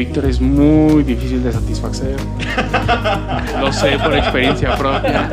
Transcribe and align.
Víctor 0.00 0.24
es 0.24 0.40
muy 0.40 1.02
difícil 1.02 1.44
de 1.44 1.52
satisfacer. 1.52 2.16
Lo 3.60 3.70
sé 3.70 3.98
por 3.98 4.16
experiencia 4.16 4.74
propia. 4.74 5.28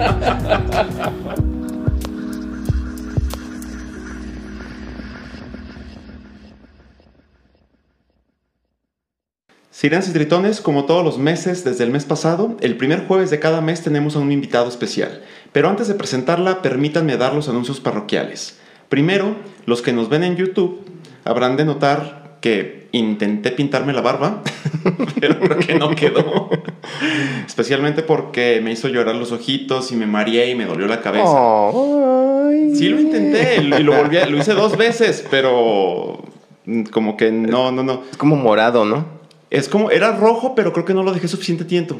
Sirenas 9.71 10.09
y 10.09 10.11
Tritones, 10.11 10.59
como 10.59 10.83
todos 10.83 11.05
los 11.05 11.17
meses 11.17 11.63
desde 11.63 11.85
el 11.85 11.91
mes 11.91 12.03
pasado, 12.03 12.57
el 12.59 12.75
primer 12.75 13.07
jueves 13.07 13.29
de 13.29 13.39
cada 13.39 13.61
mes 13.61 13.83
tenemos 13.83 14.17
a 14.17 14.19
un 14.19 14.33
invitado 14.33 14.67
especial. 14.67 15.21
Pero 15.53 15.69
antes 15.69 15.87
de 15.87 15.93
presentarla, 15.93 16.61
permítanme 16.61 17.15
dar 17.15 17.33
los 17.33 17.47
anuncios 17.47 17.79
parroquiales. 17.79 18.59
Primero, 18.89 19.37
los 19.65 19.81
que 19.81 19.93
nos 19.93 20.09
ven 20.09 20.25
en 20.25 20.35
YouTube 20.35 20.83
habrán 21.23 21.55
de 21.55 21.63
notar 21.63 22.26
que 22.41 22.87
intenté 22.91 23.51
pintarme 23.51 23.93
la 23.93 24.01
barba, 24.01 24.41
pero 25.19 25.39
creo 25.39 25.57
que 25.59 25.75
no 25.75 25.89
quedó. 25.95 26.49
Especialmente 27.45 28.03
porque 28.03 28.61
me 28.63 28.71
hizo 28.71 28.87
llorar 28.87 29.15
los 29.15 29.31
ojitos 29.31 29.91
y 29.91 29.95
me 29.95 30.05
mareé 30.05 30.51
y 30.51 30.55
me 30.55 30.65
dolió 30.65 30.87
la 30.87 31.01
cabeza. 31.01 31.25
Sí 32.75 32.89
lo 32.89 32.99
intenté 32.99 33.57
y 33.57 33.83
lo 33.83 33.95
volví 33.95 34.17
a- 34.17 34.25
lo 34.27 34.37
hice 34.37 34.53
dos 34.53 34.77
veces, 34.77 35.25
pero 35.29 36.21
como 36.91 37.17
que 37.17 37.31
no, 37.31 37.71
no, 37.71 37.83
no. 37.83 38.03
Es 38.11 38.17
como 38.17 38.35
morado, 38.35 38.85
¿no? 38.85 39.05
Es 39.49 39.69
como, 39.69 39.91
era 39.91 40.11
rojo, 40.11 40.53
pero 40.55 40.73
creo 40.73 40.85
que 40.85 40.93
no 40.93 41.03
lo 41.03 41.13
dejé 41.13 41.27
suficiente 41.27 41.63
tiempo. 41.65 41.95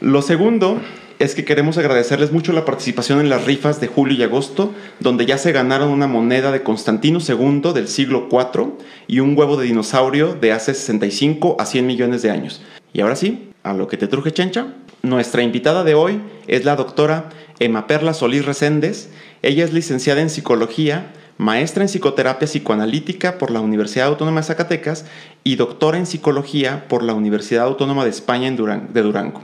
Lo 0.00 0.20
segundo 0.20 0.78
es 1.18 1.34
que 1.34 1.46
queremos 1.46 1.78
agradecerles 1.78 2.30
mucho 2.30 2.52
la 2.52 2.66
participación 2.66 3.18
en 3.20 3.30
las 3.30 3.46
rifas 3.46 3.80
de 3.80 3.86
julio 3.86 4.18
y 4.18 4.22
agosto, 4.22 4.74
donde 5.00 5.24
ya 5.24 5.38
se 5.38 5.52
ganaron 5.52 5.88
una 5.88 6.06
moneda 6.06 6.52
de 6.52 6.62
Constantino 6.62 7.18
II 7.26 7.72
del 7.72 7.88
siglo 7.88 8.28
IV 8.30 8.74
y 9.06 9.20
un 9.20 9.36
huevo 9.38 9.56
de 9.56 9.64
dinosaurio 9.64 10.34
de 10.34 10.52
hace 10.52 10.74
65 10.74 11.56
a 11.58 11.64
100 11.64 11.86
millones 11.86 12.20
de 12.20 12.30
años. 12.30 12.60
Y 12.92 13.00
ahora 13.00 13.16
sí, 13.16 13.52
a 13.62 13.72
lo 13.72 13.88
que 13.88 13.96
te 13.96 14.06
truje, 14.06 14.32
Chencha. 14.32 14.74
Nuestra 15.02 15.42
invitada 15.42 15.82
de 15.82 15.94
hoy 15.94 16.20
es 16.46 16.66
la 16.66 16.76
doctora 16.76 17.30
Emma 17.58 17.86
Perla 17.86 18.12
Solís 18.12 18.44
Reséndez. 18.44 19.08
Ella 19.40 19.64
es 19.64 19.72
licenciada 19.72 20.20
en 20.20 20.28
psicología, 20.28 21.12
maestra 21.38 21.84
en 21.84 21.88
psicoterapia 21.88 22.46
psicoanalítica 22.46 23.38
por 23.38 23.50
la 23.50 23.60
Universidad 23.60 24.08
Autónoma 24.08 24.40
de 24.40 24.46
Zacatecas 24.46 25.06
y 25.42 25.56
doctora 25.56 25.96
en 25.96 26.04
psicología 26.04 26.86
por 26.88 27.02
la 27.02 27.14
Universidad 27.14 27.64
Autónoma 27.64 28.04
de 28.04 28.10
España 28.10 28.50
de 28.50 29.02
Durango. 29.02 29.42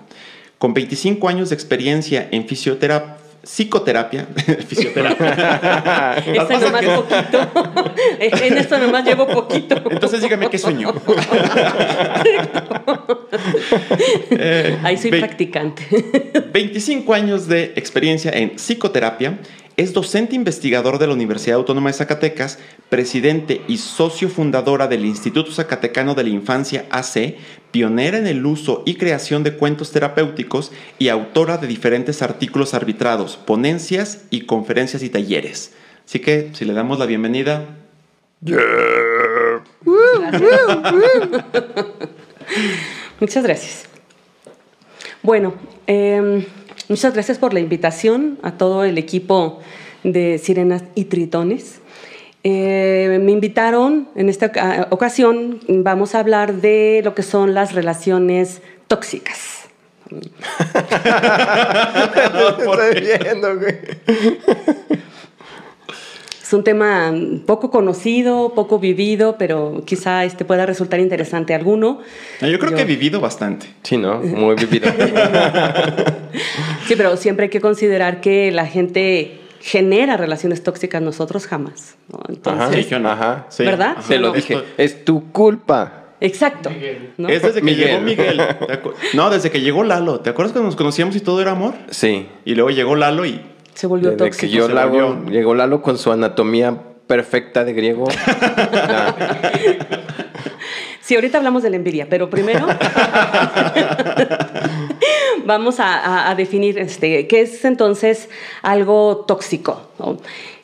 Con 0.63 0.75
25 0.75 1.29
años 1.29 1.49
de 1.49 1.57
experiencia 1.57 2.29
en 2.31 2.47
fisioterapia, 2.47 3.17
psicoterapia, 3.43 4.29
fisioterapia. 4.69 6.15
Esto 6.25 6.47
Pasa 6.49 6.61
nomás 6.61 6.81
que- 6.83 6.95
poquito. 6.95 7.51
en 8.45 8.59
esto 8.59 8.79
nomás 8.79 9.05
llevo 9.05 9.27
poquito. 9.27 9.75
Entonces 9.91 10.23
dígame 10.23 10.49
qué 10.51 10.59
sueño. 10.59 10.95
Eh, 14.31 14.79
Ahí 14.85 14.97
soy 14.99 15.11
ve- 15.11 15.19
practicante. 15.19 15.83
25 16.53 17.13
años 17.15 17.49
de 17.49 17.73
experiencia 17.77 18.31
en 18.31 18.51
psicoterapia, 18.57 19.39
es 19.77 19.93
docente 19.93 20.37
investigador 20.37 20.99
de 20.99 21.07
la 21.07 21.15
Universidad 21.15 21.57
Autónoma 21.57 21.89
de 21.91 21.95
Zacatecas, 21.95 22.59
presidente 22.89 23.63
y 23.69 23.79
socio 23.79 24.29
fundadora 24.29 24.87
del 24.87 25.05
Instituto 25.07 25.51
Zacatecano 25.51 26.15
de 26.15 26.25
la 26.25 26.29
Infancia 26.31 26.85
AC, 26.91 27.35
pionera 27.73 28.19
en 28.19 28.29
el 28.29 28.47
uso 28.47 28.85
y 28.87 28.95
creación 28.95 29.43
de 29.43 29.57
cuentos 29.57 29.91
terapéuticos 29.91 30.71
y 30.99 31.09
autora 31.09 31.59
de 31.59 31.67
diferentes 31.67 32.23
artículos 32.23 32.75
arbitrados, 32.75 33.37
ponencias 33.37 34.27
y 34.31 34.43
conferencias 34.43 35.03
y 35.03 35.11
talleres. 35.11 35.73
Así 36.07 36.21
que, 36.21 36.51
si 36.53 36.65
le 36.65 36.75
damos 36.75 36.99
la 36.99 37.07
bienvenida, 37.07 37.67
Muchas 43.21 43.45
gracias. 43.45 43.85
Bueno, 45.23 45.55
eh, 45.87 46.45
muchas 46.89 47.15
gracias 47.15 47.39
por 47.39 47.55
la 47.55 47.61
invitación 47.61 48.41
a 48.43 48.59
todo 48.59 48.83
el 48.83 48.99
equipo 48.99 49.61
de 50.03 50.39
Sirenas 50.39 50.83
y 50.97 51.05
Tritones. 51.05 51.82
Eh, 52.45 53.19
me 53.23 53.31
invitaron, 53.33 54.09
en 54.17 54.29
esta 54.29 54.47
oca- 54.47 54.89
ocasión 54.91 55.61
vamos 55.69 56.15
a 56.15 56.21
hablar 56.21 56.55
de 56.55 57.01
lo 57.05 57.15
que 57.15 57.23
son 57.23 57.55
las 57.55 57.73
relaciones 57.73 58.63
tóxicas. 58.89 59.61
Estoy 62.59 63.01
viendo, 63.23 63.57
güey. 63.59 63.77
Es 66.43 66.53
un 66.53 66.65
tema 66.65 67.15
poco 67.47 67.71
conocido, 67.71 68.53
poco 68.55 68.79
vivido, 68.79 69.37
pero 69.39 69.83
quizá 69.87 70.25
este 70.25 70.45
pueda 70.45 70.67
resultar 70.67 71.01
interesante 71.01 71.55
a 71.55 71.57
alguno. 71.57 72.01
yo 72.41 72.59
creo 72.59 72.71
Yo- 72.73 72.77
que 72.77 72.83
he 72.83 72.87
vivido 72.87 73.21
bastante. 73.21 73.67
Sí, 73.83 73.97
¿no? 73.97 74.19
Muy 74.21 74.55
vivido. 74.57 74.91
Sí, 76.89 76.95
pero 76.97 77.17
siempre 77.19 77.45
hay 77.45 77.51
que 77.51 77.61
considerar 77.61 78.21
que 78.23 78.51
la 78.51 78.67
gente 78.67 79.39
genera 79.63 80.17
relaciones 80.17 80.63
tóxicas, 80.63 81.01
nosotros 81.01 81.47
jamás. 81.47 81.95
¿no? 82.13 82.19
Ajá. 82.19 82.27
Entonces, 82.33 82.85
Sí, 82.85 82.91
yo 82.91 82.99
no. 82.99 83.11
Ajá. 83.11 83.47
Sí. 83.49 83.65
¿Verdad? 83.65 83.93
Ajá. 83.99 84.03
Se 84.03 84.19
lo 84.19 84.33
dije. 84.33 84.63
Es 84.77 85.05
tu 85.05 85.31
culpa. 85.33 86.05
exacto. 86.21 86.71
¿no? 87.17 87.29
Es 87.29 87.43
desde 87.43 87.61
que 87.61 87.65
Miguel. 87.67 87.89
llegó 87.89 88.01
Miguel. 88.01 88.37
¿Te 88.37 88.83
acu- 88.83 88.93
No, 89.15 89.31
desde 89.31 89.51
que 89.51 89.61
llegó 89.61 89.85
Lalo. 89.85 90.21
¿Te 90.21 90.31
acuerdas 90.31 90.53
cuando 90.53 90.67
nos 90.67 90.77
conocíamos 90.77 91.17
y 91.17 91.21
todo 91.21 91.41
era 91.41 91.53
amor? 91.53 91.75
Sí. 91.91 92.29
Y 92.45 92.55
luego 92.55 92.71
llegó 92.71 92.97
Lalo 92.97 93.25
y 93.25 93.41
Se 93.75 93.87
volvió 93.87 94.11
Desde 94.11 94.25
tóxico. 94.27 94.41
que 94.41 94.49
yo 94.51 94.67
se 94.67 94.75
Lalo, 94.75 94.91
volvió. 95.15 95.31
llegó 95.33 95.55
Lalo 95.55 95.81
con 95.83 95.97
su 95.99 96.11
anatomía 96.13 96.77
perfecta 97.07 97.65
de 97.65 97.73
griego. 97.73 98.05
Sí, 101.05 101.17
ahorita 101.17 101.39
hablamos 101.39 101.65
de 101.65 101.71
la 101.71 101.77
envidia, 101.77 102.07
pero 102.09 102.31
primero 102.31 102.65
vamos 105.45 105.77
a, 105.79 106.35
definir 106.37 106.79
este, 106.79 107.27
qué 107.27 107.43
es 107.43 107.65
entonces 107.65 108.29
algo 108.63 109.25
tóxico. 109.27 109.81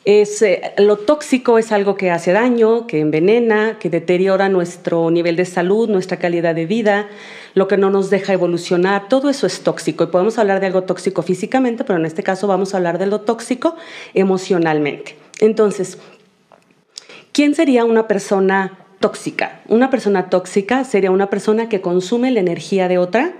Es, 0.05 0.41
eh, 0.41 0.73
lo 0.77 0.97
tóxico 0.97 1.57
es 1.57 1.71
algo 1.71 1.95
que 1.95 2.11
hace 2.11 2.31
daño, 2.31 2.87
que 2.87 2.99
envenena, 2.99 3.77
que 3.79 3.89
deteriora 3.89 4.49
nuestro 4.49 5.11
nivel 5.11 5.35
de 5.35 5.45
salud, 5.45 5.89
nuestra 5.89 6.17
calidad 6.17 6.55
de 6.55 6.65
vida, 6.65 7.07
lo 7.53 7.67
que 7.67 7.77
no 7.77 7.89
nos 7.89 8.09
deja 8.09 8.33
evolucionar, 8.33 9.09
todo 9.09 9.29
eso 9.29 9.45
es 9.45 9.61
tóxico. 9.61 10.03
Y 10.03 10.07
podemos 10.07 10.37
hablar 10.37 10.59
de 10.59 10.67
algo 10.67 10.83
tóxico 10.83 11.21
físicamente, 11.21 11.83
pero 11.83 11.99
en 11.99 12.05
este 12.05 12.23
caso 12.23 12.47
vamos 12.47 12.73
a 12.73 12.77
hablar 12.77 12.97
de 12.97 13.05
lo 13.05 13.21
tóxico 13.21 13.75
emocionalmente. 14.13 15.15
Entonces, 15.39 15.97
¿Quién 17.31 17.55
sería 17.55 17.85
una 17.85 18.07
persona 18.07 18.79
tóxica? 18.99 19.61
Una 19.67 19.89
persona 19.89 20.29
tóxica 20.29 20.83
sería 20.83 21.11
una 21.11 21.29
persona 21.29 21.69
que 21.69 21.81
consume 21.81 22.31
la 22.31 22.39
energía 22.39 22.87
de 22.87 22.97
otra. 22.97 23.31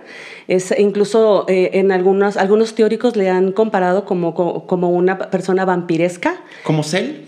Es, 0.48 0.74
incluso 0.78 1.46
eh, 1.48 1.72
en 1.74 1.92
algunos, 1.92 2.38
algunos 2.38 2.74
teóricos 2.76 3.16
le 3.16 3.30
han 3.30 3.52
comparado 3.52 4.06
como, 4.06 4.34
co- 4.34 4.66
como 4.66 4.90
una 4.90 5.18
persona 5.18 5.66
vampiresca. 5.66 6.38
como 6.64 6.84
Cell. 6.84 7.26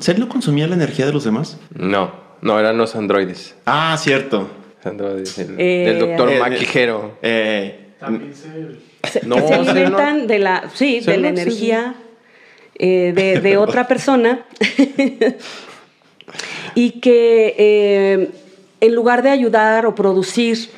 ¿Cell 0.00 0.18
no 0.18 0.28
consumía 0.28 0.66
la 0.66 0.74
energía 0.74 1.06
de 1.06 1.12
los 1.12 1.24
demás? 1.24 1.58
No, 1.74 2.12
no, 2.40 2.58
eran 2.58 2.76
los 2.76 2.96
androides. 2.96 3.54
Ah, 3.66 3.96
cierto. 4.00 4.50
Androides, 4.82 5.38
el- 5.38 5.54
Eh, 5.60 5.84
del 5.86 5.98
doctor 6.00 6.30
eh, 6.32 6.38
Maquijero. 6.40 7.18
Eh, 7.22 7.90
También 8.00 8.34
se... 8.34 8.90
Se, 9.08 9.26
No, 9.26 9.36
que 9.36 9.42
se 9.42 9.54
alimentan 9.54 10.18
no- 10.20 10.26
de 10.26 10.38
la, 10.38 10.70
sí, 10.74 11.00
de 11.00 11.16
la 11.18 11.30
no, 11.30 11.36
sí, 11.36 11.42
energía 11.42 11.94
eh, 12.74 13.12
de, 13.14 13.40
de 13.40 13.56
otra 13.64 13.86
persona 13.86 14.40
y 16.74 17.00
que 17.00 17.54
eh, 17.58 18.30
en 18.80 18.94
lugar 18.94 19.22
de 19.22 19.30
ayudar 19.30 19.86
o 19.86 19.94
producir 19.94 20.70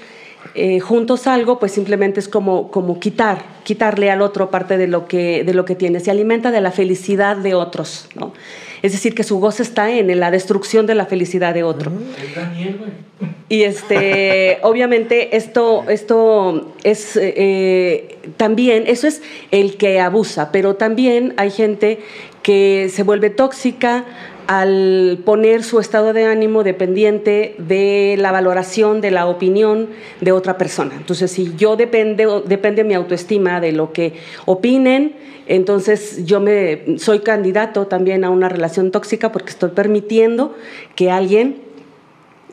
eh, 0.55 0.81
juntos 0.81 1.27
algo, 1.27 1.59
pues 1.59 1.73
simplemente 1.73 2.21
es 2.21 2.29
como, 2.29 2.71
como 2.71 3.01
quitar, 3.01 3.43
quitarle 3.65 4.11
al 4.11 4.21
otro 4.21 4.51
parte 4.51 4.77
de 4.77 4.87
lo, 4.87 5.07
que, 5.09 5.45
de 5.45 5.55
lo 5.55 5.65
que 5.65 5.75
tiene. 5.75 6.01
Se 6.01 6.11
alimenta 6.11 6.51
de 6.51 6.61
la 6.61 6.73
felicidad 6.73 7.37
de 7.37 7.55
otros, 7.55 8.09
¿no? 8.15 8.35
Es 8.83 8.93
decir, 8.93 9.15
que 9.15 9.23
su 9.23 9.39
gozo 9.39 9.63
está 9.63 9.91
en 9.93 10.19
la 10.19 10.31
destrucción 10.33 10.87
de 10.87 10.97
la 10.97 11.07
felicidad 11.07 11.55
de 11.55 11.63
otro. 11.63 11.93
Güey. 11.93 13.33
Y 13.49 13.63
este, 13.63 14.59
obviamente 14.63 15.37
esto, 15.37 15.85
esto 15.89 16.75
es 16.83 17.17
eh, 17.21 18.19
también, 18.37 18.85
eso 18.87 19.07
es 19.07 19.23
el 19.53 19.77
que 19.77 20.01
abusa, 20.01 20.51
pero 20.51 20.75
también 20.75 21.33
hay 21.37 21.51
gente 21.51 22.01
que 22.43 22.91
se 22.93 23.05
vuelve 23.05 23.31
tóxica 23.31 24.05
al 24.53 25.21
poner 25.25 25.65
su 25.65 25.81
estado 25.81 26.13
de 26.13 26.27
ánimo 26.27 26.63
dependiente 26.63 27.55
de 27.57 28.17
la 28.19 28.33
valoración, 28.33 29.01
de 29.01 29.11
la 29.11 29.27
opinión 29.27 29.89
de 30.21 30.31
otra 30.33 30.59
persona. 30.59 30.95
Entonces, 30.95 31.31
si 31.31 31.55
yo 31.57 31.77
depende, 31.77 32.29
depende 32.45 32.85
mi 32.85 32.93
autoestima 32.93 33.63
de 33.63 33.73
lo 33.73 33.95
que 33.95 34.13
opinen, 34.45 35.15
entonces 35.47 36.27
yo 36.27 36.39
me 36.41 36.99
soy 36.99 37.21
candidato 37.21 37.87
también 37.87 38.25
a 38.25 38.31
una 38.31 38.51
relación 38.51 38.91
tóxica 38.91 39.33
porque 39.33 39.49
estoy 39.49 39.71
permitiendo 39.71 40.55
que 40.97 41.11
alguien 41.11 41.63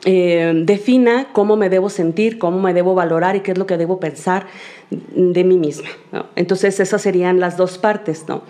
eh, 0.06 0.52
defina 0.64 1.28
cómo 1.34 1.56
me 1.56 1.68
debo 1.68 1.90
sentir, 1.90 2.38
cómo 2.38 2.60
me 2.60 2.72
debo 2.72 2.94
valorar 2.94 3.36
y 3.36 3.40
qué 3.40 3.52
es 3.52 3.58
lo 3.58 3.66
que 3.66 3.76
debo 3.76 4.00
pensar 4.00 4.46
de 4.90 5.44
mí 5.44 5.58
misma. 5.58 5.90
Entonces 6.34 6.80
esas 6.80 7.02
serían 7.02 7.40
las 7.40 7.58
dos 7.58 7.76
partes. 7.76 8.24
¿no? 8.26 8.42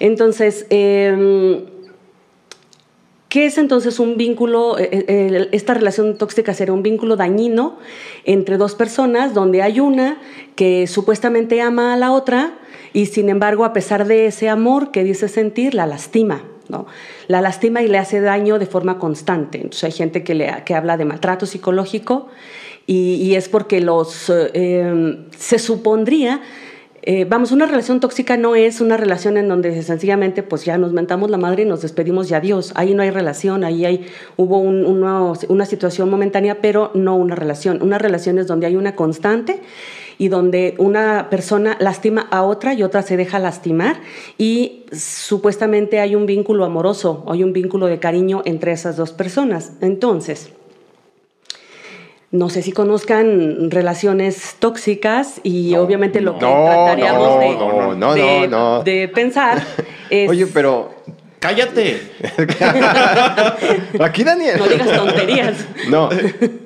Entonces, 0.00 0.66
em, 0.70 1.77
¿Qué 3.28 3.44
es 3.44 3.58
entonces 3.58 3.98
un 3.98 4.16
vínculo? 4.16 4.78
Eh, 4.78 5.04
eh, 5.06 5.48
esta 5.52 5.74
relación 5.74 6.16
tóxica 6.16 6.54
sería 6.54 6.72
un 6.72 6.82
vínculo 6.82 7.16
dañino 7.16 7.78
entre 8.24 8.56
dos 8.56 8.74
personas 8.74 9.34
donde 9.34 9.60
hay 9.62 9.80
una 9.80 10.18
que 10.56 10.86
supuestamente 10.86 11.60
ama 11.60 11.92
a 11.92 11.96
la 11.96 12.12
otra 12.12 12.58
y 12.94 13.06
sin 13.06 13.28
embargo 13.28 13.66
a 13.66 13.74
pesar 13.74 14.06
de 14.06 14.26
ese 14.26 14.48
amor 14.48 14.90
que 14.92 15.04
dice 15.04 15.28
sentir, 15.28 15.74
la 15.74 15.86
lastima. 15.86 16.42
¿no? 16.68 16.86
La 17.28 17.40
lastima 17.40 17.82
y 17.82 17.88
le 17.88 17.98
hace 17.98 18.20
daño 18.20 18.58
de 18.58 18.66
forma 18.66 18.98
constante. 18.98 19.58
Entonces 19.58 19.84
hay 19.84 19.92
gente 19.92 20.24
que, 20.24 20.34
le, 20.34 20.62
que 20.64 20.74
habla 20.74 20.96
de 20.96 21.04
maltrato 21.04 21.44
psicológico 21.44 22.28
y, 22.86 23.34
es 23.34 23.50
porque 23.50 23.82
los, 23.82 24.32
eh, 24.34 25.18
se 25.36 25.58
supondría 25.58 26.40
eh, 27.10 27.24
vamos, 27.24 27.52
una 27.52 27.64
relación 27.64 28.00
tóxica 28.00 28.36
no 28.36 28.54
es 28.54 28.82
una 28.82 28.98
relación 28.98 29.38
en 29.38 29.48
donde 29.48 29.82
sencillamente 29.82 30.42
pues 30.42 30.66
ya 30.66 30.76
nos 30.76 30.92
mentamos 30.92 31.30
la 31.30 31.38
madre 31.38 31.62
y 31.62 31.64
nos 31.64 31.80
despedimos 31.80 32.30
y 32.30 32.34
adiós. 32.34 32.72
Ahí 32.74 32.92
no 32.92 33.02
hay 33.02 33.08
relación, 33.08 33.64
ahí 33.64 33.86
hay, 33.86 34.06
hubo 34.36 34.58
una, 34.58 35.64
situación 35.64 36.10
momentánea, 36.10 36.60
pero 36.60 36.90
no 36.92 37.16
una 37.16 37.34
relación. 37.34 37.80
Una 37.82 37.96
relación 37.96 38.38
es 38.38 38.46
donde 38.46 38.66
hay 38.66 38.76
una 38.76 38.94
constante 38.94 39.62
y 40.18 40.28
donde 40.28 40.74
una 40.76 41.30
persona 41.30 41.78
lastima 41.80 42.28
a 42.30 42.42
otra 42.42 42.74
y 42.74 42.82
otra 42.82 43.00
se 43.00 43.16
deja 43.16 43.38
lastimar 43.38 44.02
y 44.36 44.84
supuestamente 44.92 46.00
hay 46.00 46.14
un 46.14 46.26
vínculo 46.26 46.66
amoroso, 46.66 47.24
hay 47.26 47.42
un 47.42 47.54
vínculo 47.54 47.86
de 47.86 48.00
cariño 48.00 48.42
entre 48.44 48.72
esas 48.72 48.98
dos 48.98 49.12
personas. 49.12 49.72
Entonces, 49.80 50.50
no 52.30 52.50
sé 52.50 52.62
si 52.62 52.72
conozcan 52.72 53.70
relaciones 53.70 54.56
tóxicas 54.58 55.40
y 55.42 55.74
obviamente 55.76 56.20
lo 56.20 56.34
que 56.34 56.40
trataríamos 56.40 57.40
de, 58.84 59.10
pensar 59.14 59.62
es... 60.10 60.28
Oye, 60.28 60.46
pero... 60.46 60.96
¡Cállate! 61.38 62.02
Aquí, 64.00 64.24
Daniel. 64.24 64.58
No 64.58 64.66
digas 64.66 64.92
tonterías. 64.92 65.66
No, 65.88 66.08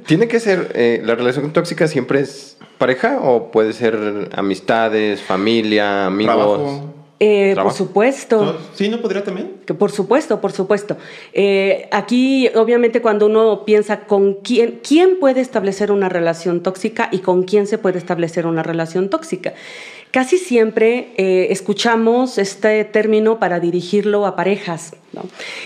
¿tiene 0.07 0.29
que 0.29 0.41
ser... 0.41 0.73
Eh, 0.75 1.03
¿La 1.05 1.15
relación 1.15 1.53
tóxica 1.53 1.87
siempre 1.87 2.21
es 2.21 2.57
pareja 2.79 3.19
o 3.21 3.51
puede 3.51 3.75
ser 3.75 4.31
amistades, 4.35 5.21
familia, 5.21 6.07
amigos? 6.07 6.81
Eh, 7.25 7.55
por 7.55 7.73
supuesto. 7.73 8.59
¿Sí 8.75 8.89
no 8.89 9.01
podría 9.01 9.23
también? 9.23 9.53
Que 9.65 9.75
por 9.75 9.93
supuesto, 9.93 10.41
por 10.41 10.51
supuesto. 10.51 10.97
Eh, 11.33 11.89
aquí, 11.93 12.49
obviamente, 12.57 13.01
cuando 13.01 13.27
uno 13.27 13.65
piensa 13.65 14.01
con 14.07 14.35
quién, 14.43 14.81
quién 14.83 15.21
puede 15.21 15.41
establecer 15.41 15.93
una 15.93 16.09
relación 16.09 16.65
tóxica 16.65 17.11
y 17.13 17.19
con 17.21 17.45
quién 17.45 17.69
se 17.69 17.79
puede 17.79 17.99
establecer 17.99 18.45
una 18.45 18.65
relación 18.65 19.09
tóxica. 19.09 19.55
Casi 20.11 20.37
siempre 20.37 21.13
eh, 21.17 21.47
escuchamos 21.51 22.39
este 22.39 22.85
término 22.85 23.39
para 23.39 23.61
dirigirlo 23.61 24.27
a 24.27 24.35
parejas, 24.35 24.97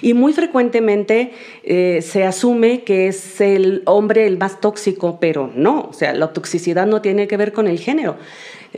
y 0.03 0.13
muy 0.13 0.33
frecuentemente 0.33 1.33
se 1.65 2.25
asume 2.25 2.83
que 2.83 3.07
es 3.07 3.41
el 3.41 3.83
hombre 3.87 4.27
el 4.27 4.39
más 4.39 4.61
tóxico, 4.61 5.19
pero 5.21 5.51
no, 5.55 5.89
o 5.91 5.93
sea, 5.93 6.13
la 6.15 6.33
toxicidad 6.33 6.85
no 6.87 7.01
tiene 7.01 7.29
que 7.29 7.37
ver 7.37 7.53
con 7.53 7.69
el 7.69 7.79
género. 7.79 8.17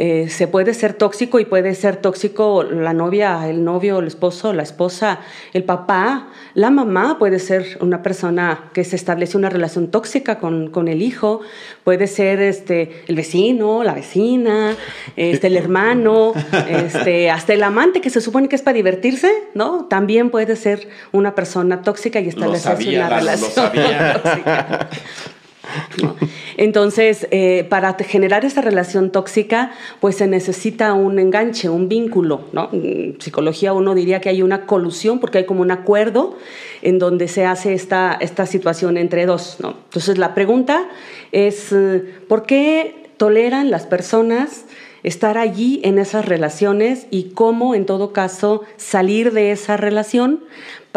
Eh, 0.00 0.28
se 0.28 0.46
puede 0.46 0.74
ser 0.74 0.94
tóxico 0.94 1.40
y 1.40 1.44
puede 1.44 1.74
ser 1.74 1.96
tóxico 1.96 2.62
la 2.62 2.92
novia, 2.92 3.48
el 3.48 3.64
novio, 3.64 3.98
el 3.98 4.06
esposo, 4.06 4.52
la 4.52 4.62
esposa, 4.62 5.18
el 5.52 5.64
papá, 5.64 6.28
la 6.54 6.70
mamá 6.70 7.18
puede 7.18 7.40
ser 7.40 7.78
una 7.80 8.00
persona 8.00 8.70
que 8.72 8.84
se 8.84 8.94
establece 8.94 9.36
una 9.36 9.50
relación 9.50 9.90
tóxica 9.90 10.38
con, 10.38 10.70
con 10.70 10.86
el 10.86 11.02
hijo, 11.02 11.40
puede 11.82 12.06
ser 12.06 12.40
este, 12.40 13.02
el 13.08 13.16
vecino, 13.16 13.82
la 13.82 13.92
vecina, 13.92 14.76
este, 15.16 15.48
el 15.48 15.56
hermano, 15.56 16.32
este, 16.68 17.28
hasta 17.28 17.54
el 17.54 17.64
amante 17.64 18.00
que 18.00 18.10
se 18.10 18.20
supone 18.20 18.48
que 18.48 18.54
es 18.54 18.62
para 18.62 18.76
divertirse, 18.76 19.32
¿no? 19.54 19.86
También 19.86 20.30
puede 20.30 20.54
ser 20.54 20.88
una 21.10 21.34
persona 21.34 21.82
tóxica 21.82 22.20
y 22.20 22.28
establecerse 22.28 22.94
una 22.94 23.08
relación 23.08 23.72
tóxica. 24.22 24.90
Entonces, 26.56 27.28
eh, 27.30 27.66
para 27.68 27.94
generar 27.94 28.44
esa 28.44 28.60
relación 28.60 29.10
tóxica, 29.10 29.72
pues 30.00 30.16
se 30.16 30.26
necesita 30.26 30.92
un 30.92 31.18
enganche, 31.18 31.68
un 31.68 31.88
vínculo. 31.88 32.42
En 32.72 33.16
psicología 33.20 33.72
uno 33.72 33.94
diría 33.94 34.20
que 34.20 34.28
hay 34.28 34.42
una 34.42 34.66
colusión 34.66 35.20
porque 35.20 35.38
hay 35.38 35.46
como 35.46 35.62
un 35.62 35.70
acuerdo 35.70 36.36
en 36.82 36.98
donde 36.98 37.28
se 37.28 37.44
hace 37.44 37.74
esta, 37.74 38.16
esta 38.20 38.46
situación 38.46 38.96
entre 38.96 39.26
dos. 39.26 39.58
Entonces, 39.62 40.18
la 40.18 40.34
pregunta 40.34 40.88
es, 41.32 41.72
eh, 41.72 42.02
¿por 42.28 42.44
qué 42.44 43.10
toleran 43.16 43.70
las 43.70 43.86
personas 43.86 44.64
estar 45.02 45.38
allí 45.38 45.80
en 45.84 45.98
esas 45.98 46.26
relaciones 46.26 47.06
y 47.10 47.30
cómo, 47.30 47.74
en 47.74 47.86
todo 47.86 48.12
caso, 48.12 48.62
salir 48.76 49.32
de 49.32 49.52
esa 49.52 49.76
relación 49.76 50.40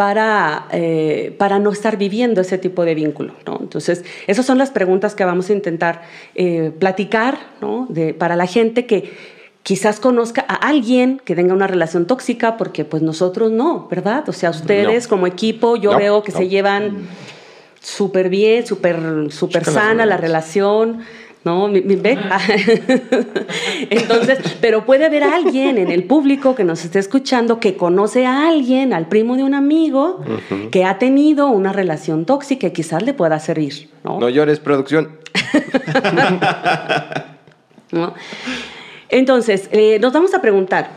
para, 0.02 0.66
eh, 0.72 1.32
para 1.38 1.60
no 1.60 1.70
estar 1.70 1.96
viviendo 1.96 2.40
ese 2.40 2.58
tipo 2.58 2.84
de 2.84 2.96
vínculo. 2.96 3.34
¿no? 3.46 3.58
Entonces, 3.60 4.04
esas 4.26 4.44
son 4.44 4.58
las 4.58 4.72
preguntas 4.72 5.14
que 5.14 5.24
vamos 5.24 5.48
a 5.48 5.52
intentar 5.52 6.02
eh, 6.34 6.72
platicar 6.76 7.38
¿no? 7.60 7.86
de, 7.88 8.12
para 8.12 8.34
la 8.34 8.46
gente 8.46 8.84
que 8.84 9.12
quizás 9.62 10.00
conozca 10.00 10.44
a 10.48 10.54
alguien 10.54 11.22
que 11.24 11.36
tenga 11.36 11.54
una 11.54 11.68
relación 11.68 12.08
tóxica, 12.08 12.56
porque 12.56 12.84
pues 12.84 13.00
nosotros 13.00 13.52
no, 13.52 13.86
¿verdad? 13.88 14.28
O 14.28 14.32
sea, 14.32 14.50
ustedes 14.50 15.06
como 15.06 15.28
equipo, 15.28 15.76
yo 15.76 15.96
veo 15.96 16.24
que 16.24 16.32
se 16.32 16.48
llevan 16.48 17.06
súper 17.80 18.28
bien, 18.28 18.66
súper 18.66 19.30
super 19.30 19.64
sana 19.64 20.04
la 20.04 20.16
relación. 20.16 21.02
¿No? 21.44 21.68
Mi, 21.68 21.82
Entonces, 23.90 24.38
pero 24.60 24.84
puede 24.84 25.06
haber 25.06 25.24
alguien 25.24 25.78
en 25.78 25.90
el 25.90 26.04
público 26.04 26.54
que 26.54 26.64
nos 26.64 26.84
esté 26.84 26.98
escuchando 26.98 27.58
que 27.60 27.76
conoce 27.76 28.26
a 28.26 28.48
alguien, 28.48 28.92
al 28.92 29.08
primo 29.08 29.36
de 29.36 29.44
un 29.44 29.54
amigo, 29.54 30.22
que 30.70 30.84
ha 30.84 30.98
tenido 30.98 31.48
una 31.48 31.72
relación 31.72 32.24
tóxica 32.24 32.68
y 32.68 32.70
quizás 32.70 33.02
le 33.02 33.14
pueda 33.14 33.38
servir, 33.40 33.90
¿no? 34.04 34.20
No 34.20 34.28
llores, 34.28 34.60
producción. 34.60 35.18
Entonces, 39.08 39.68
eh, 39.72 39.98
nos 40.00 40.12
vamos 40.12 40.32
a 40.34 40.40
preguntar, 40.40 40.90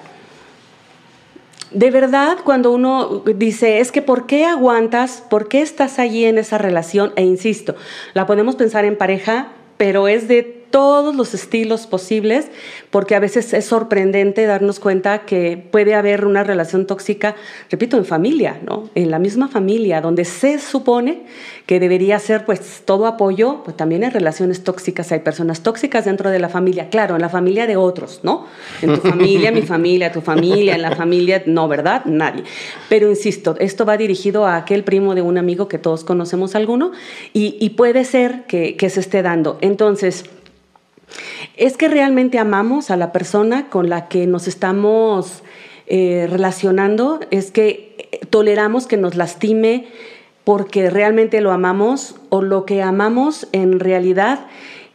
de 1.72 1.92
verdad, 1.92 2.38
cuando 2.44 2.72
uno 2.72 3.24
dice, 3.36 3.80
es 3.80 3.92
que 3.92 4.02
¿por 4.02 4.28
qué 4.28 4.46
aguantas? 4.46 5.22
¿Por 5.30 5.50
qué 5.50 5.62
estás 5.62 6.00
allí 6.00 6.24
en 6.24 6.38
esa 6.38 6.58
relación? 6.58 7.12
E 7.18 7.24
insisto, 7.24 7.76
la 8.14 8.26
podemos 8.26 8.56
pensar 8.56 8.86
en 8.86 8.98
pareja, 8.98 9.50
pero 9.78 10.08
es 10.08 10.28
de 10.28 10.55
todos 10.76 11.16
los 11.16 11.34
estilos 11.34 11.88
posibles, 11.88 12.50
porque 12.92 13.16
a 13.16 13.22
veces 13.22 13.54
es 13.54 13.64
sorprendente 13.64 14.46
darnos 14.46 14.82
cuenta 14.82 15.20
que 15.20 15.56
puede 15.72 15.96
haber 15.96 16.26
una 16.26 16.44
relación 16.44 16.86
tóxica, 16.86 17.38
repito, 17.72 17.96
en 17.96 18.04
familia, 18.04 18.60
¿no? 18.62 18.90
En 18.94 19.10
la 19.10 19.18
misma 19.18 19.48
familia, 19.48 20.02
donde 20.02 20.26
se 20.26 20.60
supone 20.60 21.22
que 21.66 21.80
debería 21.80 22.20
ser 22.20 22.44
pues 22.44 22.82
todo 22.84 23.08
apoyo, 23.08 23.64
pues 23.64 23.78
también 23.78 24.04
hay 24.04 24.10
relaciones 24.10 24.66
tóxicas, 24.66 25.14
hay 25.14 25.20
personas 25.20 25.64
tóxicas 25.64 26.04
dentro 26.04 26.30
de 26.30 26.40
la 26.40 26.50
familia, 26.50 26.90
claro, 26.90 27.16
en 27.16 27.22
la 27.22 27.30
familia 27.30 27.68
de 27.68 27.78
otros, 27.78 28.20
¿no? 28.24 28.46
En 28.82 28.96
tu 28.96 29.00
familia, 29.00 29.54
mi 29.54 29.62
familia, 29.62 30.12
tu 30.12 30.20
familia, 30.20 30.76
en 30.76 30.82
la 30.82 30.94
familia, 30.94 31.42
no, 31.46 31.70
¿verdad? 31.70 32.04
Nadie. 32.04 32.44
Pero 32.90 33.10
insisto, 33.10 33.56
esto 33.60 33.86
va 33.86 33.96
dirigido 33.96 34.46
a 34.46 34.58
aquel 34.58 34.84
primo 34.84 35.16
de 35.16 35.22
un 35.22 35.38
amigo 35.38 35.70
que 35.70 35.78
todos 35.78 36.04
conocemos 36.04 36.54
alguno 36.54 36.92
y, 37.32 37.70
puede 37.78 38.04
ser 38.04 38.44
que, 38.46 38.76
que 38.76 38.90
se 38.90 39.00
esté 39.00 39.22
dando. 39.22 39.58
Entonces, 39.62 40.26
es 41.58 41.78
que 41.78 41.88
realmente 41.88 42.40
amamos 42.40 42.92
a 42.92 42.98
la 42.98 43.12
persona 43.12 43.70
con 43.70 43.90
la 43.90 44.08
que 44.08 44.28
nos 44.28 44.48
estamos 44.48 45.44
eh, 45.88 46.28
relacionando, 46.30 47.20
es 47.32 47.52
que 47.52 47.96
eh, 48.12 48.26
toleramos 48.30 48.88
que 48.88 48.98
nos 48.98 49.16
lastime 49.16 49.88
porque 50.44 50.90
realmente 50.90 51.42
lo 51.42 51.52
amamos 51.52 52.16
o 52.30 52.42
lo 52.42 52.66
que 52.66 52.82
amamos 52.82 53.48
en 53.52 53.80
realidad 53.80 54.48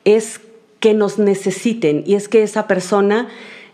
es 0.05 0.41
que 0.79 0.95
nos 0.95 1.19
necesiten. 1.19 2.05
Y 2.07 2.15
es 2.15 2.29
que 2.29 2.43
esa 2.43 2.67
persona 2.67 3.29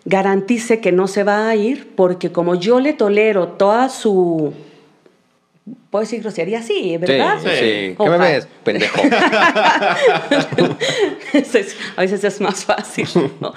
garantice 0.05 0.81
que 0.81 0.93
no 0.93 1.07
se 1.07 1.25
va 1.25 1.49
a 1.49 1.57
ir 1.57 1.93
porque 1.95 2.33
como 2.33 2.55
yo 2.55 2.81
le 2.81 2.93
tolero 2.93 3.49
toda 3.49 3.89
su 3.89 4.53
¿Puedo 5.91 6.03
decir 6.05 6.21
grosería? 6.23 6.63
Sí, 6.63 6.97
¿verdad? 6.97 7.39
Sí, 7.43 7.49
sí. 7.59 7.97
¿Qué 7.99 8.09
me 8.11 8.19
ves? 8.19 8.47
Pendejo. 8.63 9.01
A 11.97 12.01
veces 12.01 12.23
es 12.23 12.41
más 12.41 12.65
fácil, 12.65 13.09
¿no? 13.41 13.53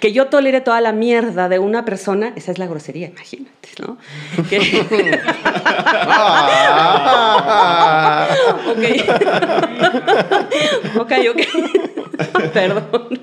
Que 0.00 0.12
yo 0.12 0.26
tolere 0.26 0.60
toda 0.60 0.80
la 0.80 0.92
mierda 0.92 1.48
de 1.48 1.58
una 1.60 1.84
persona, 1.84 2.32
esa 2.34 2.50
es 2.50 2.58
la 2.58 2.66
grosería, 2.66 3.06
imagínate, 3.08 3.68
¿no? 3.80 3.96
Que- 4.48 5.20
ok. 8.66 8.84
ok, 11.00 11.12
ok. 11.30 11.40
Perdón. 12.52 13.20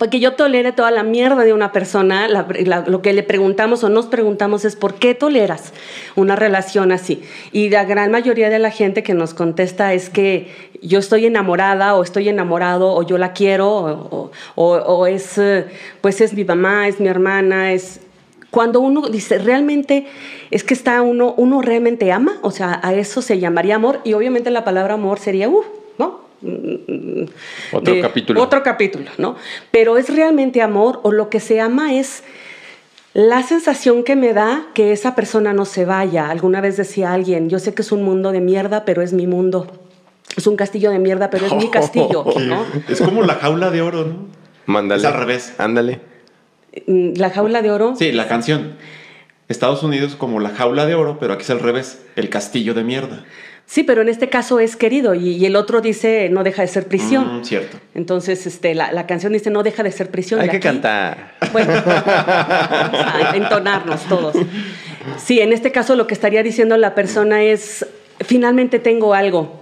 Porque 0.00 0.18
yo 0.18 0.32
tolere 0.32 0.72
toda 0.72 0.90
la 0.90 1.04
mierda 1.04 1.44
de 1.44 1.52
una 1.52 1.70
persona, 1.70 2.26
la- 2.26 2.46
la- 2.64 2.80
lo 2.88 3.02
que 3.02 3.12
le 3.12 3.22
preguntamos 3.22 3.84
o 3.84 3.88
nos 3.88 4.06
preguntamos 4.06 4.64
es 4.64 4.74
¿por 4.74 4.94
qué 4.94 5.14
toleras 5.14 5.72
una 6.16 6.34
relación 6.34 6.90
así? 6.90 7.22
Y 7.52 7.70
la 7.70 7.84
gran 7.84 8.10
mayoría 8.10 8.50
de 8.50 8.58
la 8.58 8.72
gente 8.72 9.04
que 9.04 9.14
nos 9.14 9.32
contesta 9.32 9.94
es 9.94 10.10
que 10.10 10.50
yo 10.82 10.98
estoy 10.98 11.26
enamorada 11.26 11.94
o 11.94 12.02
estoy 12.02 12.28
enamorado 12.28 12.92
o 12.94 13.02
yo 13.04 13.16
la 13.16 13.32
quiero 13.32 13.68
o, 13.70 14.30
o- 14.56 14.76
o 14.76 15.06
es, 15.06 15.38
eh, 15.38 15.66
pues 16.00 16.20
es 16.20 16.34
mi 16.34 16.44
mamá, 16.44 16.88
es 16.88 16.98
mi 16.98 17.06
hermana, 17.06 17.72
es... 17.72 18.00
Cuando 18.50 18.80
uno 18.80 19.02
dice, 19.08 19.38
realmente 19.38 20.06
es 20.50 20.64
que 20.64 20.74
está 20.74 21.02
uno, 21.02 21.32
uno 21.36 21.62
realmente 21.62 22.10
ama, 22.10 22.38
o 22.42 22.50
sea, 22.50 22.80
a 22.82 22.92
eso 22.94 23.22
se 23.22 23.38
llamaría 23.38 23.76
amor 23.76 24.00
y 24.02 24.14
obviamente 24.14 24.50
la 24.50 24.64
palabra 24.64 24.94
amor 24.94 25.18
sería, 25.20 25.48
uh, 25.48 25.62
¿no? 25.98 26.25
Otro 27.72 27.94
de- 27.94 28.00
capítulo. 28.00 28.42
Otro 28.42 28.62
capítulo, 28.62 29.10
¿no? 29.18 29.36
Pero 29.70 29.96
es 29.98 30.14
realmente 30.14 30.62
amor 30.62 31.00
o 31.02 31.12
lo 31.12 31.28
que 31.30 31.40
se 31.40 31.60
ama 31.60 31.94
es 31.94 32.22
la 33.14 33.42
sensación 33.42 34.04
que 34.04 34.14
me 34.16 34.32
da 34.34 34.66
que 34.74 34.92
esa 34.92 35.14
persona 35.14 35.52
no 35.52 35.64
se 35.64 35.84
vaya. 35.84 36.28
Alguna 36.28 36.60
vez 36.60 36.76
decía 36.76 37.12
alguien, 37.12 37.48
yo 37.48 37.58
sé 37.58 37.72
que 37.74 37.82
es 37.82 37.92
un 37.92 38.02
mundo 38.02 38.32
de 38.32 38.40
mierda, 38.40 38.84
pero 38.84 39.02
es 39.02 39.12
mi 39.12 39.26
mundo. 39.26 39.66
Es 40.36 40.46
un 40.46 40.56
castillo 40.56 40.90
de 40.90 40.98
mierda, 40.98 41.30
pero 41.30 41.46
es 41.46 41.54
mi 41.54 41.68
castillo, 41.70 42.24
¿no? 42.40 42.64
Es 42.88 43.00
como 43.00 43.22
la 43.22 43.34
jaula 43.36 43.70
de 43.70 43.80
oro, 43.80 44.04
¿no? 44.04 44.26
Mándale. 44.66 45.00
Es 45.00 45.06
al 45.06 45.14
revés. 45.14 45.54
Ándale. 45.58 46.00
Mm, 46.86 47.14
La 47.16 47.30
jaula 47.30 47.62
de 47.62 47.70
oro. 47.70 47.94
Sí, 47.96 48.12
la 48.12 48.28
canción. 48.28 48.74
Estados 49.48 49.82
Unidos 49.84 50.16
como 50.16 50.40
la 50.40 50.50
jaula 50.50 50.84
de 50.86 50.94
oro, 50.96 51.18
pero 51.20 51.32
aquí 51.32 51.42
es 51.42 51.50
al 51.50 51.60
revés, 51.60 52.04
el 52.16 52.28
castillo 52.28 52.74
de 52.74 52.82
mierda. 52.84 53.24
Sí, 53.68 53.82
pero 53.82 54.00
en 54.02 54.08
este 54.08 54.28
caso 54.28 54.60
es 54.60 54.76
querido 54.76 55.14
y, 55.14 55.30
y 55.30 55.44
el 55.44 55.56
otro 55.56 55.80
dice 55.80 56.28
no 56.30 56.44
deja 56.44 56.62
de 56.62 56.68
ser 56.68 56.86
prisión. 56.86 57.40
Mm, 57.40 57.44
cierto. 57.44 57.78
Entonces, 57.94 58.46
este, 58.46 58.74
la, 58.76 58.92
la 58.92 59.06
canción 59.06 59.32
dice 59.32 59.50
no 59.50 59.64
deja 59.64 59.82
de 59.82 59.90
ser 59.90 60.08
prisión. 60.10 60.40
Hay 60.40 60.48
que 60.48 60.58
aquí- 60.58 60.62
cantar. 60.68 61.32
Bueno, 61.52 61.72
vamos 61.84 63.00
a 63.06 63.32
entonarnos 63.34 64.02
todos. 64.04 64.36
Sí, 65.18 65.40
en 65.40 65.52
este 65.52 65.72
caso 65.72 65.96
lo 65.96 66.06
que 66.06 66.14
estaría 66.14 66.42
diciendo 66.44 66.76
la 66.76 66.94
persona 66.94 67.42
es, 67.42 67.84
finalmente 68.24 68.78
tengo 68.78 69.14
algo. 69.14 69.60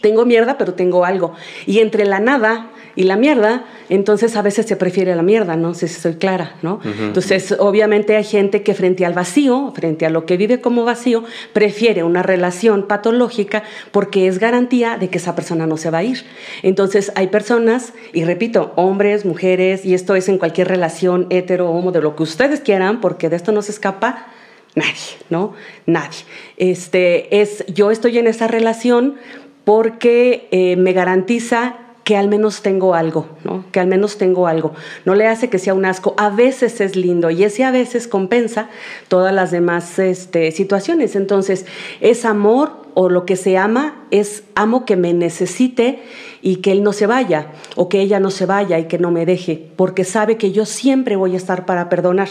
Tengo 0.00 0.24
mierda, 0.24 0.56
pero 0.58 0.74
tengo 0.74 1.04
algo. 1.04 1.34
Y 1.66 1.78
entre 1.80 2.04
la 2.04 2.20
nada 2.20 2.70
y 2.94 3.04
la 3.04 3.16
mierda, 3.16 3.64
entonces 3.88 4.36
a 4.36 4.42
veces 4.42 4.66
se 4.66 4.76
prefiere 4.76 5.14
la 5.16 5.22
mierda, 5.22 5.56
no 5.56 5.74
sé 5.74 5.88
si 5.88 6.00
soy 6.00 6.14
clara, 6.14 6.56
¿no? 6.62 6.80
Entonces, 6.84 7.54
obviamente 7.58 8.16
hay 8.16 8.24
gente 8.24 8.62
que 8.62 8.74
frente 8.74 9.06
al 9.06 9.14
vacío, 9.14 9.72
frente 9.74 10.06
a 10.06 10.10
lo 10.10 10.26
que 10.26 10.36
vive 10.36 10.60
como 10.60 10.84
vacío, 10.84 11.24
prefiere 11.52 12.02
una 12.02 12.22
relación 12.22 12.86
patológica 12.86 13.62
porque 13.90 14.26
es 14.26 14.38
garantía 14.38 14.98
de 14.98 15.08
que 15.08 15.18
esa 15.18 15.34
persona 15.34 15.66
no 15.66 15.76
se 15.76 15.90
va 15.90 15.98
a 15.98 16.04
ir. 16.04 16.24
Entonces, 16.62 17.12
hay 17.14 17.28
personas, 17.28 17.94
y 18.12 18.24
repito, 18.24 18.72
hombres, 18.76 19.24
mujeres, 19.24 19.84
y 19.84 19.94
esto 19.94 20.14
es 20.14 20.28
en 20.28 20.38
cualquier 20.38 20.68
relación 20.68 21.26
hetero, 21.30 21.70
homo, 21.70 21.92
de 21.92 22.02
lo 22.02 22.16
que 22.16 22.22
ustedes 22.22 22.60
quieran, 22.60 23.00
porque 23.00 23.28
de 23.28 23.36
esto 23.36 23.52
no 23.52 23.62
se 23.62 23.72
escapa 23.72 24.26
nadie, 24.74 25.16
¿no? 25.30 25.54
Nadie. 25.86 26.20
Este, 26.56 27.40
es, 27.40 27.64
yo 27.66 27.90
estoy 27.90 28.18
en 28.18 28.26
esa 28.26 28.48
relación 28.48 29.16
porque 29.64 30.48
eh, 30.50 30.76
me 30.76 30.92
garantiza 30.92 31.76
que 32.04 32.16
al 32.16 32.28
menos 32.28 32.62
tengo 32.62 32.94
algo, 32.94 33.28
¿no? 33.44 33.64
Que 33.70 33.80
al 33.80 33.86
menos 33.86 34.18
tengo 34.18 34.46
algo. 34.46 34.74
No 35.04 35.14
le 35.14 35.28
hace 35.28 35.48
que 35.48 35.58
sea 35.58 35.74
un 35.74 35.84
asco. 35.84 36.14
A 36.18 36.30
veces 36.30 36.80
es 36.80 36.96
lindo 36.96 37.30
y 37.30 37.44
ese 37.44 37.64
a 37.64 37.70
veces 37.70 38.08
compensa 38.08 38.68
todas 39.08 39.32
las 39.32 39.50
demás 39.50 39.98
este, 39.98 40.50
situaciones. 40.50 41.14
Entonces, 41.14 41.66
es 42.00 42.24
amor 42.24 42.82
o 42.94 43.08
lo 43.08 43.24
que 43.24 43.36
se 43.36 43.56
ama 43.56 44.04
es 44.10 44.42
amo 44.54 44.84
que 44.84 44.96
me 44.96 45.14
necesite 45.14 46.02
y 46.42 46.56
que 46.56 46.72
él 46.72 46.82
no 46.82 46.92
se 46.92 47.06
vaya 47.06 47.46
o 47.76 47.88
que 47.88 48.00
ella 48.00 48.20
no 48.20 48.30
se 48.30 48.46
vaya 48.46 48.78
y 48.78 48.84
que 48.84 48.98
no 48.98 49.10
me 49.10 49.24
deje, 49.24 49.70
porque 49.76 50.04
sabe 50.04 50.36
que 50.36 50.52
yo 50.52 50.66
siempre 50.66 51.16
voy 51.16 51.34
a 51.34 51.38
estar 51.38 51.64
para 51.66 51.88
perdonar. 51.88 52.28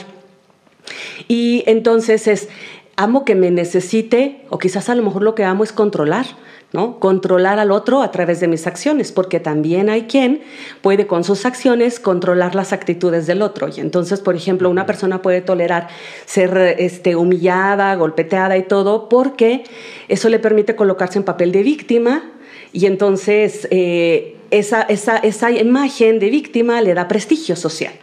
Y 1.27 1.63
entonces 1.65 2.27
es, 2.27 2.49
amo 2.95 3.25
que 3.25 3.35
me 3.35 3.51
necesite, 3.51 4.45
o 4.49 4.57
quizás 4.57 4.89
a 4.89 4.95
lo 4.95 5.03
mejor 5.03 5.23
lo 5.23 5.33
que 5.33 5.43
amo 5.43 5.63
es 5.63 5.71
controlar, 5.71 6.25
¿no? 6.73 6.99
Controlar 6.99 7.59
al 7.59 7.69
otro 7.71 8.01
a 8.01 8.11
través 8.11 8.39
de 8.39 8.47
mis 8.47 8.65
acciones, 8.67 9.11
porque 9.11 9.39
también 9.39 9.89
hay 9.89 10.03
quien 10.03 10.41
puede 10.81 11.05
con 11.07 11.23
sus 11.23 11.45
acciones 11.45 11.99
controlar 11.99 12.55
las 12.55 12.71
actitudes 12.71 13.27
del 13.27 13.41
otro. 13.41 13.67
Y 13.75 13.81
entonces, 13.81 14.21
por 14.21 14.35
ejemplo, 14.35 14.69
una 14.69 14.85
persona 14.85 15.21
puede 15.21 15.41
tolerar 15.41 15.89
ser 16.25 16.75
este, 16.79 17.15
humillada, 17.15 17.93
golpeteada 17.95 18.57
y 18.57 18.63
todo, 18.63 19.09
porque 19.09 19.63
eso 20.07 20.29
le 20.29 20.39
permite 20.39 20.75
colocarse 20.75 21.17
en 21.19 21.23
papel 21.25 21.51
de 21.51 21.63
víctima 21.63 22.23
y 22.73 22.85
entonces 22.85 23.67
eh, 23.69 24.37
esa, 24.49 24.81
esa, 24.83 25.17
esa 25.17 25.51
imagen 25.51 26.19
de 26.19 26.29
víctima 26.29 26.81
le 26.81 26.93
da 26.93 27.07
prestigio 27.09 27.55
social. 27.57 27.93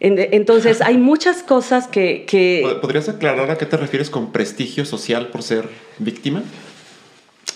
En- 0.00 0.18
Entonces, 0.32 0.80
hay 0.80 0.96
muchas 1.10 1.42
cosas 1.42 1.86
que, 1.86 2.24
que, 2.26 2.62
¿Pod- 2.64 2.80
¿Podrías 2.80 3.10
aclarar 3.10 3.50
a 3.50 3.58
qué 3.58 3.66
te 3.66 3.76
refieres 3.76 4.08
con 4.08 4.32
prestigio 4.32 4.86
social 4.86 5.26
por 5.28 5.42
ser 5.42 5.68
víctima? 5.98 6.42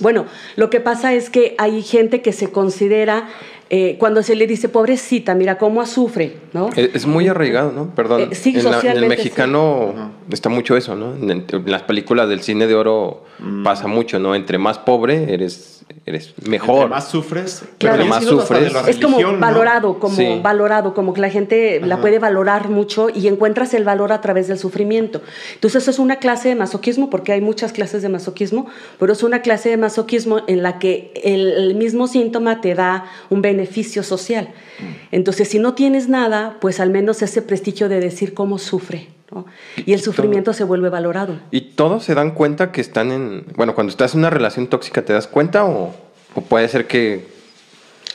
Bueno, 0.01 0.27
lo 0.57 0.71
que 0.71 0.81
pasa 0.81 1.13
es 1.15 1.31
que 1.31 1.55
hay 1.59 1.83
gente 1.83 2.21
que 2.23 2.33
se 2.33 2.51
considera, 2.51 3.29
eh, 3.71 3.97
cuando 3.99 4.23
se 4.23 4.35
le 4.37 4.47
dice, 4.47 4.69
pobrecita, 4.69 5.35
mira 5.35 5.57
cómo 5.59 5.85
sufre, 5.87 6.37
¿no? 6.53 6.69
Es, 6.77 6.91
es 6.95 7.07
muy 7.07 7.29
arraigado, 7.29 7.73
¿no? 7.73 7.95
Perdón. 7.95 8.29
Eh, 8.31 8.35
sí, 8.35 8.55
en, 8.57 8.65
la- 8.71 8.81
en 8.81 8.97
el 8.99 9.07
mexicano 9.07 10.13
está 10.31 10.49
mucho 10.49 10.77
eso, 10.77 10.95
¿no? 10.95 11.15
En, 11.15 11.31
en 11.31 11.47
las 11.71 11.83
películas 11.83 12.29
del 12.29 12.41
cine 12.41 12.67
de 12.67 12.75
oro 12.75 13.25
pasa 13.63 13.87
mucho, 13.87 14.19
¿no? 14.19 14.35
Entre 14.35 14.59
más 14.59 14.79
pobre 14.79 15.33
eres, 15.33 15.74
eres 16.07 16.35
mejor. 16.47 16.83
Entre 16.83 16.89
más 16.91 17.09
sufres, 17.09 17.63
Claro. 17.79 18.05
Más 18.07 18.25
sufres. 18.25 18.73
es 18.89 18.97
como 18.99 19.19
valorado, 19.39 19.99
como 19.99 20.17
Sí. 20.17 20.41
valorado, 20.43 20.95
como 20.95 21.15
que 21.15 21.21
la 21.21 21.31
gente 21.31 21.81
la 21.81 22.01
puede 22.01 22.19
valorar 22.19 22.69
mucho 22.69 23.09
y 23.15 23.29
encuentras 23.29 23.75
el 23.75 23.85
valor 23.85 24.13
a 24.13 24.21
través 24.21 24.49
del 24.49 24.59
sufrimiento. 24.59 25.23
Entonces 25.55 25.89
es 25.89 25.99
una 25.99 26.17
clase 26.17 26.49
de 26.51 26.55
masoquismo, 26.55 27.11
porque 27.11 27.33
hay 27.33 27.41
muchas 27.41 27.73
clases 27.73 28.03
de 28.03 28.09
masoquismo, 28.09 28.67
pero 28.99 29.13
es 29.13 29.23
una 29.23 29.43
clase 29.43 29.71
de 29.71 29.77
masoquismo 29.77 30.41
en 30.47 30.63
la 30.63 30.79
que 30.79 31.13
el, 31.25 31.53
el 31.53 31.75
mismo 31.75 32.07
síntoma 32.07 32.61
te 32.61 32.75
da 32.75 33.05
un 33.31 33.43
beneficio 33.43 34.03
social. 34.03 34.49
Mm. 34.79 34.85
Entonces, 35.13 35.49
si 35.49 35.59
no 35.59 35.75
tienes 35.75 36.09
nada, 36.09 36.57
pues 36.61 36.81
al 36.81 36.91
menos 36.91 37.23
ese 37.23 37.43
prestigio 37.43 37.89
de 37.89 38.01
decir 38.01 38.35
cómo 38.35 38.59
sufre. 38.59 39.09
¿No? 39.35 39.47
Y 39.85 39.93
el 39.93 40.01
sufrimiento 40.01 40.53
se 40.53 40.65
vuelve 40.65 40.89
valorado. 40.89 41.39
¿Y 41.51 41.61
todos 41.73 42.05
se 42.05 42.15
dan 42.15 42.31
cuenta 42.31 42.73
que 42.73 42.81
están 42.81 43.11
en... 43.13 43.45
Bueno, 43.57 43.75
cuando 43.75 43.91
estás 43.91 44.15
en 44.15 44.21
una 44.21 44.31
relación 44.31 44.69
tóxica, 44.69 45.05
¿te 45.05 45.13
das 45.13 45.27
cuenta 45.27 45.65
o, 45.65 45.95
o 46.35 46.41
puede 46.41 46.69
ser 46.69 46.87
que 46.87 47.27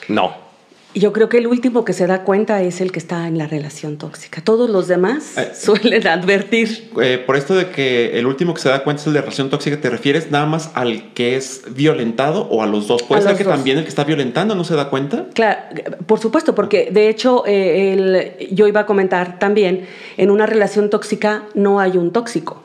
no? 0.08 0.49
Yo 0.96 1.13
creo 1.13 1.29
que 1.29 1.38
el 1.38 1.46
último 1.46 1.86
que 1.86 1.93
se 1.93 2.08
da 2.08 2.24
cuenta 2.24 2.63
es 2.63 2.81
el 2.81 2.91
que 2.91 2.98
está 2.98 3.27
en 3.27 3.38
la 3.38 3.46
relación 3.46 3.98
tóxica. 3.98 4.41
Todos 4.43 4.72
los 4.72 4.88
demás 4.88 5.38
Eh, 5.38 5.51
suelen 5.53 6.08
advertir. 6.08 6.89
Eh, 7.00 7.24
por 7.24 7.36
esto 7.36 7.53
de 7.53 7.69
que 7.69 8.17
el 8.17 8.25
último 8.25 8.55
que 8.55 8.62
se 8.62 8.69
da 8.69 8.84
cuenta 8.84 9.01
es 9.01 9.08
el 9.08 9.13
de 9.13 9.22
relación 9.22 9.51
tóxica, 9.51 9.79
¿te 9.79 9.89
refieres 9.91 10.31
nada 10.31 10.48
más 10.48 10.72
al 10.74 11.13
que 11.13 11.36
es 11.36 11.62
violentado 11.75 12.41
o 12.50 12.63
a 12.63 12.65
los 12.67 12.88
dos? 12.88 13.03
¿Puede 13.03 13.22
A 13.22 13.24
ser 13.27 13.38
que 13.38 13.43
dos. 13.43 13.53
también 13.53 13.77
el 13.77 13.84
que 13.84 13.89
está 13.89 14.03
violentando 14.03 14.55
no 14.55 14.63
se 14.63 14.75
da 14.75 14.89
cuenta? 14.89 15.27
Claro, 15.36 15.60
por 16.08 16.19
supuesto, 16.19 16.55
porque 16.55 16.89
de 16.91 17.08
hecho 17.08 17.43
eh, 17.46 17.93
el- 17.93 18.48
yo 18.55 18.67
iba 18.67 18.79
a 18.81 18.86
comentar 18.88 19.38
también, 19.38 19.86
en 20.17 20.31
una 20.31 20.48
relación 20.48 20.89
tóxica 20.89 21.43
no 21.53 21.79
hay 21.79 21.98
un 21.98 22.12
tóxico, 22.12 22.63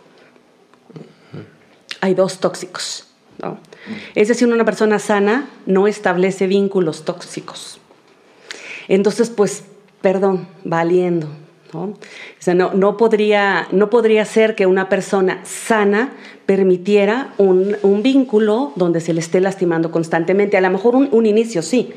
hay 2.00 2.14
dos 2.14 2.38
tóxicos. 2.40 3.06
¿no? 3.42 3.58
Es 4.14 4.28
decir, 4.28 4.48
una 4.48 4.64
persona 4.64 4.98
sana 4.98 5.46
no 5.66 5.86
establece 5.88 6.46
vínculos 6.46 7.04
tóxicos. 7.04 7.80
Entonces, 8.88 9.30
pues, 9.30 9.64
perdón, 10.00 10.46
valiendo. 10.64 11.28
¿no? 11.72 11.82
O 11.82 11.96
sea, 12.38 12.54
no, 12.54 12.72
no, 12.74 12.96
podría, 12.96 13.68
no 13.72 13.90
podría 13.90 14.24
ser 14.24 14.54
que 14.54 14.66
una 14.66 14.88
persona 14.88 15.40
sana 15.44 16.12
permitiera 16.46 17.34
un, 17.38 17.76
un 17.82 18.02
vínculo 18.02 18.72
donde 18.76 19.00
se 19.00 19.12
le 19.12 19.20
esté 19.20 19.40
lastimando 19.40 19.90
constantemente. 19.90 20.56
A 20.56 20.60
lo 20.60 20.70
mejor 20.70 20.94
un, 20.94 21.08
un 21.10 21.26
inicio 21.26 21.62
sí, 21.62 21.92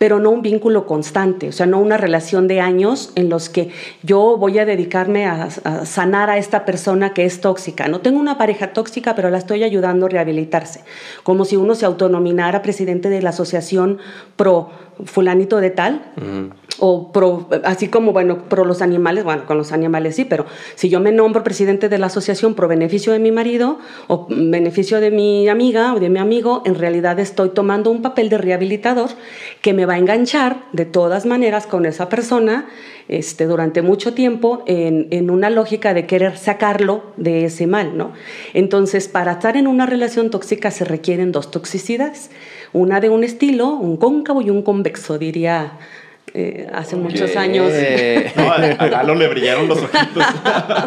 pero 0.00 0.18
no 0.18 0.30
un 0.30 0.40
vínculo 0.40 0.86
constante, 0.86 1.50
o 1.50 1.52
sea, 1.52 1.66
no 1.66 1.78
una 1.78 1.98
relación 1.98 2.48
de 2.48 2.62
años 2.62 3.12
en 3.16 3.28
los 3.28 3.50
que 3.50 3.68
yo 4.02 4.38
voy 4.38 4.58
a 4.58 4.64
dedicarme 4.64 5.26
a, 5.26 5.50
sanar 5.84 6.30
a 6.30 6.38
esta 6.38 6.64
persona 6.64 7.12
que 7.12 7.26
es 7.26 7.42
tóxica. 7.42 7.86
No 7.86 8.00
tengo 8.00 8.18
una 8.18 8.38
pareja 8.38 8.72
tóxica, 8.72 9.14
pero 9.14 9.28
la 9.28 9.36
estoy 9.36 9.62
ayudando 9.62 10.06
a 10.06 10.08
rehabilitarse, 10.08 10.84
como 11.22 11.44
si 11.44 11.56
uno 11.56 11.74
se 11.74 11.84
autonominara 11.84 12.62
presidente 12.62 13.10
de 13.10 13.20
la 13.20 13.28
asociación 13.28 13.98
pro 14.36 14.70
fulanito 15.04 15.58
de 15.58 15.68
tal. 15.68 16.00
O 16.78 17.12
pro, 17.12 17.48
así 17.64 17.88
como, 17.88 18.12
bueno, 18.12 18.44
pro 18.48 18.64
los 18.64 18.82
animales, 18.82 19.24
bueno, 19.24 19.44
con 19.46 19.58
los 19.58 19.72
animales 19.72 20.16
sí, 20.16 20.24
pero 20.24 20.46
si 20.74 20.88
yo 20.88 21.00
me 21.00 21.12
nombro 21.12 21.42
presidente 21.42 21.88
de 21.88 21.98
la 21.98 22.06
asociación 22.06 22.54
pro 22.54 22.68
beneficio 22.68 23.12
de 23.12 23.18
mi 23.18 23.32
marido 23.32 23.78
o 24.06 24.26
beneficio 24.30 25.00
de 25.00 25.10
mi 25.10 25.48
amiga 25.48 25.94
o 25.94 26.00
de 26.00 26.08
mi 26.08 26.18
amigo, 26.18 26.62
en 26.64 26.74
realidad 26.74 27.18
estoy 27.18 27.50
tomando 27.50 27.90
un 27.90 28.02
papel 28.02 28.28
de 28.28 28.38
rehabilitador 28.38 29.10
que 29.60 29.72
me 29.72 29.86
va 29.86 29.94
a 29.94 29.98
enganchar 29.98 30.64
de 30.72 30.84
todas 30.84 31.26
maneras 31.26 31.66
con 31.66 31.86
esa 31.86 32.08
persona 32.08 32.68
este, 33.08 33.46
durante 33.46 33.82
mucho 33.82 34.14
tiempo 34.14 34.62
en, 34.66 35.08
en 35.10 35.30
una 35.30 35.50
lógica 35.50 35.94
de 35.94 36.06
querer 36.06 36.38
sacarlo 36.38 37.02
de 37.16 37.44
ese 37.46 37.66
mal, 37.66 37.96
¿no? 37.96 38.12
Entonces, 38.54 39.08
para 39.08 39.32
estar 39.32 39.56
en 39.56 39.66
una 39.66 39.86
relación 39.86 40.30
tóxica 40.30 40.70
se 40.70 40.84
requieren 40.84 41.32
dos 41.32 41.50
toxicidades, 41.50 42.30
una 42.72 43.00
de 43.00 43.08
un 43.08 43.24
estilo, 43.24 43.70
un 43.70 43.96
cóncavo 43.96 44.42
y 44.42 44.50
un 44.50 44.62
convexo, 44.62 45.18
diría 45.18 45.72
eh, 46.34 46.68
hace 46.72 46.96
muchos 46.96 47.36
años. 47.36 47.72
No, 48.36 48.52
a 48.52 48.86
Lalo 48.86 49.14
le 49.14 49.28
brillaron 49.28 49.68
los 49.68 49.78
ojitos. 49.78 50.24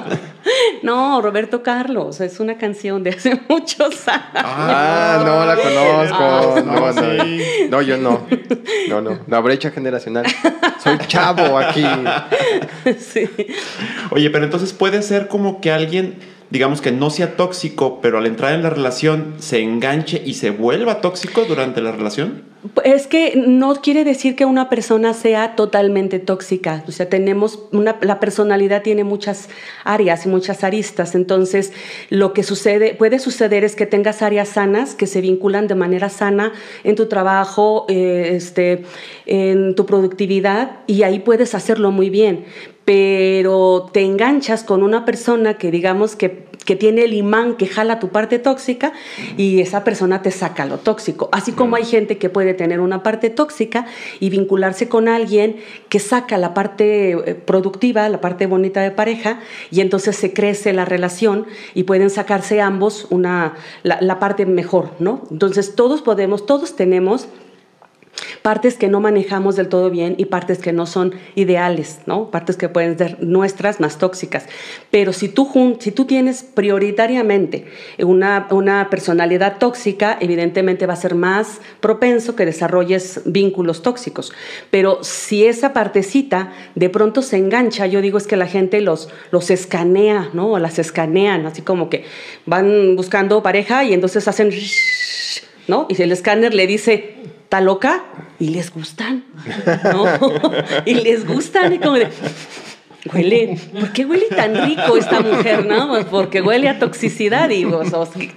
no, 0.84 1.22
Roberto 1.22 1.62
Carlos, 1.62 2.22
es 2.22 2.40
una 2.40 2.58
canción 2.58 3.04
de 3.04 3.12
hace 3.12 3.40
muchos 3.50 4.08
años. 4.08 4.24
Ah, 4.34 5.22
no 5.26 5.46
la 5.46 5.56
conozco. 5.56 6.18
Ah, 6.20 6.62
no, 6.64 6.94
no, 6.94 7.24
no, 7.24 7.24
no, 7.70 7.82
yo 7.82 7.98
no. 7.98 8.26
No, 8.90 9.02
no. 9.02 9.20
La 9.28 9.40
brecha 9.40 9.72
generacional. 9.72 10.26
Soy 10.84 10.98
chavo 11.08 11.58
aquí. 11.58 11.86
sí. 12.98 13.30
Oye, 14.12 14.30
pero 14.30 14.46
entonces 14.46 14.74
puede 14.74 15.02
ser 15.02 15.28
como 15.28 15.62
que 15.62 15.72
alguien, 15.72 16.16
digamos 16.50 16.82
que 16.82 16.92
no 16.92 17.10
sea 17.10 17.36
tóxico, 17.36 18.00
pero 18.02 18.18
al 18.18 18.26
entrar 18.26 18.54
en 18.54 18.64
la 18.64 18.70
relación 18.70 19.36
se 19.40 19.62
enganche 19.62 20.22
y 20.26 20.36
se 20.36 20.52
vuelva 20.52 21.02
tóxico 21.02 21.46
durante 21.46 21.82
la 21.82 21.92
relación. 21.92 22.53
Es 22.86 23.08
que 23.08 23.34
no 23.36 23.76
quiere 23.76 24.06
decir 24.06 24.38
que 24.38 24.46
una 24.46 24.70
persona 24.70 25.14
sea 25.14 25.56
totalmente 25.56 26.20
tóxica. 26.20 26.84
O 26.88 26.92
sea, 26.92 27.10
tenemos 27.10 27.60
una, 27.74 27.98
la 28.02 28.22
personalidad 28.22 28.84
tiene 28.84 29.04
muchas 29.04 29.50
áreas 29.84 30.26
y 30.26 30.30
muchas 30.30 30.64
aristas. 30.64 31.14
Entonces, 31.14 31.74
lo 32.10 32.32
que 32.32 32.44
sucede, 32.44 32.96
puede 32.96 33.20
suceder 33.20 33.66
es 33.66 33.76
que 33.76 33.86
tengas 33.86 34.22
áreas 34.22 34.48
sanas 34.48 34.96
que 34.96 35.08
se 35.08 35.20
vinculan 35.20 35.68
de 35.68 35.76
manera 35.76 36.08
sana 36.08 36.54
en 36.86 36.96
tu 36.96 37.08
trabajo, 37.08 37.86
eh, 37.90 38.32
este, 38.34 38.84
en 39.26 39.76
tu 39.76 39.86
productividad, 39.86 40.80
y 40.88 41.04
ahí 41.04 41.20
puedes 41.20 41.56
hacerlo 41.56 41.92
muy 41.92 42.10
bien. 42.10 42.46
Pero 42.86 43.90
te 43.94 44.02
enganchas 44.02 44.64
con 44.64 44.84
una 44.84 45.06
persona 45.06 45.58
que 45.58 45.72
digamos 45.72 46.16
que, 46.16 46.46
que 46.66 46.76
tiene 46.76 47.04
el 47.04 47.14
imán 47.14 47.56
que 47.56 47.68
jala 47.68 48.00
tu 48.00 48.10
parte 48.10 48.40
tóxica 48.40 48.94
y 49.38 49.62
esa 49.62 49.84
persona 49.84 50.22
te 50.22 50.32
saca 50.32 50.66
lo 50.66 50.78
tóxico. 50.78 51.30
Así 51.32 51.52
como 51.52 51.76
hay 51.76 51.86
gente 51.86 52.18
que 52.18 52.30
puede 52.30 52.54
tener 52.54 52.80
una 52.80 53.04
parte 53.04 53.30
tóxica 53.30 53.86
y 54.20 54.30
vincularse 54.30 54.88
con 54.88 55.08
alguien 55.08 55.58
que 55.90 56.00
saca 56.00 56.38
la 56.38 56.54
parte 56.54 57.12
eh, 57.12 57.36
productiva, 57.36 58.08
la 58.10 58.22
parte 58.22 58.46
bonita 58.46 58.82
de 58.82 58.92
pareja, 58.92 59.40
y 59.72 59.82
entonces 59.82 60.16
se 60.16 60.34
crece 60.34 60.74
la 60.74 60.86
relación 60.86 61.46
y 61.74 61.84
pueden 61.84 62.10
sacarse 62.10 62.62
ambos 62.62 63.08
una, 63.10 63.56
la, 63.84 64.00
la 64.02 64.20
parte 64.20 64.46
mejor, 64.46 64.92
¿no? 65.00 65.24
Entonces 65.32 65.76
todos 65.76 66.02
podemos, 66.02 66.46
todos 66.46 66.76
tenemos 66.76 67.28
partes 68.42 68.76
que 68.76 68.88
no 68.88 69.00
manejamos 69.00 69.56
del 69.56 69.70
todo 69.70 69.90
bien 69.90 70.16
y 70.18 70.26
partes 70.26 70.60
que 70.60 70.74
no 70.74 70.86
son 70.86 71.14
ideales, 71.36 72.00
¿no? 72.06 72.30
Partes 72.30 72.58
que 72.58 72.70
pueden 72.70 72.98
ser 72.98 73.24
nuestras 73.24 73.80
más 73.80 73.98
tóxicas. 73.98 74.46
Pero 74.92 75.14
si 75.14 75.30
tú, 75.30 75.78
si 75.80 75.92
tú 75.92 76.06
tienes 76.06 76.44
prioritariamente 76.44 77.66
una, 78.00 78.48
una 78.52 78.90
personalidad 78.90 79.58
tóxica, 79.58 80.18
evidentemente 80.20 80.86
va 80.86 80.94
a 80.94 80.98
ser 80.98 81.16
más 81.16 81.62
propenso 81.80 82.36
que 82.36 82.46
desarrolles 82.46 83.22
vínculos 83.26 83.82
tóxicos. 83.82 84.34
Pero 84.70 85.00
si 85.04 85.46
esa 85.46 85.74
partecita 85.74 86.54
de 86.76 86.90
pronto 86.90 87.22
se 87.22 87.38
engancha, 87.38 87.88
yo 87.88 88.02
digo 88.02 88.18
es 88.18 88.28
que 88.28 88.38
la 88.38 88.48
gente 88.48 88.82
los, 88.82 89.10
los 89.32 89.50
escanea, 89.50 90.30
¿no? 90.34 90.52
O 90.52 90.60
las 90.60 90.80
escanean, 90.80 91.46
así 91.46 91.62
como 91.62 91.90
que 91.90 92.06
van 92.46 92.96
buscando 92.96 93.42
pareja 93.42 93.84
y 93.84 93.94
entonces 93.94 94.28
hacen... 94.28 94.52
¿no? 95.68 95.88
Y 95.90 96.02
el 96.02 96.12
escáner 96.12 96.54
le 96.54 96.68
dice, 96.68 97.16
¿está 97.54 97.62
loca? 97.62 98.04
Y 98.40 98.48
les 98.50 98.74
gustan, 98.74 99.26
¿no? 99.84 100.06
y 100.86 100.96
les 100.96 101.28
gustan, 101.28 101.72
y 101.72 101.78
como 101.78 101.98
de, 101.98 102.08
huele, 103.14 103.60
¿por 103.80 103.94
qué 103.94 104.06
huele 104.06 104.26
tan 104.26 104.56
rico 104.66 104.98
esta 104.98 105.20
mujer, 105.20 105.64
no? 105.68 105.90
Pues 105.90 106.06
porque 106.06 106.42
huele 106.42 106.68
a 106.68 106.80
toxicidad, 106.80 107.52
y 107.52 107.64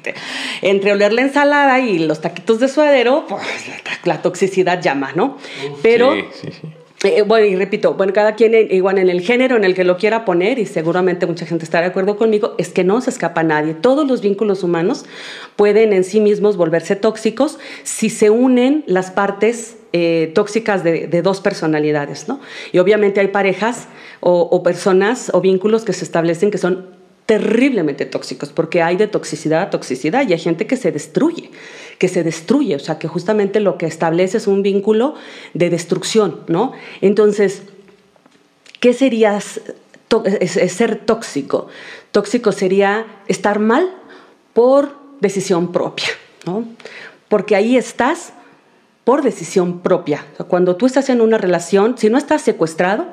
te- 0.02 0.14
entre 0.60 0.92
oler 0.92 1.14
la 1.14 1.22
ensalada 1.22 1.80
y 1.80 1.98
los 1.98 2.20
taquitos 2.20 2.60
de 2.60 2.68
suadero, 2.68 3.24
pues 3.26 3.42
la, 3.68 3.76
la 4.16 4.20
toxicidad 4.20 4.82
llama, 4.82 5.12
¿no? 5.14 5.38
Pero... 5.82 6.12
Sí, 6.14 6.24
sí, 6.42 6.48
sí. 6.60 6.68
Eh, 7.06 7.22
bueno, 7.22 7.46
y 7.46 7.54
repito, 7.54 7.94
bueno, 7.94 8.12
cada 8.12 8.34
quien 8.34 8.52
en- 8.54 8.74
igual 8.74 8.98
en 8.98 9.08
el 9.08 9.20
género 9.20 9.56
en 9.56 9.62
el 9.64 9.74
que 9.74 9.84
lo 9.84 9.96
quiera 9.96 10.24
poner, 10.24 10.58
y 10.58 10.66
seguramente 10.66 11.26
mucha 11.26 11.46
gente 11.46 11.64
estará 11.64 11.84
de 11.86 11.90
acuerdo 11.90 12.16
conmigo, 12.16 12.54
es 12.58 12.70
que 12.70 12.82
no 12.82 13.00
se 13.00 13.10
escapa 13.10 13.42
nadie. 13.44 13.74
Todos 13.74 14.06
los 14.08 14.20
vínculos 14.22 14.64
humanos 14.64 15.04
pueden 15.54 15.92
en 15.92 16.02
sí 16.02 16.20
mismos 16.20 16.56
volverse 16.56 16.96
tóxicos 16.96 17.58
si 17.84 18.10
se 18.10 18.30
unen 18.30 18.82
las 18.88 19.10
partes 19.12 19.76
eh, 19.92 20.32
tóxicas 20.34 20.82
de, 20.82 21.06
de 21.06 21.22
dos 21.22 21.40
personalidades, 21.40 22.26
¿no? 22.26 22.40
Y 22.72 22.78
obviamente 22.78 23.20
hay 23.20 23.28
parejas 23.28 23.86
o, 24.20 24.40
o 24.40 24.62
personas 24.64 25.30
o 25.32 25.40
vínculos 25.40 25.84
que 25.84 25.92
se 25.92 26.04
establecen 26.04 26.50
que 26.50 26.58
son 26.58 26.96
terriblemente 27.26 28.06
tóxicos, 28.06 28.50
porque 28.50 28.82
hay 28.82 28.96
de 28.96 29.08
toxicidad 29.08 29.62
a 29.62 29.70
toxicidad 29.70 30.28
y 30.28 30.32
hay 30.32 30.38
gente 30.38 30.66
que 30.66 30.76
se 30.76 30.92
destruye, 30.92 31.50
que 31.98 32.08
se 32.08 32.22
destruye, 32.22 32.76
o 32.76 32.78
sea, 32.78 32.98
que 32.98 33.08
justamente 33.08 33.60
lo 33.60 33.78
que 33.78 33.86
establece 33.86 34.36
es 34.36 34.46
un 34.46 34.62
vínculo 34.62 35.14
de 35.54 35.70
destrucción, 35.70 36.40
¿no? 36.48 36.72
Entonces, 37.00 37.62
¿qué 38.80 38.92
sería 38.92 39.38
ser 39.40 40.96
tóxico? 41.04 41.68
Tóxico 42.12 42.52
sería 42.52 43.06
estar 43.28 43.58
mal 43.58 43.90
por 44.52 44.96
decisión 45.20 45.72
propia, 45.72 46.08
¿no? 46.44 46.64
Porque 47.28 47.56
ahí 47.56 47.76
estás 47.76 48.32
por 49.04 49.22
decisión 49.22 49.80
propia. 49.80 50.26
Cuando 50.48 50.76
tú 50.76 50.86
estás 50.86 51.10
en 51.10 51.20
una 51.20 51.38
relación, 51.38 51.96
si 51.96 52.10
no 52.10 52.18
estás 52.18 52.42
secuestrado, 52.42 53.06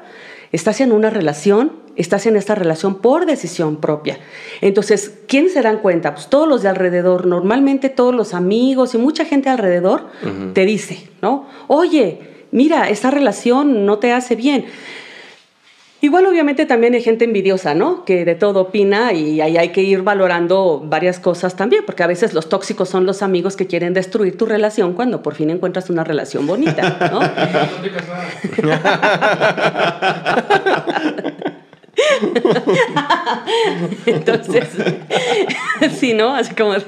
estás 0.52 0.82
en 0.82 0.91
una 0.91 1.10
relación, 1.10 1.83
estás 1.95 2.25
en 2.25 2.36
esta 2.36 2.56
relación 2.56 2.95
por 2.95 3.25
decisión 3.25 3.77
propia. 3.77 4.19
Entonces, 4.62 5.13
¿quiénes 5.27 5.53
se 5.53 5.62
dan 5.62 5.79
cuenta? 5.79 6.13
Pues 6.13 6.27
todos 6.27 6.47
los 6.47 6.63
de 6.63 6.69
alrededor, 6.69 7.25
normalmente 7.25 7.89
todos 7.89 8.15
los 8.15 8.34
amigos 8.34 8.95
y 8.95 8.97
mucha 8.97 9.25
gente 9.25 9.49
alrededor 9.49 10.08
te 10.53 10.65
dice, 10.65 11.08
¿no? 11.21 11.47
Oye, 11.67 12.19
mira, 12.51 12.89
esta 12.89 13.12
relación 13.12 13.86
no 13.86 13.99
te 13.99 14.12
hace 14.12 14.36
bien. 14.36 14.65
Igual 16.03 16.25
obviamente 16.25 16.65
también 16.65 16.93
hay 16.95 17.01
gente 17.01 17.23
envidiosa, 17.23 17.75
¿no? 17.75 18.03
Que 18.03 18.25
de 18.25 18.36
todo 18.36 18.60
opina 18.60 19.13
y 19.13 19.39
ahí 19.39 19.56
hay 19.56 19.69
que 19.69 19.84
ir 19.84 20.01
valorando 20.01 20.84
varias 20.86 21.17
cosas 21.17 21.56
también, 21.56 21.86
porque 21.86 22.03
a 22.03 22.08
veces 22.08 22.34
los 22.34 22.49
tóxicos 22.49 22.89
son 22.89 23.06
los 23.06 23.21
amigos 23.21 23.56
que 23.56 23.67
quieren 23.67 23.93
destruir 23.93 24.38
tu 24.38 24.45
relación 24.45 24.95
cuando 24.95 25.23
por 25.23 25.34
fin 25.34 25.49
encuentras 25.49 25.89
una 25.89 26.03
relación 26.03 26.45
bonita, 26.45 27.10
¿no? 27.10 27.21
Entonces, 34.06 34.69
sí, 35.99 36.13
¿no? 36.13 36.36
Así 36.36 36.53
como 36.56 36.73
de, 36.73 36.82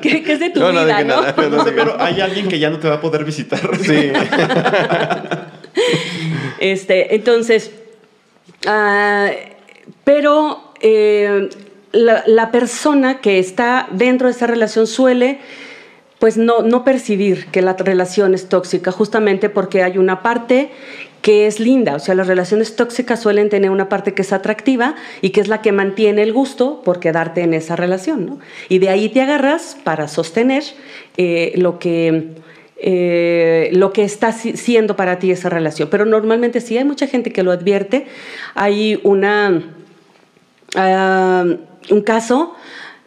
¿qué, 0.00 0.22
qué 0.22 0.32
es 0.32 0.40
de 0.40 0.50
tu 0.50 0.60
No, 0.60 0.72
no 0.72 0.84
vida, 0.84 1.04
no? 1.04 1.22
nada. 1.22 1.48
No 1.50 1.64
sé, 1.64 1.72
pero 1.72 2.00
hay 2.00 2.20
alguien 2.20 2.48
que 2.48 2.58
ya 2.58 2.70
no 2.70 2.78
te 2.78 2.88
va 2.88 2.94
a 2.96 3.00
poder 3.00 3.24
visitar. 3.24 3.60
Sí. 3.82 4.12
Este, 6.58 7.14
entonces, 7.16 7.72
ah, 8.66 9.30
pero 10.04 10.72
eh, 10.80 11.50
la, 11.92 12.22
la 12.26 12.50
persona 12.50 13.20
que 13.20 13.38
está 13.38 13.88
dentro 13.90 14.28
de 14.28 14.32
esa 14.32 14.46
relación 14.46 14.86
suele 14.86 15.40
pues 16.18 16.38
no, 16.38 16.62
no 16.62 16.84
percibir 16.84 17.48
que 17.48 17.60
la 17.60 17.74
relación 17.74 18.32
es 18.32 18.48
tóxica, 18.48 18.92
justamente 18.92 19.50
porque 19.50 19.82
hay 19.82 19.98
una 19.98 20.22
parte 20.22 20.70
que 21.24 21.46
es 21.46 21.58
linda, 21.58 21.94
o 21.94 21.98
sea, 22.00 22.14
las 22.14 22.26
relaciones 22.26 22.76
tóxicas 22.76 23.22
suelen 23.22 23.48
tener 23.48 23.70
una 23.70 23.88
parte 23.88 24.12
que 24.12 24.20
es 24.20 24.32
atractiva 24.34 24.94
y 25.22 25.30
que 25.30 25.40
es 25.40 25.48
la 25.48 25.62
que 25.62 25.72
mantiene 25.72 26.22
el 26.22 26.34
gusto 26.34 26.82
por 26.84 27.00
quedarte 27.00 27.40
en 27.40 27.54
esa 27.54 27.76
relación, 27.76 28.26
¿no? 28.26 28.38
Y 28.68 28.78
de 28.78 28.90
ahí 28.90 29.08
te 29.08 29.22
agarras 29.22 29.74
para 29.84 30.06
sostener 30.06 30.62
eh, 31.16 31.54
lo 31.56 31.78
que 31.78 32.34
eh, 32.76 33.70
lo 33.72 33.94
que 33.94 34.02
está 34.04 34.32
si- 34.32 34.58
siendo 34.58 34.96
para 34.96 35.18
ti 35.18 35.30
esa 35.30 35.48
relación. 35.48 35.88
Pero 35.90 36.04
normalmente 36.04 36.60
sí 36.60 36.76
hay 36.76 36.84
mucha 36.84 37.06
gente 37.06 37.32
que 37.32 37.42
lo 37.42 37.52
advierte. 37.52 38.06
Hay 38.54 39.00
una, 39.02 39.62
ah, 40.76 41.44
un 41.90 42.00
caso 42.02 42.54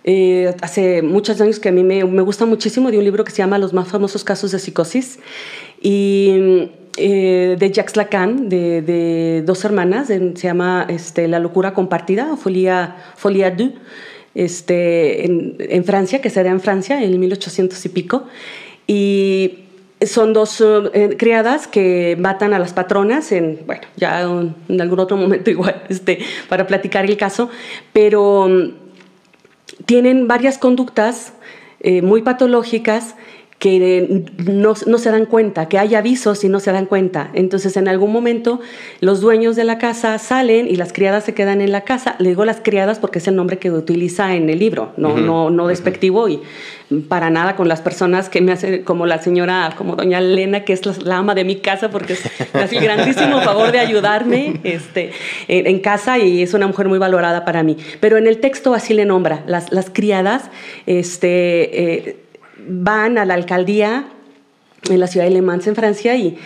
eh, 0.03 0.55
hace 0.61 1.03
muchos 1.03 1.39
años 1.39 1.59
que 1.59 1.69
a 1.69 1.71
mí 1.71 1.83
me, 1.83 2.03
me 2.05 2.23
gusta 2.23 2.45
muchísimo 2.47 2.89
de 2.89 2.97
un 2.97 3.03
libro 3.03 3.23
que 3.23 3.31
se 3.31 3.37
llama 3.43 3.59
Los 3.59 3.73
más 3.73 3.89
famosos 3.89 4.23
casos 4.23 4.51
de 4.51 4.57
psicosis 4.57 5.19
y 5.81 6.71
eh, 6.97 7.55
de 7.57 7.71
Jacques 7.71 7.95
Lacan, 7.95 8.49
de, 8.49 9.43
dos 9.45 9.63
hermanas, 9.63 10.07
se 10.07 10.33
llama 10.35 10.85
este, 10.89 11.27
La 11.27 11.39
locura 11.39 11.73
compartida, 11.73 12.35
Folia, 12.37 12.95
Folia 13.15 13.51
deux, 13.51 13.71
este, 14.35 15.25
en, 15.25 15.83
Francia, 15.85 16.21
que 16.21 16.29
se 16.29 16.43
da 16.43 16.49
en 16.49 16.61
Francia 16.61 17.01
en 17.03 17.19
1800 17.19 17.85
y 17.85 17.89
pico. 17.89 18.25
Y 18.87 19.59
son 20.01 20.33
dos 20.33 20.61
eh, 20.61 21.15
criadas 21.17 21.67
que 21.67 22.15
matan 22.19 22.53
a 22.53 22.59
las 22.59 22.73
patronas 22.73 23.31
en, 23.31 23.59
bueno, 23.65 23.81
ya 23.95 24.21
en 24.21 24.81
algún 24.81 24.99
otro 24.99 25.17
momento 25.17 25.49
igual, 25.51 25.83
este, 25.89 26.19
para 26.49 26.67
platicar 26.67 27.05
el 27.05 27.17
caso, 27.17 27.49
pero 27.93 28.47
mm, 28.47 28.71
tienen 29.85 30.27
varias 30.27 30.57
conductas 30.57 31.33
eh, 31.79 32.01
muy 32.01 32.21
patológicas 32.21 33.15
que 33.59 34.23
no, 34.45 34.75
no 34.85 34.97
se 34.99 35.09
dan 35.09 35.25
cuenta, 35.25 35.67
que 35.67 35.79
hay 35.79 35.95
avisos 35.95 36.43
y 36.43 36.47
no 36.49 36.59
se 36.59 36.71
dan 36.71 36.85
cuenta. 36.85 37.31
Entonces, 37.33 37.75
en 37.75 37.87
algún 37.87 38.11
momento, 38.11 38.59
los 39.01 39.19
dueños 39.19 39.55
de 39.55 39.63
la 39.63 39.79
casa 39.79 40.19
salen 40.19 40.67
y 40.67 40.75
las 40.75 40.93
criadas 40.93 41.23
se 41.23 41.33
quedan 41.33 41.61
en 41.61 41.71
la 41.71 41.81
casa. 41.81 42.15
Le 42.19 42.29
digo 42.29 42.45
las 42.45 42.61
criadas 42.61 42.99
porque 42.99 43.17
es 43.17 43.27
el 43.27 43.35
nombre 43.35 43.57
que 43.57 43.71
utiliza 43.71 44.35
en 44.35 44.49
el 44.51 44.59
libro, 44.59 44.91
no, 44.97 45.17
no, 45.17 45.49
no 45.49 45.67
despectivo 45.67 46.29
y 46.29 46.39
para 47.09 47.29
nada 47.29 47.55
con 47.57 47.67
las 47.67 47.81
personas 47.81 48.29
que 48.29 48.39
me 48.41 48.51
hacen, 48.53 48.83
como 48.83 49.05
la 49.07 49.21
señora, 49.21 49.73
como 49.77 49.95
doña 49.95 50.19
Elena, 50.19 50.63
que 50.63 50.71
es 50.73 50.85
la, 50.85 50.93
la 51.03 51.17
ama 51.17 51.33
de 51.35 51.43
mi 51.43 51.57
casa, 51.57 51.89
porque 51.89 52.13
es- 52.13 52.23
me 52.53 52.61
hace 52.61 52.77
el 52.77 52.83
grandísimo 52.83 53.41
favor 53.41 53.71
de 53.73 53.79
ayudarme 53.79 54.61
este, 54.63 55.11
en, 55.49 55.67
en 55.67 55.79
casa 55.79 56.17
y 56.19 56.43
es 56.43 56.53
una 56.53 56.67
mujer 56.67 56.87
muy 56.87 56.99
valorada 56.99 57.43
para 57.43 57.63
mí. 57.63 57.75
Pero 57.99 58.17
en 58.17 58.27
el 58.27 58.37
texto 58.39 58.73
así 58.75 58.93
le 58.93 59.03
nombra, 59.05 59.43
las, 59.47 59.71
las 59.73 59.89
criadas 59.89 60.49
este, 60.85 62.07
eh, 62.09 62.17
van 62.67 63.17
a 63.17 63.25
la 63.25 63.33
alcaldía 63.33 64.07
en 64.89 64.99
la 64.99 65.07
ciudad 65.07 65.25
de 65.25 65.31
Le 65.31 65.41
Mans, 65.41 65.67
en 65.67 65.75
Francia, 65.75 66.15
y, 66.15 66.37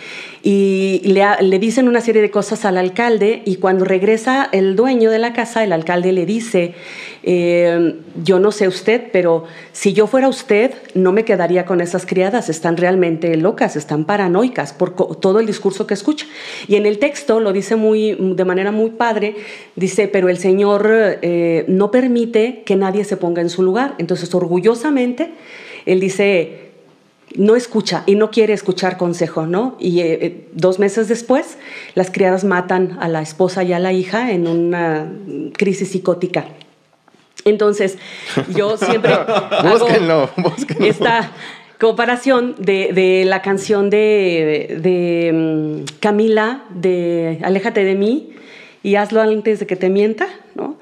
y 0.42 1.02
le, 1.04 1.22
le 1.42 1.58
dicen 1.58 1.86
una 1.86 2.00
serie 2.00 2.22
de 2.22 2.30
cosas 2.30 2.64
al 2.64 2.76
alcalde, 2.78 3.42
y 3.44 3.56
cuando 3.56 3.84
regresa 3.84 4.48
el 4.52 4.74
dueño 4.74 5.10
de 5.10 5.18
la 5.18 5.32
casa, 5.32 5.62
el 5.62 5.72
alcalde 5.72 6.12
le 6.12 6.26
dice, 6.26 6.74
eh, 7.22 7.94
yo 8.24 8.40
no 8.40 8.50
sé 8.50 8.66
usted, 8.66 9.10
pero 9.12 9.44
si 9.72 9.92
yo 9.92 10.06
fuera 10.06 10.28
usted, 10.28 10.72
no 10.94 11.12
me 11.12 11.24
quedaría 11.24 11.64
con 11.66 11.80
esas 11.80 12.04
criadas, 12.06 12.48
están 12.48 12.76
realmente 12.76 13.36
locas, 13.36 13.76
están 13.76 14.06
paranoicas 14.06 14.72
por 14.72 14.96
todo 14.96 15.38
el 15.38 15.46
discurso 15.46 15.86
que 15.86 15.94
escucha. 15.94 16.26
Y 16.66 16.76
en 16.76 16.86
el 16.86 16.98
texto 16.98 17.38
lo 17.38 17.52
dice 17.52 17.76
muy, 17.76 18.16
de 18.18 18.44
manera 18.44 18.72
muy 18.72 18.90
padre, 18.90 19.36
dice, 19.76 20.08
pero 20.08 20.28
el 20.28 20.38
Señor 20.38 20.90
eh, 20.90 21.64
no 21.68 21.90
permite 21.92 22.62
que 22.64 22.76
nadie 22.76 23.04
se 23.04 23.16
ponga 23.16 23.42
en 23.42 23.50
su 23.50 23.62
lugar. 23.62 23.94
Entonces, 23.98 24.34
orgullosamente, 24.34 25.30
él 25.86 26.00
dice, 26.00 26.70
no 27.36 27.56
escucha 27.56 28.02
y 28.06 28.14
no 28.14 28.30
quiere 28.30 28.52
escuchar 28.52 28.96
consejo, 28.96 29.46
¿no? 29.46 29.76
Y 29.78 30.00
eh, 30.00 30.18
eh, 30.20 30.48
dos 30.52 30.78
meses 30.78 31.08
después, 31.08 31.58
las 31.94 32.10
criadas 32.10 32.44
matan 32.44 32.98
a 33.00 33.08
la 33.08 33.22
esposa 33.22 33.62
y 33.62 33.72
a 33.72 33.78
la 33.78 33.92
hija 33.92 34.32
en 34.32 34.46
una 34.46 35.10
crisis 35.56 35.90
psicótica. 35.90 36.46
Entonces, 37.44 37.98
yo 38.54 38.76
siempre 38.76 39.12
hago 39.50 39.78
Búsquenlo, 39.78 40.30
búsquenlo. 40.36 40.86
esta 40.86 41.32
comparación 41.80 42.54
de, 42.58 42.92
de 42.92 43.24
la 43.24 43.42
canción 43.42 43.90
de, 43.90 44.78
de, 44.80 45.32
mm, 45.32 45.98
Camila 45.98 46.64
de 46.70 47.40
Aléjate 47.42 47.84
de 47.84 47.96
mí 47.96 48.34
y 48.84 48.94
hazlo 48.94 49.20
antes 49.20 49.58
de 49.58 49.66
que 49.66 49.76
te 49.76 49.88
mienta, 49.88 50.28
¿no? 50.54 50.76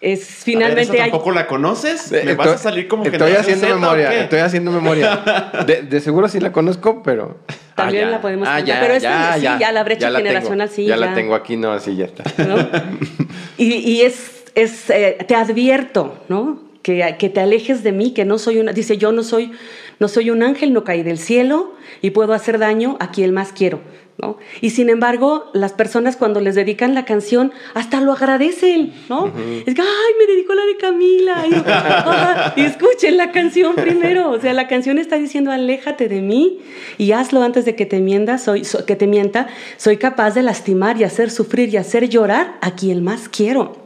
Es 0.00 0.24
finalmente 0.24 0.74
ver, 0.76 0.94
¿esa 0.96 1.04
hay- 1.04 1.10
tampoco 1.10 1.30
la 1.32 1.46
conoces? 1.46 2.10
¿Me 2.10 2.18
Eh, 2.30 2.34
vas 2.34 2.46
a 2.48 2.54
estoy- 2.54 2.62
salir 2.70 2.88
como 2.88 3.04
Estoy 3.04 3.18
generación 3.18 3.40
haciendo 3.54 3.66
Z 3.66 3.74
memoria, 3.80 4.20
estoy 4.22 4.38
haciendo 4.38 4.70
memoria. 4.70 5.22
De, 5.66 5.82
de 5.82 6.00
seguro 6.00 6.26
sí 6.28 6.40
la 6.40 6.52
conozco, 6.52 7.02
pero. 7.02 7.36
También 7.74 8.06
ya. 8.06 8.10
la 8.12 8.20
podemos 8.22 8.48
Ah, 8.48 8.56
contar, 8.58 8.74
ya, 8.76 8.80
pero 8.80 8.94
esta 8.94 9.10
ya, 9.30 9.34
sí, 9.36 9.42
ya, 9.42 9.58
ya 9.58 9.72
la 9.72 9.84
brecha 9.84 10.06
tengo, 10.06 10.16
generacional 10.18 10.70
sí, 10.70 10.84
Ya, 10.86 10.96
ya. 10.96 11.06
la 11.06 11.14
tengo 11.14 11.34
aquí, 11.34 11.56
no, 11.56 11.72
así 11.72 11.96
ya 11.96 12.06
está. 12.06 12.24
¿no? 12.44 12.56
Y, 13.58 13.74
y 13.74 14.02
es, 14.02 14.44
es 14.54 14.88
eh, 14.88 15.18
te 15.28 15.34
advierto, 15.34 16.18
¿no? 16.30 16.62
Que, 16.82 17.16
que 17.18 17.28
te 17.28 17.40
alejes 17.40 17.82
de 17.82 17.92
mí, 17.92 18.14
que 18.14 18.24
no 18.24 18.38
soy 18.38 18.58
una, 18.58 18.72
dice, 18.72 18.96
yo 18.96 19.12
no 19.12 19.22
soy, 19.22 19.52
no 19.98 20.08
soy 20.08 20.30
un 20.30 20.42
ángel, 20.42 20.72
no 20.72 20.82
caí 20.82 21.02
del 21.02 21.18
cielo 21.18 21.74
y 22.00 22.10
puedo 22.12 22.32
hacer 22.32 22.58
daño 22.58 22.96
a 23.00 23.10
quien 23.10 23.34
más 23.34 23.52
quiero, 23.52 23.80
¿no? 24.18 24.36
Y 24.60 24.70
sin 24.70 24.90
embargo, 24.90 25.50
las 25.54 25.72
personas 25.72 26.16
cuando 26.16 26.40
les 26.40 26.54
dedican 26.54 26.94
la 26.94 27.04
canción, 27.06 27.52
hasta 27.74 28.00
lo 28.02 28.12
agradecen, 28.12 28.92
¿no? 29.08 29.26
Es 29.66 29.74
que, 29.74 29.80
ay, 29.80 30.12
me 30.18 30.26
dedicó 30.26 30.54
la 30.54 30.66
de 30.66 30.76
Camila. 30.76 31.44
Y, 31.48 31.54
ah, 31.66 32.52
y 32.56 32.60
escuchen 32.62 33.16
la 33.16 33.32
canción 33.32 33.74
primero, 33.76 34.30
o 34.30 34.38
sea, 34.40 34.52
la 34.52 34.68
canción 34.68 34.98
está 34.98 35.16
diciendo, 35.16 35.50
aléjate 35.50 36.08
de 36.08 36.20
mí 36.20 36.58
y 36.98 37.12
hazlo 37.12 37.42
antes 37.42 37.64
de 37.64 37.74
que 37.76 37.86
te 37.86 38.00
mienta, 38.00 38.36
soy, 38.38 38.64
so- 38.64 38.84
que 38.84 38.94
te 38.96 39.06
mienta, 39.06 39.46
soy 39.78 39.96
capaz 39.96 40.32
de 40.32 40.42
lastimar 40.42 41.00
y 41.00 41.04
hacer 41.04 41.30
sufrir 41.30 41.70
y 41.70 41.78
hacer 41.78 42.08
llorar 42.10 42.56
a 42.60 42.74
quien 42.74 43.02
más 43.02 43.28
quiero. 43.28 43.76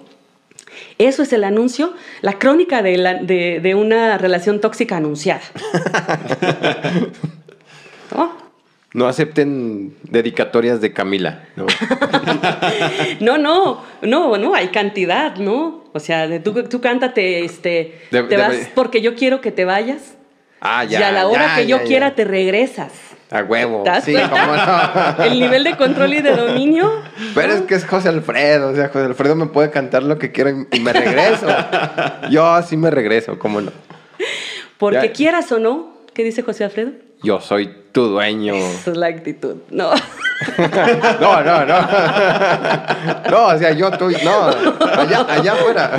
Eso 0.98 1.22
es 1.22 1.32
el 1.32 1.44
anuncio, 1.44 1.92
la 2.22 2.38
crónica 2.40 2.82
de, 2.82 2.96
la- 2.96 3.14
de- 3.14 3.60
de 3.62 3.74
una 3.76 4.18
relación 4.18 4.60
tóxica 4.60 4.96
anunciada. 4.96 5.42
¿No? 8.14 8.43
No 8.94 9.06
acepten 9.08 9.94
dedicatorias 10.04 10.80
de 10.80 10.92
Camila. 10.94 11.44
¿no? 11.56 11.66
No, 13.20 13.38
no, 13.38 13.82
no, 14.02 14.36
no, 14.38 14.54
hay 14.54 14.68
cantidad, 14.68 15.36
¿no? 15.36 15.84
O 15.92 16.00
sea, 16.00 16.26
de, 16.28 16.40
tú, 16.40 16.52
tú 16.64 16.80
cántate, 16.80 17.44
este, 17.44 18.00
De- 18.10 18.22
te 18.22 18.28
de- 18.28 18.36
vas 18.36 18.54
porque 18.74 19.00
yo 19.00 19.14
quiero 19.14 19.40
que 19.40 19.50
te 19.52 19.64
vayas 19.64 20.14
Ah, 20.60 20.84
ya. 20.84 21.00
y 21.00 21.02
a 21.02 21.12
la 21.12 21.26
hora 21.26 21.46
ya, 21.46 21.56
que 21.56 21.66
yo 21.66 21.78
ya, 21.78 21.84
quiera 21.84 22.08
ya. 22.10 22.14
te 22.14 22.24
regresas. 22.24 22.92
A 23.30 23.42
huevo. 23.42 23.82
¿Te 23.82 23.90
das 23.90 24.04
Sí, 24.04 24.12
cuenta? 24.12 25.16
no. 25.18 25.24
El 25.24 25.40
nivel 25.40 25.64
de 25.64 25.76
control 25.76 26.14
y 26.14 26.22
de 26.22 26.32
dominio. 26.36 26.90
Pero 27.34 27.52
es 27.54 27.62
que 27.62 27.74
es 27.74 27.84
José 27.84 28.08
Alfredo, 28.08 28.70
o 28.70 28.74
sea, 28.74 28.88
José 28.88 29.06
Alfredo 29.06 29.34
me 29.34 29.46
puede 29.46 29.70
cantar 29.70 30.02
lo 30.04 30.18
que 30.18 30.30
quiera 30.30 30.52
y 30.70 30.80
me 30.80 30.92
regreso. 30.92 31.46
Yo 32.30 32.62
sí 32.62 32.76
me 32.76 32.90
regreso, 32.90 33.38
¿cómo 33.38 33.60
no? 33.60 33.72
Porque 34.78 35.06
Ya. 35.08 35.12
quieras 35.12 35.50
o 35.52 35.58
no, 35.58 35.93
¿qué 36.14 36.24
dice 36.24 36.42
José 36.42 36.64
Alfredo? 36.64 36.92
Yo 37.22 37.40
soy 37.40 37.70
tu 37.92 38.04
dueño. 38.04 38.54
Esa 38.54 38.92
es 38.92 38.96
la 38.96 39.06
actitud. 39.06 39.56
No. 39.70 39.90
No, 41.20 41.42
no, 41.42 41.64
no. 41.64 41.74
No, 43.30 43.46
o 43.46 43.58
sea, 43.58 43.72
yo, 43.72 43.90
tú, 43.92 44.10
no. 44.24 44.46
Allá, 44.84 45.26
allá 45.28 45.52
afuera. 45.52 45.96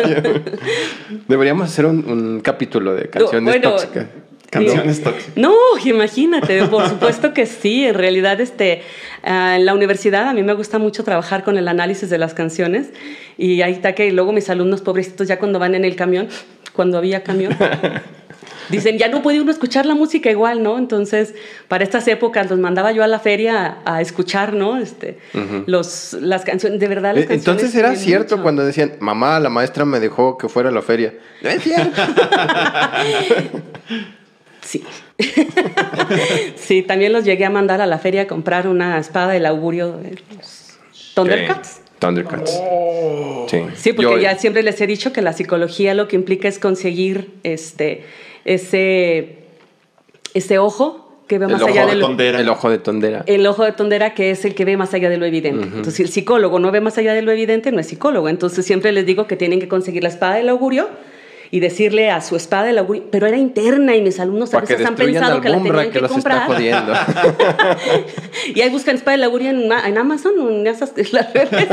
Deberíamos 1.28 1.70
hacer 1.70 1.86
un, 1.86 2.08
un 2.08 2.42
capítulo 2.42 2.94
de 2.94 3.10
canciones 3.10 3.54
Bueno, 3.54 3.72
tóxicas. 3.72 4.06
Canciones 4.50 5.02
tóxicas. 5.02 5.38
No, 5.38 5.54
imagínate, 5.84 6.64
por 6.66 6.88
supuesto 6.88 7.34
que 7.34 7.46
sí. 7.46 7.86
En 7.86 7.96
realidad, 7.96 8.40
este, 8.40 8.84
ah, 9.24 9.56
en 9.56 9.66
la 9.66 9.74
universidad 9.74 10.28
a 10.28 10.34
mí 10.34 10.44
me 10.44 10.54
gusta 10.54 10.80
mucho 10.80 11.04
trabajar 11.04 11.44
con 11.44 11.58
el 11.58 11.68
análisis 11.68 12.10
de 12.10 12.18
las 12.18 12.34
canciones 12.34 12.90
y 13.38 13.62
ahí 13.62 13.72
está 13.72 13.96
que 13.96 14.12
luego 14.12 14.32
mis 14.32 14.50
alumnos 14.50 14.82
pobrecitos 14.82 15.28
ya 15.28 15.40
cuando 15.40 15.60
van 15.60 15.76
en 15.76 15.86
el 15.86 15.96
camión, 15.96 16.28
cuando 16.74 16.98
había 16.98 17.24
camión, 17.24 17.56
dicen, 18.70 18.98
ya 18.98 19.08
no 19.08 19.22
puede 19.22 19.42
uno 19.42 19.52
escuchar 19.52 19.86
la 19.86 19.96
música 19.96 20.30
igual, 20.32 20.64
¿no? 20.64 20.78
Entonces, 20.78 21.34
para 21.68 21.84
estas 21.84 22.08
épocas 22.08 22.50
los 22.50 22.60
mandaba 22.60 22.92
yo 22.92 23.04
a 23.04 23.08
la 23.08 23.20
feria 23.20 23.78
a, 23.86 23.96
a 23.98 24.02
escuchar, 24.02 24.54
¿no? 24.54 24.78
Este, 24.78 25.18
los, 25.68 26.14
las 26.14 26.44
canciones, 26.44 26.80
de 26.80 26.88
verdad 26.88 27.14
las 27.16 27.24
Eh, 27.24 27.28
canciones. 27.28 27.48
Entonces 27.64 27.76
era 27.80 27.96
cierto 27.96 28.36
mucho. 28.36 28.44
cuando 28.44 28.66
decían, 28.66 28.94
mamá, 29.00 29.40
la 29.40 29.50
maestra 29.50 29.86
me 29.86 30.00
dejó 30.00 30.38
que 30.38 30.50
fuera 30.50 30.70
a 30.70 30.72
la 30.72 30.82
feria. 30.82 31.14
No 31.42 31.50
es 31.50 31.64
cierto. 31.64 32.02
Sí. 34.62 34.84
sí, 36.56 36.82
también 36.82 37.14
los 37.14 37.24
llegué 37.24 37.46
a 37.46 37.52
mandar 37.52 37.82
a 37.82 37.86
la 37.86 38.00
feria 38.00 38.24
a 38.24 38.28
comprar 38.28 38.68
una 38.68 38.98
espada 38.98 39.32
del 39.34 39.46
augurio 39.46 39.92
de 39.98 40.18
los 40.36 40.78
Thundercats. 41.14 41.68
Sí, 41.70 41.82
Thundercats. 42.00 42.52
Sí. 43.48 43.60
Sí, 43.76 43.94
porque 43.94 44.12
Yo- 44.16 44.18
ya 44.20 44.38
siempre 44.38 44.64
les 44.64 44.82
he 44.82 44.88
dicho 44.88 45.14
que 45.14 45.22
la 45.22 45.34
psicología 45.34 45.94
lo 45.94 46.08
que 46.08 46.16
implica 46.16 46.48
es 46.48 46.58
conseguir 46.58 47.30
este, 47.44 48.06
ese, 48.46 49.40
ese 50.34 50.60
ojo 50.60 51.02
que 51.28 51.40
ve 51.40 51.46
El 51.46 51.54
más 51.54 51.62
ojo 51.64 51.72
allá 51.72 51.86
de 51.86 51.92
de 51.92 51.98
lo, 51.98 52.08
tondera. 52.08 52.40
El 52.40 52.50
ojo 52.50 52.70
de 52.70 52.78
tondera. 52.78 53.24
el 53.26 53.48
ojo 53.48 53.64
de 53.64 53.72
tondera 53.72 54.14
que 54.14 54.30
es 54.30 54.46
el 54.46 54.54
que 54.54 54.64
ve 54.64 54.78
más 54.78 54.94
allá 54.94 55.10
de 55.10 55.18
lo 55.18 55.26
evidente. 55.26 55.66
Entonces, 55.66 55.96
si 55.96 56.04
el 56.04 56.10
psicólogo 56.10 56.60
no 56.60 56.72
ve 56.72 56.82
más 56.82 56.98
allá 56.98 57.14
de 57.14 57.24
lo 57.24 57.32
evidente, 57.32 57.72
no 57.72 57.80
es 57.80 57.88
psicólogo. 57.88 58.30
Entonces, 58.30 58.66
siempre 58.66 58.92
les 58.92 59.06
digo 59.06 59.28
que 59.28 59.36
tienen 59.36 59.60
que 59.60 59.68
conseguir 59.68 60.04
la 60.04 60.10
espada 60.10 60.36
del 60.36 60.50
augurio 60.50 60.88
y 61.52 61.60
decirle 61.60 62.10
a 62.12 62.22
su 62.22 62.36
espada 62.36 62.64
del 62.66 62.78
augurio, 62.78 63.04
pero 63.12 63.28
era 63.28 63.38
interna 63.38 63.96
y 63.96 64.02
mis 64.02 64.20
alumnos 64.20 64.54
a 64.54 64.62
veces 64.62 64.86
han 64.86 64.96
pensado 64.96 65.42
que 65.42 65.50
la 65.50 65.58
tenían 65.62 65.86
que 65.86 65.92
que, 65.92 66.02
los 66.02 66.12
comprar. 66.12 66.50
y 68.54 68.62
ahí 68.62 68.70
buscan 68.70 68.96
espada 68.96 69.18
del 69.18 69.24
augurio 69.24 69.50
en, 69.50 69.72
en 69.72 69.98
Amazon 69.98 70.34
o 70.40 70.50
en 70.50 70.68
esas 70.68 70.94
las 71.12 71.34
redes. 71.34 71.68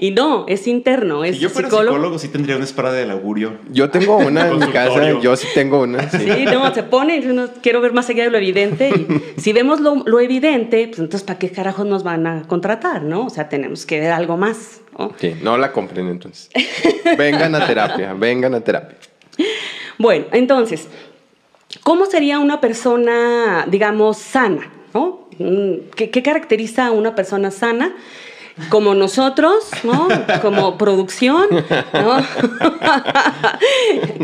y 0.00 0.10
no, 0.10 0.46
es 0.48 0.66
interno, 0.66 1.24
es 1.24 1.36
Si 1.36 1.42
yo 1.42 1.50
fuera 1.50 1.68
psicólogo. 1.68 1.96
psicólogo, 1.96 2.18
sí 2.18 2.28
tendría 2.28 2.56
una 2.56 2.64
espada 2.64 2.92
del 2.92 3.10
augurio. 3.10 3.58
Yo 3.70 3.90
tengo 3.90 4.16
una 4.16 4.48
en 4.48 4.58
mi 4.58 4.66
casa, 4.68 5.18
yo 5.20 5.36
sí 5.36 5.46
tengo 5.54 5.82
una. 5.82 6.08
Sí. 6.10 6.18
Sí, 6.18 6.44
no, 6.44 6.72
se 6.74 6.82
pone, 6.82 7.18
y 7.18 7.26
uno, 7.26 7.48
quiero 7.62 7.80
ver 7.80 7.92
más 7.92 8.08
allá 8.08 8.24
de 8.24 8.30
lo 8.30 8.38
evidente. 8.38 8.90
Y 8.90 9.40
si 9.40 9.52
vemos 9.52 9.80
lo, 9.80 10.02
lo 10.06 10.20
evidente, 10.20 10.86
pues 10.88 10.98
entonces, 10.98 11.24
¿para 11.24 11.38
qué 11.38 11.50
carajos 11.50 11.86
nos 11.86 12.02
van 12.02 12.26
a 12.26 12.42
contratar, 12.46 13.02
no? 13.02 13.26
O 13.26 13.30
sea, 13.30 13.48
tenemos 13.48 13.86
que 13.86 14.00
ver 14.00 14.12
algo 14.12 14.36
más, 14.36 14.80
¿no? 14.98 15.12
Sí, 15.18 15.36
no 15.42 15.58
la 15.58 15.72
compren 15.72 16.08
entonces. 16.08 16.50
Vengan 17.18 17.54
a 17.54 17.66
terapia, 17.66 18.14
vengan 18.14 18.54
a 18.54 18.60
terapia. 18.60 18.96
Bueno, 19.98 20.26
entonces, 20.32 20.88
¿cómo 21.82 22.06
sería 22.06 22.38
una 22.38 22.60
persona, 22.60 23.66
digamos, 23.68 24.18
sana, 24.18 24.70
no? 24.92 25.28
Mm, 25.38 25.90
¿Qué, 25.94 26.10
qué 26.10 26.22
caracteriza 26.22 26.86
a 26.86 26.90
una 26.90 27.14
persona 27.14 27.50
sana? 27.50 27.94
Como 28.70 28.94
nosotros, 28.94 29.68
¿no? 29.84 30.08
Como 30.40 30.78
producción, 30.78 31.46
¿no? 31.92 32.16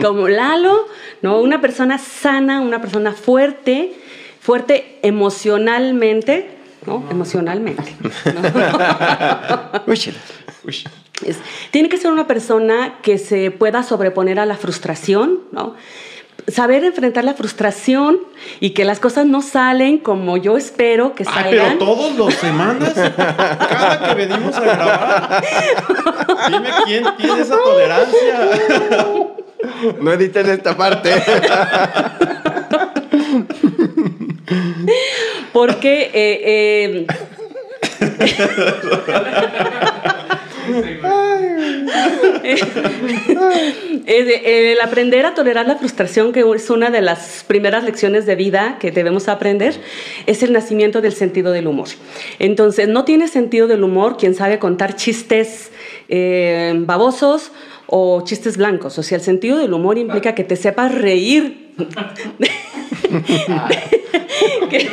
Como 0.02 0.26
Lalo, 0.28 0.86
¿no? 1.20 1.38
Una 1.40 1.60
persona 1.60 1.98
sana, 1.98 2.62
una 2.62 2.80
persona 2.80 3.12
fuerte, 3.12 3.92
fuerte 4.40 4.98
emocionalmente, 5.02 6.48
¿no? 6.86 7.04
Emocionalmente. 7.10 7.94
¿no? 8.24 8.42
Es- 11.24 11.38
tiene 11.70 11.88
que 11.88 11.96
ser 11.98 12.10
una 12.10 12.26
persona 12.26 12.94
que 13.02 13.18
se 13.18 13.50
pueda 13.50 13.82
sobreponer 13.82 14.38
a 14.40 14.46
la 14.46 14.56
frustración, 14.56 15.40
¿no? 15.52 15.74
Saber 16.48 16.82
enfrentar 16.82 17.22
la 17.22 17.34
frustración 17.34 18.18
y 18.58 18.70
que 18.70 18.84
las 18.84 18.98
cosas 18.98 19.26
no 19.26 19.42
salen 19.42 19.98
como 19.98 20.36
yo 20.36 20.56
espero 20.56 21.14
que 21.14 21.22
Ay, 21.26 21.44
pero 21.50 21.62
salgan. 21.62 21.78
todos 21.78 22.16
los 22.16 22.34
semanas, 22.34 22.94
cada 23.16 24.08
que 24.08 24.14
venimos 24.26 24.56
a 24.56 24.60
grabar, 24.60 25.44
dime 26.50 26.68
quién 26.84 27.04
tiene 27.18 27.40
esa 27.42 27.56
tolerancia. 27.62 28.48
No 30.00 30.12
editen 30.12 30.50
esta 30.50 30.76
parte. 30.76 31.12
Porque 35.52 36.10
eh, 36.12 37.06
Eh, 37.06 37.06
el 44.06 44.80
aprender 44.80 45.26
a 45.26 45.34
tolerar 45.34 45.66
la 45.66 45.76
frustración, 45.76 46.32
que 46.32 46.44
es 46.54 46.70
una 46.70 46.90
de 46.90 47.00
las 47.00 47.44
primeras 47.46 47.84
lecciones 47.84 48.26
de 48.26 48.34
vida 48.36 48.76
que 48.80 48.90
debemos 48.90 49.28
aprender, 49.28 49.74
es 50.26 50.42
el 50.42 50.52
nacimiento 50.52 51.00
del 51.00 51.12
sentido 51.12 51.52
del 51.52 51.66
humor. 51.66 51.88
Entonces, 52.38 52.88
no 52.88 53.04
tiene 53.04 53.28
sentido 53.28 53.66
del 53.66 53.84
humor 53.84 54.16
quien 54.16 54.34
sabe 54.34 54.58
contar 54.58 54.96
chistes 54.96 55.70
eh, 56.08 56.74
babosos 56.76 57.52
o 57.86 58.22
chistes 58.24 58.56
blancos. 58.56 58.98
O 58.98 59.02
sea, 59.02 59.18
el 59.18 59.24
sentido 59.24 59.58
del 59.58 59.72
humor 59.72 59.98
implica 59.98 60.34
que 60.34 60.44
te 60.44 60.56
sepas 60.56 60.94
reír. 60.94 61.72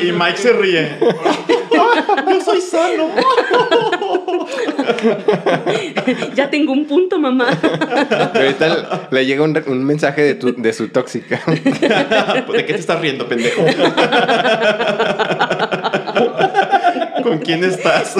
Y 0.01 0.11
Mike 0.11 0.37
se 0.37 0.53
ríe. 0.53 0.97
Yo 2.29 2.41
soy 2.41 2.61
sano. 2.61 3.09
ya 6.35 6.49
tengo 6.49 6.71
un 6.73 6.85
punto, 6.85 7.19
mamá. 7.19 7.49
Ahorita 8.33 9.07
le 9.11 9.25
llega 9.25 9.43
un, 9.43 9.61
un 9.67 9.83
mensaje 9.83 10.21
de, 10.21 10.35
tu- 10.35 10.55
de 10.55 10.73
su 10.73 10.89
tóxica. 10.89 11.41
¿De 11.47 12.65
qué 12.65 12.73
te 12.73 12.79
estás 12.79 12.99
riendo, 13.01 13.27
pendejo? 13.27 13.63
¿Con 17.23 17.39
quién 17.39 17.63
estás? 17.63 18.15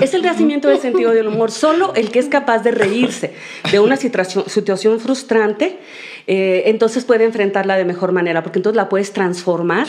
Es 0.00 0.14
el 0.14 0.22
nacimiento 0.22 0.68
del 0.68 0.78
sentido 0.80 1.12
del 1.12 1.28
humor. 1.28 1.50
Solo 1.50 1.92
el 1.94 2.10
que 2.10 2.18
es 2.18 2.26
capaz 2.26 2.60
de 2.60 2.70
reírse 2.70 3.32
de 3.70 3.80
una 3.80 3.96
situación, 3.96 4.44
situación 4.48 5.00
frustrante, 5.00 5.78
eh, 6.26 6.64
entonces 6.66 7.04
puede 7.04 7.24
enfrentarla 7.24 7.76
de 7.76 7.84
mejor 7.84 8.12
manera, 8.12 8.42
porque 8.42 8.58
entonces 8.58 8.76
la 8.76 8.88
puedes 8.88 9.12
transformar 9.12 9.86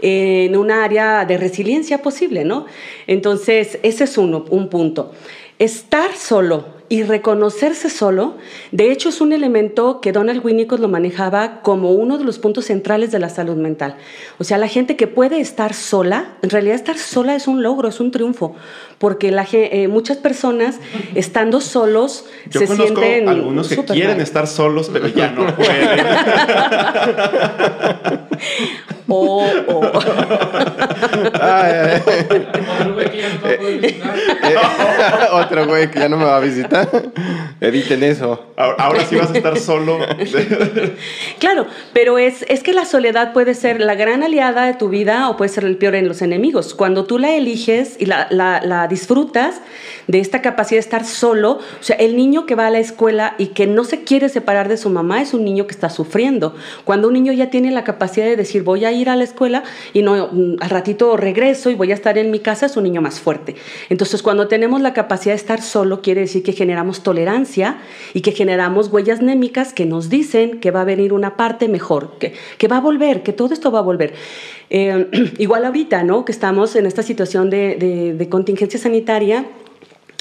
en 0.00 0.56
una 0.56 0.84
área 0.84 1.24
de 1.24 1.36
resiliencia 1.38 2.02
posible, 2.02 2.44
¿no? 2.44 2.66
Entonces, 3.06 3.78
ese 3.82 4.04
es 4.04 4.18
uno, 4.18 4.44
un 4.50 4.68
punto. 4.68 5.12
Estar 5.58 6.14
solo 6.14 6.78
y 6.88 7.02
reconocerse 7.02 7.90
solo, 7.90 8.36
de 8.72 8.90
hecho, 8.90 9.10
es 9.10 9.20
un 9.20 9.32
elemento 9.32 10.00
que 10.00 10.12
Donald 10.12 10.44
Winnicott 10.44 10.80
lo 10.80 10.88
manejaba 10.88 11.60
como 11.62 11.92
uno 11.92 12.16
de 12.16 12.24
los 12.24 12.38
puntos 12.38 12.66
centrales 12.66 13.10
de 13.10 13.18
la 13.18 13.28
salud 13.28 13.56
mental. 13.56 13.96
O 14.38 14.44
sea, 14.44 14.56
la 14.56 14.68
gente 14.68 14.96
que 14.96 15.06
puede 15.06 15.40
estar 15.40 15.74
sola, 15.74 16.36
en 16.42 16.50
realidad 16.50 16.76
estar 16.76 16.96
sola 16.96 17.34
es 17.34 17.46
un 17.46 17.62
logro, 17.62 17.88
es 17.88 18.00
un 18.00 18.10
triunfo, 18.10 18.54
porque 18.98 19.30
la, 19.30 19.46
eh, 19.52 19.86
muchas 19.88 20.16
personas 20.16 20.76
estando 21.14 21.60
solos 21.60 22.24
Yo 22.50 22.60
se 22.60 22.66
conozco 22.66 23.00
sienten 23.00 23.28
algunos 23.28 23.68
que 23.68 23.76
quieren 23.84 24.12
mal. 24.16 24.20
estar 24.20 24.46
solos, 24.46 24.90
pero 24.92 25.08
ya 25.08 25.30
no 25.30 25.54
pueden. 25.56 25.88
O- 29.10 29.42
o- 29.68 29.90
Ay, 31.40 31.72
ay, 31.72 32.02
ay. 32.06 32.26
Otro 35.32 35.66
güey 35.66 35.90
que 35.90 35.98
ya 36.00 36.08
no 36.10 36.16
me 36.18 36.24
va 36.24 36.36
a 36.36 36.40
visitar. 36.40 36.88
Editen 37.60 38.02
eso. 38.02 38.46
Ahora, 38.56 38.76
ahora 38.78 39.04
sí 39.06 39.16
vas 39.16 39.30
a 39.30 39.36
estar 39.36 39.58
solo. 39.58 39.98
Claro, 41.38 41.66
pero 41.92 42.18
es, 42.18 42.44
es 42.48 42.62
que 42.62 42.72
la 42.72 42.84
soledad 42.84 43.32
puede 43.32 43.54
ser 43.54 43.80
la 43.80 43.94
gran 43.94 44.22
aliada 44.22 44.66
de 44.66 44.74
tu 44.74 44.88
vida 44.88 45.28
o 45.30 45.36
puede 45.36 45.48
ser 45.50 45.64
el 45.64 45.76
peor 45.76 45.94
en 45.94 46.08
los 46.08 46.20
enemigos. 46.20 46.74
Cuando 46.74 47.04
tú 47.04 47.18
la 47.18 47.30
eliges 47.32 47.96
y 47.98 48.06
la, 48.06 48.26
la- 48.30 48.60
la 48.62 48.87
disfrutas 48.88 49.60
de 50.06 50.20
esta 50.20 50.42
capacidad 50.42 50.76
de 50.76 50.80
estar 50.80 51.04
solo, 51.04 51.52
o 51.52 51.82
sea, 51.82 51.96
el 51.96 52.16
niño 52.16 52.46
que 52.46 52.54
va 52.54 52.66
a 52.66 52.70
la 52.70 52.78
escuela 52.78 53.34
y 53.38 53.48
que 53.48 53.66
no 53.66 53.84
se 53.84 54.04
quiere 54.04 54.28
separar 54.28 54.68
de 54.68 54.76
su 54.76 54.90
mamá 54.90 55.22
es 55.22 55.34
un 55.34 55.44
niño 55.44 55.66
que 55.66 55.72
está 55.72 55.90
sufriendo. 55.90 56.54
Cuando 56.84 57.08
un 57.08 57.14
niño 57.14 57.32
ya 57.32 57.50
tiene 57.50 57.70
la 57.70 57.84
capacidad 57.84 58.26
de 58.26 58.36
decir 58.36 58.62
voy 58.62 58.84
a 58.84 58.92
ir 58.92 59.08
a 59.10 59.16
la 59.16 59.24
escuela 59.24 59.62
y 59.92 60.02
no 60.02 60.28
mm, 60.32 60.56
al 60.60 60.70
ratito 60.70 61.16
regreso 61.16 61.70
y 61.70 61.74
voy 61.74 61.92
a 61.92 61.94
estar 61.94 62.18
en 62.18 62.30
mi 62.30 62.40
casa, 62.40 62.66
es 62.66 62.76
un 62.76 62.84
niño 62.84 63.00
más 63.00 63.20
fuerte. 63.20 63.56
Entonces, 63.88 64.22
cuando 64.22 64.48
tenemos 64.48 64.80
la 64.80 64.92
capacidad 64.92 65.32
de 65.32 65.36
estar 65.36 65.62
solo, 65.62 66.02
quiere 66.02 66.22
decir 66.22 66.42
que 66.42 66.52
generamos 66.52 67.02
tolerancia 67.02 67.78
y 68.14 68.20
que 68.22 68.32
generamos 68.32 68.88
huellas 68.88 69.20
némicas 69.20 69.72
que 69.72 69.86
nos 69.86 70.08
dicen 70.08 70.60
que 70.60 70.70
va 70.70 70.82
a 70.82 70.84
venir 70.84 71.12
una 71.12 71.36
parte 71.36 71.68
mejor, 71.68 72.18
que, 72.18 72.34
que 72.58 72.68
va 72.68 72.78
a 72.78 72.80
volver, 72.80 73.22
que 73.22 73.32
todo 73.32 73.52
esto 73.52 73.70
va 73.70 73.80
a 73.80 73.82
volver. 73.82 74.14
Eh, 74.70 75.06
igual 75.38 75.64
ahorita, 75.64 76.02
¿no? 76.02 76.24
Que 76.24 76.32
estamos 76.32 76.76
en 76.76 76.86
esta 76.86 77.02
situación 77.02 77.50
de, 77.50 78.26
contingencia 78.30 78.78
sanitaria, 78.78 79.46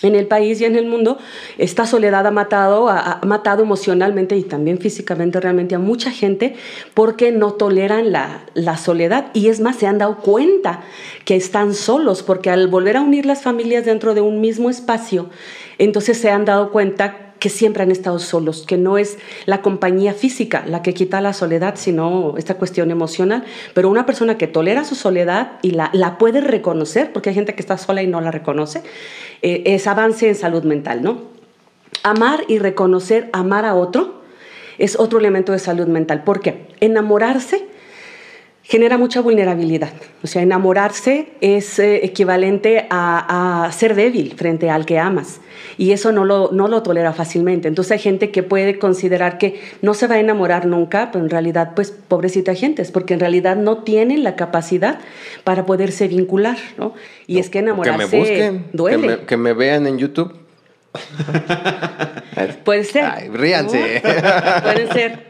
en 0.04 0.14
el 0.14 0.28
país 0.28 0.62
y 0.62 0.66
en 0.66 0.76
el 0.76 0.86
mundo, 0.86 1.18
esta 1.58 1.88
soledad 1.88 2.28
ha 2.28 2.32
matado, 2.32 2.88
ha 2.88 3.20
matado 3.26 3.64
emocionalmente 3.64 4.38
y 4.38 4.44
también 4.44 4.78
físicamente 4.78 5.40
realmente 5.40 5.74
a 5.74 5.80
mucha 5.80 6.12
gente 6.12 6.56
porque 6.94 7.32
no 7.32 7.54
toleran 7.54 8.12
la, 8.12 8.46
la 8.54 8.78
soledad. 8.78 9.32
Y 9.34 9.48
es 9.48 9.60
más, 9.60 9.78
se 9.78 9.88
han 9.88 9.98
dado 9.98 10.18
cuenta 10.18 10.82
que 11.26 11.36
están 11.36 11.74
solos 11.74 12.22
porque 12.22 12.52
al 12.52 12.68
volver 12.68 12.98
a 12.98 13.02
unir 13.02 13.26
las 13.26 13.42
familias 13.42 13.86
dentro 13.86 14.14
de 14.14 14.22
un 14.22 14.40
mismo 14.40 14.70
espacio, 14.70 15.32
entonces 15.80 16.20
se 16.20 16.30
han 16.30 16.46
dado 16.46 16.72
cuenta 16.72 17.27
que 17.40 17.50
siempre 17.50 17.84
han 17.84 17.92
estado 17.92 18.20
solos, 18.20 18.64
que 18.66 18.78
no 18.78 18.98
es 18.98 19.18
la 19.46 19.62
compañía 19.62 20.14
física 20.14 20.64
la 20.66 20.82
que 20.82 20.94
quita 20.94 21.22
la 21.22 21.34
soledad, 21.34 21.76
sino 21.78 22.36
esta 22.38 22.56
cuestión 22.56 22.92
emocional. 22.92 23.44
Pero 23.74 23.90
una 23.90 24.06
persona 24.06 24.38
que 24.38 24.48
tolera 24.48 24.84
su 24.84 24.96
soledad 24.96 25.54
y 25.62 25.72
la, 25.72 25.90
la 25.94 26.18
puede 26.18 26.42
reconocer, 26.42 27.12
porque 27.14 27.30
hay 27.30 27.36
gente 27.36 27.56
que 27.56 27.62
está 27.62 27.78
sola 27.78 28.02
y 28.02 28.08
no 28.08 28.22
la 28.22 28.32
reconoce, 28.32 28.84
eh, 29.42 29.64
es 29.66 29.88
avance 29.88 30.28
en 30.28 30.36
salud 30.36 30.64
mental, 30.64 31.04
¿no? 31.04 31.22
Amar 32.04 32.44
y 32.48 32.60
reconocer, 32.60 33.30
amar 33.34 33.66
a 33.66 33.76
otro, 33.76 34.22
es 34.78 35.00
otro 35.00 35.20
elemento 35.20 35.52
de 35.52 35.60
salud 35.60 35.88
mental. 35.88 36.24
¿Por 36.24 36.42
qué? 36.42 36.68
Enamorarse 36.80 37.66
genera 38.68 38.98
mucha 38.98 39.22
vulnerabilidad. 39.22 39.94
O 40.24 40.28
sea, 40.28 40.42
enamorarse 40.42 41.30
es 41.40 41.80
eh, 41.80 42.04
equivalente 42.04 42.86
a, 42.90 43.64
a 43.66 43.72
ser 43.72 43.96
débil 43.96 44.34
frente 44.36 44.70
al 44.70 44.86
que 44.86 45.00
amas. 45.00 45.40
Y 45.78 45.92
eso 45.92 46.12
no 46.12 46.26
lo, 46.26 46.50
no 46.52 46.68
lo 46.68 46.84
tolera 46.84 47.14
fácilmente. 47.14 47.68
Entonces 47.70 47.94
hay 47.94 48.00
gente 48.00 48.30
que 48.30 48.44
puede 48.44 48.78
considerar 48.78 49.38
que 49.38 49.62
no 49.82 49.94
se 49.94 50.08
va 50.08 50.16
a 50.16 50.20
enamorar 50.20 50.66
nunca, 50.66 51.12
pero 51.14 51.24
en 51.24 51.30
realidad, 51.30 51.74
pues, 51.76 51.92
pobrecita 51.92 52.56
gente, 52.56 52.82
es 52.82 52.92
porque 52.92 53.14
en 53.14 53.22
realidad 53.22 53.56
no 53.56 53.84
tienen 53.84 54.24
la 54.24 54.36
capacidad 54.36 55.00
para 55.46 55.66
poderse 55.66 56.08
vincular, 56.10 56.58
¿no? 56.78 56.94
Y 57.26 57.40
es 57.40 57.46
que 57.48 57.54
Que 57.54 57.60
enamorarse 57.60 58.08
me 58.08 58.20
busquen. 58.20 58.66
duele. 58.74 59.02
Que 59.02 59.08
me, 59.08 59.18
que 59.20 59.38
me 59.38 59.54
vean 59.54 59.88
en 59.88 59.98
YouTube. 59.98 60.34
Puede 62.64 62.84
ser. 62.84 63.06
Ay, 63.06 63.30
ríanse. 63.30 64.02
¿no? 64.04 64.64
Pueden 64.64 64.94
ser. 64.94 65.28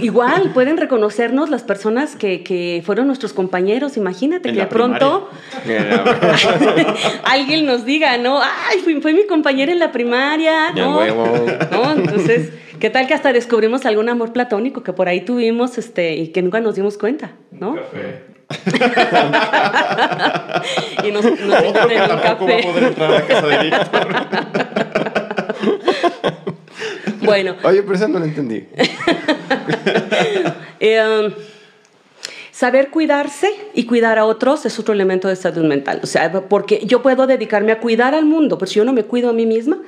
Igual, 0.00 0.50
pueden 0.54 0.76
reconocernos 0.76 1.50
las 1.50 1.62
personas 1.62 2.16
que, 2.16 2.42
que 2.42 2.82
fueron 2.84 3.06
nuestros 3.06 3.32
compañeros. 3.32 3.96
Imagínate 3.96 4.48
En 4.48 4.54
que 4.54 4.60
de 4.62 4.66
pronto 4.66 5.28
alguien 7.24 7.66
nos 7.66 7.84
diga, 7.84 8.16
¿no? 8.18 8.40
Ay, 8.40 8.78
fue, 8.82 9.00
fue 9.00 9.12
mi 9.12 9.26
compañera 9.26 9.72
en 9.72 9.78
la 9.78 9.92
primaria, 9.92 10.72
¿no? 10.72 10.98
huevo. 10.98 11.46
¿No? 11.70 11.92
Entonces, 11.92 12.50
¿qué 12.80 12.90
tal 12.90 13.06
que 13.06 13.14
hasta 13.14 13.32
descubrimos 13.32 13.86
algún 13.86 14.08
amor 14.08 14.32
platónico 14.32 14.82
que 14.82 14.92
por 14.92 15.08
ahí 15.08 15.20
tuvimos 15.22 15.78
este, 15.78 16.16
y 16.16 16.28
que 16.28 16.42
nunca 16.42 16.60
nos 16.60 16.74
dimos 16.76 16.98
cuenta, 16.98 17.32
¿no? 17.50 17.76
y 21.04 21.10
nos, 21.10 21.22
nos 21.22 21.34
Otro 21.34 21.60
dieron 21.60 21.88
que 21.88 21.94
en 21.96 22.02
un 22.02 22.08
tampoco 22.08 22.20
va 22.22 22.30
a 22.30 22.38
café. 22.38 22.62
poder 22.62 22.84
entrar 22.84 23.10
a 23.10 23.14
la 23.14 23.26
casa 23.26 23.46
de 23.46 23.58
Víctor. 23.64 24.08
Bueno, 27.28 27.56
Oye, 27.62 27.82
pero 27.82 27.94
eso 27.94 28.08
no 28.08 28.18
lo 28.18 28.24
entendí. 28.24 28.64
Eh, 30.80 31.00
um, 31.02 31.32
saber 32.52 32.90
cuidarse 32.90 33.50
y 33.74 33.84
cuidar 33.86 34.16
a 34.18 34.24
otros 34.26 34.64
es 34.64 34.78
otro 34.78 34.94
elemento 34.94 35.26
de 35.26 35.34
salud 35.34 35.64
mental. 35.64 35.98
O 36.04 36.06
sea, 36.06 36.30
porque 36.48 36.80
yo 36.84 37.02
puedo 37.02 37.26
dedicarme 37.26 37.72
a 37.72 37.80
cuidar 37.80 38.14
al 38.14 38.24
mundo, 38.26 38.58
pero 38.58 38.68
si 38.70 38.76
yo 38.76 38.84
no 38.84 38.92
me 38.92 39.02
cuido 39.04 39.30
a 39.30 39.32
mí 39.32 39.44
misma, 39.44 39.78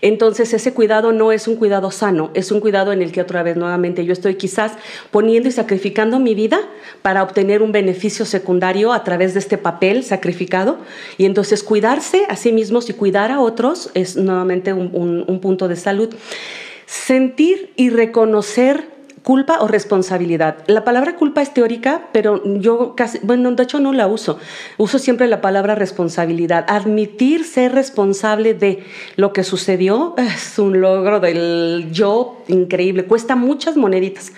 entonces 0.00 0.52
ese 0.52 0.74
cuidado 0.74 1.12
no 1.12 1.30
es 1.30 1.46
un 1.46 1.54
cuidado 1.54 1.90
sano, 1.92 2.30
es 2.34 2.50
un 2.50 2.58
cuidado 2.60 2.92
en 2.92 3.00
el 3.02 3.12
que 3.12 3.20
otra 3.20 3.42
vez 3.44 3.56
nuevamente 3.56 4.04
yo 4.04 4.12
estoy 4.12 4.34
quizás 4.34 4.72
poniendo 5.12 5.48
y 5.48 5.52
sacrificando 5.52 6.18
mi 6.18 6.34
vida 6.34 6.60
para 7.02 7.22
obtener 7.22 7.62
un 7.62 7.70
beneficio 7.72 8.24
secundario 8.24 8.92
a 8.92 9.04
través 9.04 9.34
de 9.34 9.38
este 9.40 9.56
papel 9.56 10.02
sacrificado. 10.02 10.78
Y 11.16 11.26
entonces 11.26 11.62
cuidarse 11.62 12.24
a 12.28 12.34
sí 12.34 12.50
mismos 12.50 12.90
y 12.90 12.94
cuidar 12.94 13.30
a 13.30 13.38
otros 13.40 13.90
es 13.94 14.16
nuevamente 14.16 14.72
un, 14.72 14.90
un- 14.94 15.24
un 15.28 15.40
punto 15.40 15.68
de 15.68 15.76
salud. 15.76 16.12
Sentir 16.90 17.72
y 17.76 17.90
reconocer 17.90 18.84
culpa 19.22 19.58
o 19.60 19.68
responsabilidad. 19.68 20.58
La 20.66 20.84
palabra 20.84 21.16
culpa 21.16 21.42
es 21.42 21.52
teórica, 21.52 22.08
pero 22.12 22.42
yo 22.58 22.94
casi, 22.96 23.18
bueno, 23.22 23.50
de 23.52 23.62
hecho 23.62 23.78
no 23.78 23.92
la 23.92 24.06
uso. 24.06 24.38
Uso 24.78 24.98
siempre 24.98 25.28
la 25.28 25.40
palabra 25.40 25.74
responsabilidad. 25.74 26.64
Admitir 26.68 27.44
ser 27.44 27.72
responsable 27.72 28.54
de 28.54 28.84
lo 29.16 29.32
que 29.32 29.44
sucedió 29.44 30.14
es 30.18 30.58
un 30.58 30.80
logro 30.80 31.20
del 31.20 31.88
yo 31.92 32.42
increíble. 32.48 33.04
Cuesta 33.04 33.36
muchas 33.36 33.76
moneditas. 33.76 34.32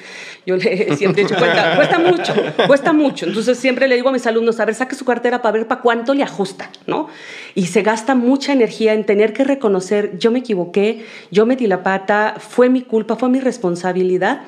Yo 0.44 0.56
le 0.56 0.96
siempre 0.96 1.22
he 1.22 1.24
dicho, 1.24 1.38
cuesta, 1.38 1.76
cuesta 1.76 1.98
mucho, 1.98 2.34
cuesta 2.66 2.92
mucho. 2.92 3.26
Entonces 3.26 3.58
siempre 3.58 3.86
le 3.86 3.94
digo 3.94 4.08
a 4.08 4.12
mis 4.12 4.26
alumnos, 4.26 4.58
a 4.58 4.64
ver, 4.64 4.74
saque 4.74 4.96
su 4.96 5.04
cartera 5.04 5.40
para 5.40 5.52
ver 5.52 5.68
para 5.68 5.80
cuánto 5.80 6.14
le 6.14 6.24
ajusta, 6.24 6.70
¿no? 6.86 7.08
Y 7.54 7.66
se 7.66 7.82
gasta 7.82 8.14
mucha 8.14 8.52
energía 8.52 8.94
en 8.94 9.04
tener 9.04 9.32
que 9.32 9.44
reconocer, 9.44 10.18
yo 10.18 10.32
me 10.32 10.40
equivoqué, 10.40 11.04
yo 11.30 11.46
metí 11.46 11.66
la 11.66 11.82
pata, 11.82 12.34
fue 12.38 12.68
mi 12.68 12.82
culpa, 12.82 13.16
fue 13.16 13.28
mi 13.28 13.38
responsabilidad. 13.38 14.42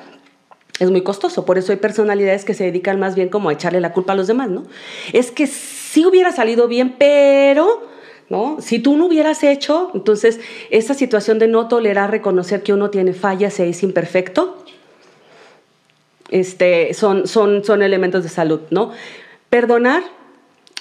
Es 0.79 0.91
muy 0.91 1.01
costoso, 1.01 1.45
por 1.45 1.57
eso 1.57 1.71
hay 1.71 1.77
personalidades 1.77 2.43
que 2.43 2.53
se 2.53 2.65
dedican 2.65 2.99
más 2.99 3.15
bien 3.15 3.29
como 3.29 3.49
a 3.49 3.53
echarle 3.53 3.79
la 3.79 3.93
culpa 3.93 4.13
a 4.13 4.15
los 4.15 4.27
demás, 4.27 4.49
¿no? 4.49 4.63
Es 5.13 5.31
que 5.31 5.47
sí 5.47 6.05
hubiera 6.05 6.31
salido 6.31 6.67
bien, 6.67 6.95
pero... 6.97 7.93
¿No? 8.27 8.57
Si 8.59 8.79
tú 8.79 8.97
no 8.97 9.05
hubieras 9.05 9.43
hecho, 9.43 9.91
entonces 9.93 10.39
esa 10.71 10.95
situación 10.95 11.37
de 11.37 11.47
no 11.47 11.67
tolerar 11.67 12.09
reconocer 12.09 12.63
que 12.63 12.73
uno 12.73 12.89
tiene 12.89 13.13
fallas 13.13 13.59
e 13.59 13.69
es 13.69 13.83
imperfecto, 13.83 14.65
este, 16.29 16.95
son, 16.95 17.27
son, 17.27 17.63
son 17.63 17.83
elementos 17.83 18.23
de 18.23 18.29
salud, 18.29 18.61
¿no? 18.71 18.91
Perdonar 19.51 20.03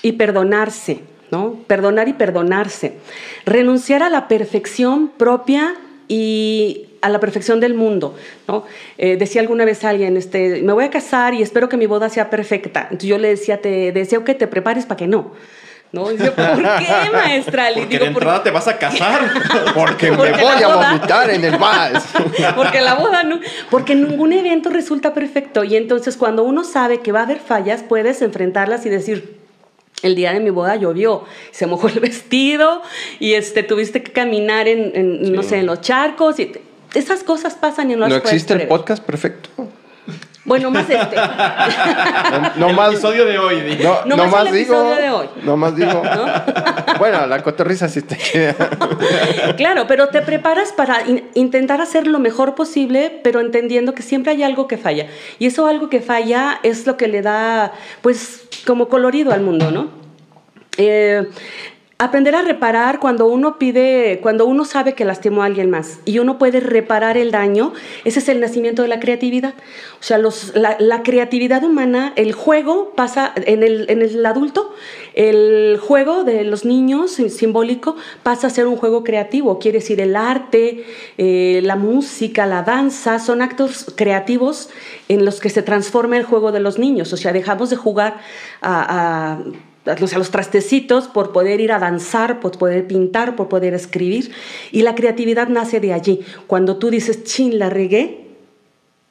y 0.01 0.13
perdonarse, 0.13 1.01
¿no? 1.31 1.57
Perdonar 1.67 2.09
y 2.09 2.15
perdonarse. 2.15 2.99
Renunciar 3.45 4.03
a 4.03 4.09
la 4.09 4.27
perfección 4.27 5.09
propia 5.09 5.75
y 6.09 6.87
a 7.05 7.09
la 7.11 7.21
perfección 7.21 7.61
del 7.61 7.75
mundo, 7.75 8.17
¿no? 8.49 8.65
Eh, 8.99 9.17
decía 9.17 9.41
alguna 9.43 9.65
vez 9.65 9.85
alguien, 9.85 10.17
este, 10.17 10.63
me 10.63 10.73
voy 10.73 10.85
a 10.85 10.91
casar 10.91 11.35
y 11.35 11.43
espero 11.43 11.69
que 11.69 11.77
mi 11.77 11.87
boda 11.87 12.09
sea 12.09 12.31
perfecta. 12.31 12.81
Entonces 12.85 13.09
yo 13.09 13.19
le 13.19 13.29
decía, 13.29 13.61
te 13.61 13.93
deseo 13.93 14.25
que 14.25 14.35
te 14.35 14.47
prepares 14.47 14.87
para 14.87 14.97
que 14.97 15.07
no. 15.07 15.33
¿No? 15.93 16.11
Y 16.11 16.17
yo, 16.19 16.35
¿por 16.35 16.57
qué, 16.57 17.11
maestra? 17.13 17.71
Le 17.71 17.83
Porque 17.83 17.99
digo, 17.99 18.05
de 18.07 18.11
"¿Por 18.11 18.23
entrada 18.25 18.43
te 18.43 18.51
vas 18.51 18.67
a 18.67 18.77
casar. 18.79 19.31
Porque 19.75 20.11
me 20.11 20.17
Porque 20.17 20.33
voy 20.33 20.63
a 20.63 20.67
boda- 20.69 20.91
vomitar 20.93 21.31
en 21.31 21.45
el 21.45 21.57
vals. 21.57 22.03
Porque 22.57 22.81
la 22.81 22.95
boda 22.95 23.23
no, 23.23 23.39
porque 23.71 23.95
ningún 23.95 24.33
evento 24.33 24.71
resulta 24.71 25.15
perfecto 25.15 25.63
y 25.63 25.77
entonces 25.77 26.17
cuando 26.17 26.43
uno 26.43 26.65
sabe 26.65 26.99
que 26.99 27.13
va 27.13 27.21
a 27.21 27.23
haber 27.23 27.39
fallas, 27.39 27.85
puedes 27.89 28.23
enfrentarlas 28.23 28.85
y 28.87 28.89
decir, 28.89 29.39
el 30.03 30.17
día 30.17 30.33
de 30.33 30.41
mi 30.41 30.51
boda 30.51 30.75
llovió, 30.75 31.25
se 31.53 31.67
mojó 31.69 31.87
el 31.87 32.01
vestido 32.01 32.83
y 33.21 33.35
este 33.35 33.63
tuviste 33.63 34.03
que 34.03 34.11
caminar 34.11 34.67
en, 34.67 34.91
en, 34.97 35.33
no 35.33 35.45
sé, 35.45 35.59
en 35.59 35.67
los 35.67 35.81
charcos 35.81 36.41
y 36.41 36.51
esas 36.95 37.23
cosas 37.25 37.55
pasan 37.55 37.91
y 37.91 37.95
no, 37.95 38.01
No 38.09 38.15
las 38.15 38.25
existe 38.25 38.55
el 38.55 38.69
podcast 38.69 39.03
perfecto. 39.05 39.49
Bueno, 40.47 40.71
más 40.71 40.91
este. 40.91 41.17
No, 41.17 42.53
no 42.57 42.69
el 42.69 42.77
más. 42.77 42.93
episodio 42.93 43.25
de 43.25 43.39
hoy. 43.39 43.61
di. 43.63 43.83
No, 43.83 44.05
No 44.05 44.17
no 44.17 44.25
más 44.25 44.33
más 44.33 44.47
el 44.49 44.53
digo. 44.55 44.75
episodio 44.75 44.97
de 45.03 45.11
hoy. 45.11 45.27
No 45.43 45.57
más 45.57 45.75
digo. 45.77 46.03
Bueno, 46.99 47.27
la 47.27 47.43
cotorriza 47.43 47.89
sí 47.89 47.99
está 48.01 48.17
chida. 48.17 48.55
Claro, 49.57 49.87
pero 49.89 50.09
te 50.11 50.21
preparas 50.23 50.73
para 50.73 51.03
in- 51.09 51.25
intentar 51.35 51.81
hacer 51.81 52.07
lo 52.07 52.19
mejor 52.21 52.55
posible, 52.55 53.21
pero 53.25 53.41
entendiendo 53.41 53.95
que 53.95 54.03
siempre 54.03 54.33
hay 54.33 54.43
algo 54.45 54.69
que 54.69 54.77
falla. 54.77 55.07
Y 55.39 55.47
eso 55.47 55.67
algo 55.67 55.89
que 55.89 56.01
falla 56.01 56.61
es 56.63 56.87
lo 56.87 56.97
que 56.97 57.09
le 57.09 57.21
da, 57.23 57.73
pues, 58.03 58.43
como 58.67 58.89
colorido 58.89 59.33
al 59.33 59.41
mundo, 59.41 59.71
¿no? 59.73 59.89
Eh, 60.77 61.27
aprender 61.97 62.35
a 62.35 62.43
reparar 62.43 62.99
cuando 62.99 63.27
uno 63.27 63.57
pide, 63.59 64.19
cuando 64.21 64.47
uno 64.47 64.65
sabe 64.65 64.95
que 64.95 65.05
lastimó 65.05 65.43
a 65.43 65.47
alguien 65.47 65.71
más 65.71 66.01
y 66.05 66.19
uno 66.19 66.39
puede 66.39 66.59
reparar 66.59 67.17
el 67.17 67.31
daño, 67.31 67.73
ese 68.05 68.19
es 68.19 68.29
el 68.29 68.41
nacimiento 68.41 68.83
de 68.83 68.89
la 68.89 68.99
creatividad. 68.99 69.55
O 70.01 70.03
sea, 70.03 70.19
los- 70.19 70.53
la, 70.57 71.03
creatividad 71.05 71.63
humana, 71.63 72.13
el 72.17 72.33
juego 72.33 72.93
pasa 72.97 73.33
en 73.37 73.63
el, 73.63 73.87
en 73.89 74.03
el 74.03 74.27
adulto, 74.27 74.75
el 75.15 75.79
juego 75.81 76.25
de 76.25 76.43
los 76.45 76.65
niños 76.65 77.13
sim- 77.13 77.29
simbólico 77.31 77.95
pasa 78.25 78.49
a 78.49 78.51
ser 78.51 78.67
un 78.67 78.77
juego 78.77 79.05
creativo, 79.05 79.61
quiere 79.61 79.79
decir 79.79 80.01
el 80.01 80.17
arte, 80.17 80.85
eh, 81.17 81.61
la 81.63 81.77
música, 81.77 82.45
la 82.47 82.63
danza, 82.65 83.21
son 83.21 83.41
actos 83.41 83.87
creativos 83.97 84.69
en 85.09 85.25
los 85.25 85.39
que 85.39 85.49
se 85.49 85.63
transforma 85.63 86.17
el 86.17 86.25
juego 86.25 86.51
de 86.51 86.59
los 86.61 86.77
niños. 86.79 87.13
O 87.13 87.17
sea, 87.17 87.33
dejamos 87.33 87.71
de 87.71 87.77
jugar 87.77 88.19
a 88.63 89.39
a 89.87 89.95
los, 89.99 90.13
a 90.15 90.19
los 90.19 90.31
trastecitos 90.31 91.09
por 91.09 91.33
poder 91.33 91.61
ir 91.61 91.73
a 91.73 91.79
danzar, 91.79 92.41
por 92.41 92.59
poder 92.59 92.87
pintar, 92.87 93.37
por 93.37 93.49
poder 93.49 93.75
escribir. 93.75 94.33
Y 94.73 94.83
la 94.83 94.95
creatividad 94.95 95.49
nace 95.49 95.81
de 95.81 95.93
allí. 95.93 96.21
Cuando 96.47 96.77
tú 96.77 96.91
dices, 96.91 97.25
chin, 97.25 97.59
la 97.59 97.71
regué, 97.71 98.29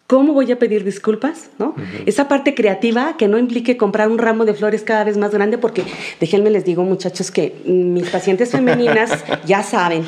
¿cómo 0.08 0.34
voy 0.34 0.52
a 0.52 0.60
pedir 0.60 0.84
disculpas? 0.84 1.50
¿No? 1.60 1.76
Esa 2.06 2.28
parte 2.28 2.56
creativa 2.56 3.16
que 3.18 3.28
no 3.28 3.38
implique 3.38 3.78
comprar 3.78 4.10
un 4.10 4.18
ramo 4.18 4.46
de 4.46 4.54
flores 4.54 4.84
cada 4.84 5.04
vez 5.04 5.18
más 5.18 5.32
grande, 5.32 5.58
porque 5.58 5.84
déjenme 6.20 6.50
les 6.50 6.66
digo, 6.66 6.84
muchachos, 6.84 7.32
que 7.32 7.56
mis 7.66 8.10
pacientes 8.10 8.52
femeninas 8.52 9.24
ya 9.46 9.64
saben. 9.64 10.04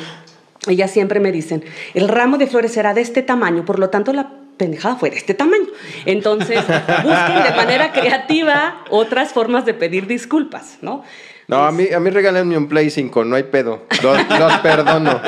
Ellas 0.68 0.90
siempre 0.90 1.20
me 1.20 1.30
dicen, 1.30 1.62
el 1.94 2.08
ramo 2.08 2.38
de 2.38 2.48
flores 2.48 2.72
será 2.72 2.92
de 2.92 3.00
este 3.00 3.22
tamaño, 3.22 3.64
por 3.64 3.78
lo 3.78 3.88
tanto 3.90 4.12
la 4.12 4.45
pendejada 4.56 4.96
fue 4.96 5.10
de 5.10 5.16
este 5.16 5.34
tamaño. 5.34 5.66
Entonces, 6.04 6.60
busquen 6.60 7.42
de 7.42 7.56
manera 7.56 7.92
creativa 7.92 8.84
otras 8.90 9.32
formas 9.32 9.64
de 9.64 9.74
pedir 9.74 10.06
disculpas, 10.06 10.78
¿no? 10.82 11.04
No, 11.48 11.64
a 11.64 11.72
mí, 11.72 11.88
a 11.94 12.00
mí 12.00 12.10
regálenme 12.10 12.56
un 12.56 12.68
Play 12.68 12.90
5, 12.90 13.24
no 13.24 13.36
hay 13.36 13.44
pedo. 13.44 13.84
Los, 14.02 14.18
los 14.38 14.52
perdono. 14.58 15.20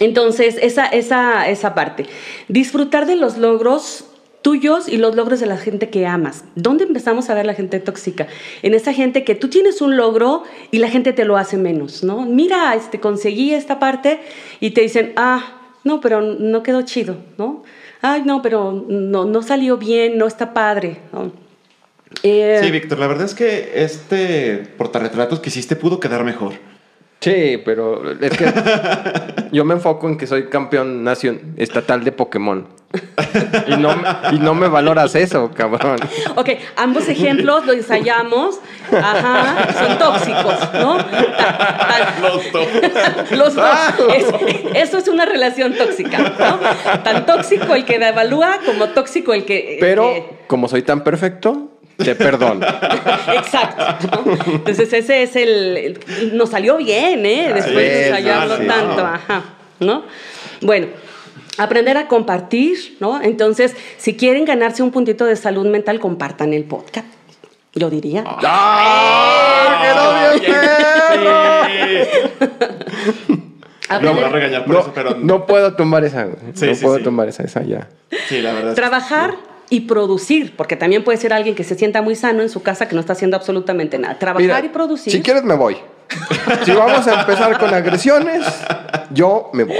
Entonces, 0.00 0.56
esa, 0.60 0.86
esa, 0.86 1.48
esa 1.48 1.74
parte. 1.74 2.06
Disfrutar 2.48 3.06
de 3.06 3.16
los 3.16 3.38
logros 3.38 4.04
tuyos 4.42 4.88
y 4.88 4.96
los 4.96 5.16
logros 5.16 5.40
de 5.40 5.46
la 5.46 5.56
gente 5.56 5.90
que 5.90 6.06
amas. 6.06 6.44
¿Dónde 6.54 6.84
empezamos 6.84 7.30
a 7.30 7.34
ver 7.34 7.46
la 7.46 7.54
gente 7.54 7.80
tóxica? 7.80 8.28
En 8.62 8.74
esa 8.74 8.92
gente 8.92 9.24
que 9.24 9.34
tú 9.34 9.48
tienes 9.48 9.80
un 9.80 9.96
logro 9.96 10.44
y 10.70 10.78
la 10.78 10.88
gente 10.88 11.12
te 11.12 11.24
lo 11.24 11.36
hace 11.36 11.56
menos, 11.56 12.04
¿no? 12.04 12.20
Mira, 12.26 12.74
este, 12.74 13.00
conseguí 13.00 13.54
esta 13.54 13.80
parte 13.80 14.20
y 14.60 14.70
te 14.70 14.82
dicen, 14.82 15.12
ah, 15.16 15.55
no, 15.86 16.00
pero 16.00 16.20
no 16.20 16.64
quedó 16.64 16.82
chido, 16.82 17.16
¿no? 17.38 17.62
Ay, 18.02 18.22
no, 18.24 18.42
pero 18.42 18.84
no, 18.88 19.24
no 19.24 19.42
salió 19.42 19.78
bien, 19.78 20.18
no 20.18 20.26
está 20.26 20.52
padre, 20.52 20.98
¿no? 21.12 21.30
Eh, 22.24 22.58
Sí, 22.60 22.70
Víctor, 22.72 22.98
la 22.98 23.06
verdad 23.06 23.24
es 23.24 23.34
que 23.34 23.72
este 23.84 24.64
portarretratos 24.76 25.38
que 25.38 25.48
hiciste 25.48 25.76
pudo 25.76 26.00
quedar 26.00 26.24
mejor. 26.24 26.54
Sí, 27.20 27.62
pero 27.64 28.12
es 28.20 28.36
que 28.36 28.52
yo 29.52 29.64
me 29.64 29.74
enfoco 29.74 30.08
en 30.08 30.18
que 30.18 30.26
soy 30.26 30.46
campeón 30.46 31.04
nación 31.04 31.54
estatal 31.56 32.02
de 32.02 32.10
Pokémon. 32.10 32.66
Y 33.68 33.76
no, 33.76 33.90
y 34.32 34.38
no 34.38 34.54
me 34.54 34.68
valoras 34.68 35.14
eso, 35.14 35.50
cabrón. 35.54 35.96
Ok, 36.36 36.50
ambos 36.76 37.08
ejemplos 37.08 37.66
los 37.66 37.76
ensayamos. 37.76 38.58
Ajá, 38.92 39.68
son 39.72 39.98
tóxicos, 39.98 40.54
¿no? 40.74 40.96
Tan- 41.04 42.22
Los 42.22 42.52
dos. 42.52 42.66
Los 43.32 43.54
dos. 43.54 43.68
Es- 44.14 44.26
eso 44.74 44.98
es 44.98 45.08
una 45.08 45.26
relación 45.26 45.74
tóxica, 45.74 46.18
¿no? 46.18 47.00
Tan 47.02 47.26
tóxico 47.26 47.74
el 47.74 47.84
que 47.84 47.96
evalúa 47.96 48.58
como 48.64 48.88
tóxico 48.88 49.34
el 49.34 49.44
que. 49.44 49.74
el 49.74 49.80
Pero 49.80 50.14
que- 50.14 50.24
como 50.46 50.68
soy 50.68 50.82
tan 50.82 51.02
perfecto, 51.02 51.68
te 51.96 52.14
perdono. 52.14 52.64
Exacto. 53.34 54.22
¿no? 54.24 54.32
Entonces, 54.52 54.92
ese 54.92 55.22
es 55.22 55.36
el, 55.36 55.76
el- 55.76 56.36
Nos 56.36 56.50
salió 56.50 56.76
bien, 56.76 57.24
¿eh? 57.26 57.50
Después 57.54 57.74
de 57.76 58.06
ensayarlo 58.08 58.56
sí. 58.58 58.66
tanto. 58.66 59.04
Ajá. 59.04 59.42
¿No? 59.80 60.04
Bueno. 60.62 60.86
Aprender 61.58 61.96
a 61.96 62.06
compartir, 62.08 62.96
¿no? 63.00 63.20
Entonces, 63.22 63.74
si 63.98 64.16
quieren 64.16 64.44
ganarse 64.44 64.82
un 64.82 64.90
puntito 64.90 65.24
de 65.24 65.36
salud 65.36 65.66
mental, 65.66 66.00
compartan 66.00 66.52
el 66.52 66.64
podcast. 66.64 67.06
Yo 67.74 67.90
diría. 67.90 68.24
¡Ah! 68.26 69.82
¡Quedó 69.82 70.38
bien 70.40 70.54
perro! 71.18 72.56
No, 74.02 74.14
me 74.14 74.20
a 74.24 74.28
regañar 74.28 74.64
por 74.64 74.74
No, 74.74 74.80
eso, 74.80 74.92
pero. 74.94 75.14
no 75.16 75.46
puedo 75.46 75.74
tomar 75.74 76.04
esa. 76.04 76.26
Sí, 76.54 76.66
no 76.66 76.74
sí, 76.74 76.82
puedo 76.82 76.98
sí. 76.98 77.04
tomar 77.04 77.28
esa, 77.28 77.44
esa 77.44 77.62
ya. 77.62 77.88
Sí, 78.28 78.40
la 78.42 78.52
verdad. 78.52 78.74
Trabajar 78.74 79.34
y 79.68 79.82
producir, 79.82 80.54
porque 80.56 80.76
también 80.76 81.04
puede 81.04 81.18
ser 81.18 81.32
alguien 81.32 81.54
que 81.54 81.64
se 81.64 81.74
sienta 81.76 82.02
muy 82.02 82.14
sano 82.16 82.42
en 82.42 82.48
su 82.48 82.62
casa 82.62 82.88
que 82.88 82.94
no 82.94 83.00
está 83.00 83.12
haciendo 83.12 83.36
absolutamente 83.36 83.98
nada. 83.98 84.18
Trabajar 84.18 84.42
Mira, 84.42 84.64
y 84.64 84.68
producir. 84.70 85.12
Si 85.12 85.22
quieres 85.22 85.44
me 85.44 85.54
voy. 85.54 85.76
Si 86.64 86.70
vamos 86.72 87.06
a 87.06 87.20
empezar 87.20 87.58
con 87.58 87.72
agresiones, 87.74 88.44
yo 89.10 89.50
me 89.52 89.64
voy. 89.64 89.76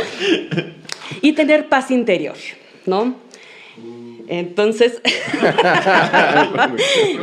Y 1.23 1.33
tener 1.33 1.69
paz 1.69 1.90
interior, 1.90 2.37
¿no? 2.87 3.14
Entonces, 4.29 5.01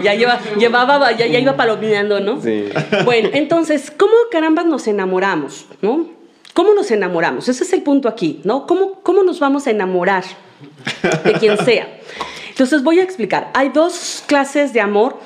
ya, 0.03 0.13
lleva- 0.15 0.39
llevaba, 0.57 1.11
ya, 1.11 1.27
ya 1.27 1.39
iba 1.39 1.55
palomeando, 1.55 2.19
¿no? 2.19 2.41
Sí. 2.41 2.69
Bueno, 3.05 3.29
entonces, 3.33 3.91
¿cómo 3.95 4.13
carambas 4.31 4.65
nos 4.65 4.87
enamoramos, 4.87 5.65
no? 5.81 6.07
¿Cómo 6.53 6.73
nos 6.73 6.91
enamoramos? 6.91 7.47
Ese 7.49 7.63
es 7.63 7.73
el 7.73 7.81
punto 7.81 8.07
aquí, 8.07 8.41
¿no? 8.43 8.67
¿Cómo, 8.67 8.99
cómo 9.01 9.23
nos 9.23 9.39
vamos 9.39 9.65
a 9.67 9.71
enamorar 9.71 10.23
de 11.23 11.33
quien 11.33 11.57
sea? 11.57 11.99
Entonces, 12.49 12.83
voy 12.83 12.99
a 12.99 13.03
explicar. 13.03 13.49
Hay 13.55 13.69
dos 13.69 14.23
clases 14.27 14.73
de 14.73 14.81
amor. 14.81 15.17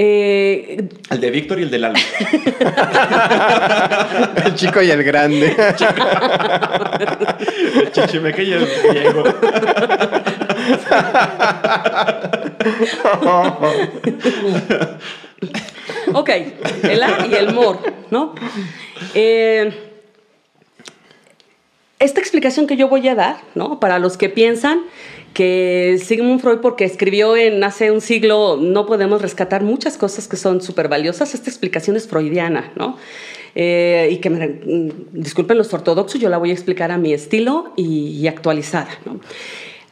Eh, 0.00 0.88
El 1.10 1.20
de 1.20 1.30
Víctor 1.32 1.58
y 1.58 1.64
el 1.64 1.72
de 1.72 1.78
Lalo. 1.80 1.98
El 4.44 4.54
chico 4.54 4.80
y 4.80 4.92
el 4.92 5.02
grande. 5.02 5.56
El 7.74 7.90
chichimeque 7.90 8.44
y 8.44 8.52
el 8.52 8.68
Diego. 8.92 9.24
ok, 16.14 16.30
el 16.84 17.02
A 17.02 17.26
y 17.26 17.34
el 17.34 17.52
MOR, 17.52 17.80
¿no? 18.12 18.36
Eh, 19.14 19.72
esta 21.98 22.20
explicación 22.20 22.68
que 22.68 22.76
yo 22.76 22.86
voy 22.88 23.08
a 23.08 23.16
dar, 23.16 23.38
¿no? 23.56 23.80
Para 23.80 23.98
los 23.98 24.16
que 24.16 24.28
piensan 24.28 24.84
que 25.38 26.00
Sigmund 26.04 26.40
Freud, 26.40 26.58
porque 26.58 26.84
escribió 26.84 27.36
en 27.36 27.62
hace 27.62 27.92
un 27.92 28.00
siglo, 28.00 28.58
no 28.60 28.86
podemos 28.86 29.22
rescatar 29.22 29.62
muchas 29.62 29.96
cosas 29.96 30.26
que 30.26 30.36
son 30.36 30.60
súper 30.60 30.88
valiosas, 30.88 31.32
esta 31.32 31.48
explicación 31.48 31.94
es 31.94 32.08
freudiana, 32.08 32.72
¿no? 32.74 32.96
Eh, 33.54 34.08
y 34.10 34.16
que 34.16 34.30
me 34.30 34.48
mm, 34.48 34.90
disculpen 35.12 35.56
los 35.56 35.72
ortodoxos, 35.72 36.20
yo 36.20 36.28
la 36.28 36.38
voy 36.38 36.50
a 36.50 36.54
explicar 36.54 36.90
a 36.90 36.98
mi 36.98 37.12
estilo 37.12 37.72
y, 37.76 38.26
actualizada, 38.26 38.88
¿no? 39.04 39.20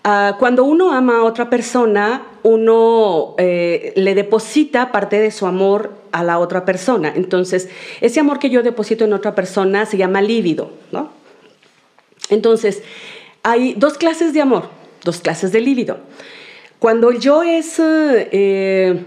Ah, 0.02 0.34
cuando 0.36 0.64
uno 0.64 0.92
ama 0.92 1.18
a 1.18 1.22
otra 1.22 1.48
persona, 1.48 2.26
uno 2.42 3.36
eh, 3.38 3.92
le 3.94 4.16
deposita 4.16 4.90
parte 4.90 5.20
de 5.20 5.30
su 5.30 5.46
amor 5.46 5.92
a 6.10 6.24
la 6.24 6.40
otra 6.40 6.64
persona. 6.64 7.12
Entonces, 7.14 7.68
ese 8.00 8.18
amor 8.18 8.40
que 8.40 8.50
yo 8.50 8.64
deposito 8.64 9.04
en 9.04 9.12
otra 9.12 9.36
persona 9.36 9.86
se 9.86 9.96
llama 9.96 10.22
lívido, 10.22 10.72
¿no? 10.90 11.10
Entonces, 12.30 12.82
hay 13.44 13.74
dos 13.74 13.96
clases 13.96 14.32
de 14.32 14.40
amor, 14.40 14.70
dos 15.06 15.20
clases 15.20 15.52
de 15.52 15.60
lívido. 15.60 15.96
Cuando 16.78 17.08
el 17.08 17.18
yo 17.18 17.42
es 17.42 17.76
eh, 17.80 19.06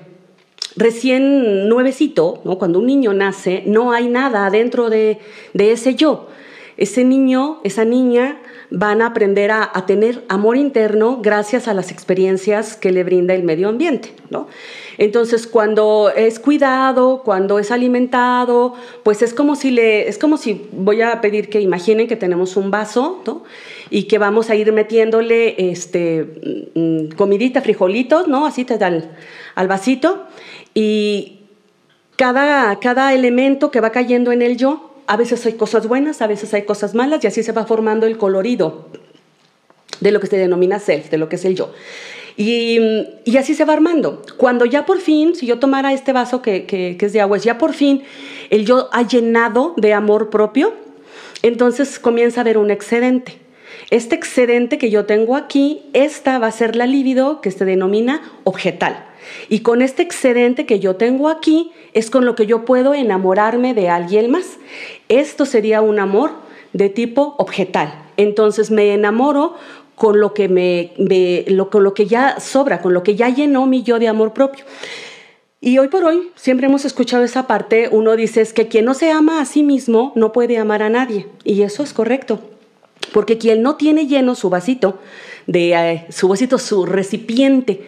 recién 0.75 1.69
nuevecito, 1.69 2.41
¿no? 2.43 2.57
cuando 2.57 2.79
un 2.79 2.87
niño 2.87 3.13
nace, 3.13 3.61
no 3.67 3.91
hay 3.91 4.07
nada 4.07 4.49
dentro 4.49 4.89
de, 4.89 5.19
de 5.53 5.71
ese 5.71 5.93
yo. 5.93 6.29
Ese 6.77 7.03
niño, 7.03 7.59
esa 7.63 7.85
niña, 7.85 8.39
van 8.71 9.01
a 9.01 9.07
aprender 9.07 9.51
a, 9.51 9.71
tener 9.87 10.23
amor 10.29 10.55
interno 10.55 11.19
gracias 11.21 11.67
a 11.67 11.73
las 11.73 11.91
experiencias 11.91 12.75
que 12.75 12.91
le 12.91 13.03
brinda 13.03 13.33
el 13.33 13.43
medio 13.43 13.67
ambiente, 13.67 14.13
¿no? 14.29 14.47
Entonces, 14.97 15.47
cuando 15.47 16.11
es 16.15 16.39
cuidado, 16.39 17.23
cuando 17.23 17.57
es 17.57 17.71
alimentado, 17.71 18.75
pues 19.03 19.21
es 19.21 19.33
como 19.33 19.55
si 19.55 19.71
le, 19.71 20.07
es 20.07 20.17
como 20.17 20.37
si 20.37 20.67
voy 20.71 21.01
a 21.01 21.19
pedir 21.21 21.49
que 21.49 21.61
imaginen 21.61 22.07
que 22.07 22.15
tenemos 22.15 22.57
un 22.57 22.69
vaso, 22.69 23.21
¿no? 23.25 23.43
Y 23.89 24.03
que 24.03 24.17
vamos 24.17 24.49
a 24.49 24.55
ir 24.55 24.71
metiéndole 24.71 25.71
este 25.71 26.71
mm, 26.75 27.15
comidita, 27.15 27.61
frijolitos, 27.61 28.27
¿no? 28.27 28.45
Así 28.45 28.65
te 28.65 28.77
da 28.77 28.91
al 29.55 29.67
vasito 29.67 30.27
y 30.73 31.39
cada, 32.15 32.79
cada 32.79 33.13
elemento 33.13 33.71
que 33.71 33.81
va 33.81 33.91
cayendo 33.91 34.31
en 34.31 34.41
el 34.41 34.57
yo 34.57 34.89
a 35.09 35.17
veces 35.17 35.43
hay 35.47 35.53
cosas 35.53 35.87
buenas, 35.87 36.21
a 36.21 36.27
veces 36.27 36.53
hay 36.53 36.65
cosas 36.65 36.93
malas 36.93 37.23
y 37.23 37.27
así 37.27 37.41
se 37.41 37.51
va 37.51 37.65
formando 37.65 38.05
el 38.05 38.19
colorido 38.19 38.85
de 40.01 40.11
lo 40.11 40.19
que 40.19 40.27
se 40.27 40.37
denomina 40.37 40.77
self, 40.77 41.09
de 41.09 41.17
lo 41.17 41.29
que 41.29 41.37
es 41.37 41.45
el 41.45 41.55
yo. 41.55 41.71
Y, 42.37 42.77
así 43.35 43.55
se 43.55 43.65
va 43.65 43.73
armando. 43.73 44.21
Cuando 44.37 44.65
ya 44.65 44.85
por 44.85 44.99
fin, 44.99 45.33
si 45.33 45.47
yo 45.47 45.57
tomara 45.57 45.93
este 45.93 46.13
vaso 46.13 46.43
que, 46.43 46.65
que, 46.67 46.95
es 46.99 47.11
de 47.11 47.21
agua, 47.21 47.39
ya 47.39 47.57
por 47.57 47.73
fin 47.73 48.03
el 48.51 48.67
yo 48.67 48.87
ha 48.91 49.01
llenado 49.01 49.73
de 49.77 49.93
amor 49.93 50.29
propio, 50.29 50.73
entonces 51.41 51.97
comienza 51.97 52.39
a 52.39 52.43
haber 52.43 52.59
un 52.59 52.69
excedente. 52.69 53.39
Este 53.89 54.15
excedente 54.15 54.77
que 54.77 54.91
yo 54.91 55.05
tengo 55.05 55.35
aquí, 55.35 55.81
esta 55.93 56.37
va 56.37 56.47
a 56.47 56.51
ser 56.51 56.75
la 56.75 56.85
libido 56.85 57.41
que 57.41 57.49
se 57.49 57.65
denomina 57.65 58.21
objetal. 58.43 59.05
Y 59.49 59.59
con 59.59 59.81
este 59.81 60.03
excedente 60.03 60.65
que 60.65 60.79
yo 60.79 60.95
tengo 60.95 61.27
aquí 61.27 61.71
es 61.93 62.09
con 62.09 62.25
lo 62.25 62.35
que 62.35 62.45
yo 62.45 62.65
puedo 62.65 62.93
enamorarme 62.93 63.73
de 63.73 63.89
alguien 63.89 64.29
más. 64.29 64.57
Esto 65.07 65.45
sería 65.45 65.81
un 65.81 65.99
amor 65.99 66.31
de 66.73 66.89
tipo 66.89 67.35
objetal. 67.37 67.93
Entonces 68.17 68.69
me 68.69 68.93
enamoro 68.93 69.55
con 69.95 70.19
lo 70.19 70.33
que 70.33 72.05
ya 72.07 72.39
sobra, 72.39 72.81
con 72.81 72.93
lo 72.93 73.03
que 73.03 73.15
ya 73.15 73.29
llenó 73.29 73.65
mi 73.65 73.81
yo 73.83 73.97
de 73.97 74.07
amor 74.07 74.33
propio. 74.33 74.65
Y 75.61 75.77
hoy 75.79 75.89
por 75.89 76.05
hoy 76.05 76.31
siempre 76.35 76.67
hemos 76.67 76.85
escuchado 76.85 77.23
esa 77.23 77.47
parte, 77.47 77.89
uno 77.91 78.15
dice 78.15 78.47
que 78.53 78.67
quien 78.67 78.85
no 78.85 78.93
se 78.93 79.11
ama 79.11 79.41
a 79.41 79.45
sí 79.45 79.61
mismo 79.63 80.13
no 80.15 80.31
puede 80.31 80.57
amar 80.57 80.83
a 80.83 80.89
nadie. 80.89 81.27
Y 81.43 81.63
eso 81.63 81.83
es 81.83 81.91
correcto. 81.91 82.39
Porque 83.13 83.37
quien 83.37 83.61
no 83.61 83.75
tiene 83.75 84.07
lleno 84.07 84.35
su 84.35 84.49
vasito, 84.49 84.99
de, 85.47 85.73
eh, 85.73 86.05
su 86.09 86.27
vasito, 86.27 86.57
su 86.57 86.85
recipiente 86.85 87.85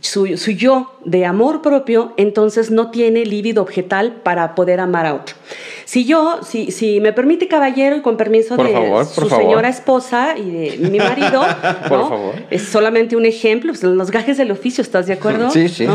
su, 0.00 0.26
yo 0.26 0.92
de 1.04 1.24
amor 1.24 1.62
propio, 1.62 2.12
entonces 2.16 2.70
no 2.70 2.90
tiene 2.90 3.24
líbido 3.24 3.62
objetal 3.62 4.20
para 4.22 4.54
poder 4.54 4.80
amar 4.80 5.06
a 5.06 5.14
otro. 5.14 5.36
Si 5.84 6.04
yo, 6.04 6.40
si, 6.42 6.70
si 6.70 7.00
me 7.00 7.12
permite 7.12 7.48
caballero 7.48 7.96
y 7.96 8.00
con 8.00 8.16
permiso 8.16 8.56
de 8.56 9.04
su 9.12 9.28
señora 9.28 9.68
esposa 9.68 10.36
y 10.36 10.50
de 10.50 10.88
mi 10.88 10.98
marido, 10.98 11.44
es 12.50 12.62
solamente 12.62 13.16
un 13.16 13.26
ejemplo, 13.26 13.72
pues, 13.72 13.82
los 13.82 14.10
gajes 14.10 14.36
del 14.36 14.50
oficio, 14.50 14.82
¿estás 14.82 15.06
de 15.06 15.14
acuerdo? 15.14 15.50
Sí, 15.50 15.68
sí. 15.68 15.86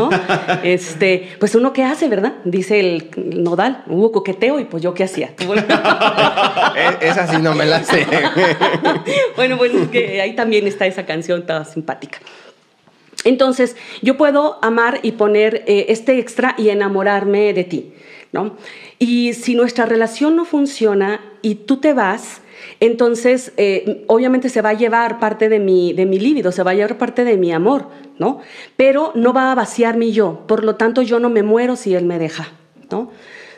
Este, 0.62 1.28
pues 1.38 1.54
uno 1.54 1.72
qué 1.72 1.84
hace, 1.84 2.08
¿verdad? 2.08 2.34
Dice 2.44 2.80
el 2.80 3.10
nodal, 3.16 3.84
hubo 3.86 4.12
coqueteo 4.12 4.60
y 4.60 4.64
pues 4.64 4.82
yo 4.82 4.92
qué 4.94 5.04
hacía. 5.04 5.30
Esa 7.00 7.26
sí 7.26 7.40
no 7.40 7.54
me 7.54 7.64
la 7.64 7.82
sé. 7.82 8.06
bueno, 9.36 9.56
bueno, 9.56 9.90
que 9.90 10.20
ahí 10.20 10.34
también 10.36 10.66
está 10.66 10.86
esa 10.86 11.06
canción 11.06 11.46
toda 11.46 11.64
simpática. 11.64 12.18
Entonces, 13.26 13.74
yo 14.02 14.16
puedo 14.16 14.56
amar 14.62 15.00
y 15.02 15.12
poner 15.12 15.64
eh, 15.66 15.86
este 15.88 16.20
extra 16.20 16.54
y 16.56 16.68
enamorarme 16.68 17.52
de 17.52 17.64
ti, 17.64 17.92
¿no? 18.30 18.56
Y 19.00 19.32
si 19.32 19.56
nuestra 19.56 19.84
relación 19.84 20.36
no 20.36 20.44
funciona 20.44 21.20
y 21.42 21.56
tú 21.56 21.78
te 21.78 21.92
vas, 21.92 22.40
entonces 22.78 23.52
eh, 23.56 24.04
obviamente 24.06 24.48
se 24.48 24.62
va 24.62 24.68
a 24.68 24.74
llevar 24.74 25.18
parte 25.18 25.48
de 25.48 25.58
mi, 25.58 25.92
de 25.92 26.06
mi 26.06 26.20
líbido, 26.20 26.52
se 26.52 26.62
va 26.62 26.70
a 26.70 26.74
llevar 26.74 26.98
parte 26.98 27.24
de 27.24 27.36
mi 27.36 27.50
amor, 27.50 27.88
¿no? 28.16 28.38
Pero 28.76 29.10
no 29.16 29.32
va 29.32 29.50
a 29.50 29.56
vaciar 29.56 29.96
mi 29.96 30.12
yo, 30.12 30.44
por 30.46 30.62
lo 30.62 30.76
tanto 30.76 31.02
yo 31.02 31.18
no 31.18 31.28
me 31.28 31.42
muero 31.42 31.74
si 31.74 31.96
él 31.96 32.04
me 32.04 32.20
deja, 32.20 32.52
¿no? 32.92 33.10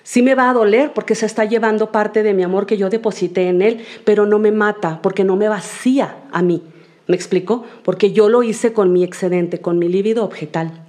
Sí 0.02 0.22
me 0.22 0.34
va 0.34 0.48
a 0.48 0.54
doler 0.54 0.94
porque 0.94 1.14
se 1.14 1.26
está 1.26 1.44
llevando 1.44 1.92
parte 1.92 2.22
de 2.22 2.32
mi 2.32 2.42
amor 2.42 2.64
que 2.64 2.78
yo 2.78 2.88
deposité 2.88 3.48
en 3.48 3.60
él, 3.60 3.84
pero 4.06 4.24
no 4.24 4.38
me 4.38 4.50
mata 4.50 5.00
porque 5.02 5.24
no 5.24 5.36
me 5.36 5.50
vacía 5.50 6.16
a 6.32 6.40
mí. 6.40 6.62
¿Me 7.08 7.16
explico? 7.16 7.64
Porque 7.82 8.12
yo 8.12 8.28
lo 8.28 8.42
hice 8.42 8.72
con 8.72 8.92
mi 8.92 9.02
excedente, 9.02 9.60
con 9.60 9.78
mi 9.78 9.88
líbido 9.88 10.24
objetal. 10.24 10.84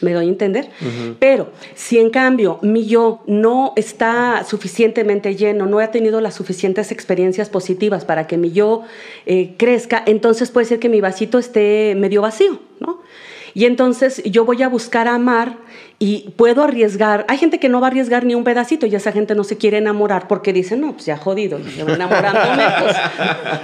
¿Me 0.00 0.14
doy 0.14 0.26
a 0.26 0.28
entender? 0.28 0.68
Pero 1.20 1.52
si 1.76 1.98
en 1.98 2.10
cambio 2.10 2.58
mi 2.62 2.86
yo 2.86 3.22
no 3.28 3.72
está 3.76 4.44
suficientemente 4.44 5.36
lleno, 5.36 5.66
no 5.66 5.78
ha 5.78 5.92
tenido 5.92 6.20
las 6.20 6.34
suficientes 6.34 6.90
experiencias 6.90 7.48
positivas 7.48 8.04
para 8.04 8.26
que 8.26 8.36
mi 8.36 8.50
yo 8.50 8.82
eh, 9.26 9.54
crezca, 9.58 10.02
entonces 10.04 10.50
puede 10.50 10.66
ser 10.66 10.80
que 10.80 10.88
mi 10.88 11.00
vasito 11.00 11.38
esté 11.38 11.94
medio 11.96 12.22
vacío, 12.22 12.58
¿no? 12.80 13.00
Y 13.54 13.66
entonces 13.66 14.22
yo 14.24 14.44
voy 14.44 14.62
a 14.62 14.68
buscar 14.68 15.08
amar 15.08 15.56
y 15.98 16.30
puedo 16.36 16.64
arriesgar. 16.64 17.24
Hay 17.28 17.38
gente 17.38 17.60
que 17.60 17.68
no 17.68 17.80
va 17.80 17.86
a 17.86 17.90
arriesgar 17.90 18.24
ni 18.24 18.34
un 18.34 18.44
pedacito 18.44 18.86
y 18.86 18.94
esa 18.94 19.12
gente 19.12 19.34
no 19.34 19.44
se 19.44 19.56
quiere 19.56 19.78
enamorar 19.78 20.26
porque 20.26 20.52
dice, 20.52 20.76
no, 20.76 20.94
pues 20.94 21.06
ya 21.06 21.16
jodido, 21.16 21.60
yo 21.60 21.86
enamorándome. 21.88 22.64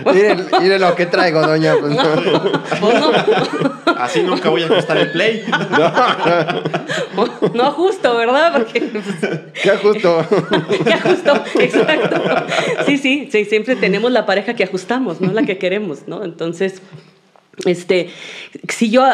Pues. 0.05 0.53
Miren, 0.61 0.81
lo 0.81 0.95
que 0.95 1.07
traigo, 1.07 1.41
doña. 1.41 1.75
Pues 1.81 1.95
no. 1.95 3.11
Así 3.99 4.23
nunca 4.23 4.51
voy 4.51 4.63
a 4.63 4.67
ajustar 4.67 4.99
el 4.99 5.11
play. 5.11 5.45
No, 7.55 7.73
justo, 7.73 8.17
¿verdad? 8.17 8.53
Porque, 8.53 8.81
pues, 8.83 9.05
¿Qué 9.61 9.71
ajusto? 9.71 10.25
¿Qué 10.85 10.93
ajusto? 10.93 11.43
Exacto. 11.59 12.47
Sí, 12.87 12.99
sí, 12.99 13.29
sí, 13.33 13.45
siempre 13.47 13.75
tenemos 13.75 14.13
la 14.13 14.27
pareja 14.27 14.55
que 14.55 14.65
ajustamos, 14.65 15.21
no 15.21 15.33
la 15.33 15.43
que 15.43 15.59
queremos, 15.59 16.07
¿no? 16.07 16.23
Entonces... 16.25 16.83
Este, 17.65 18.11
si 18.69 18.91
yo 18.91 19.05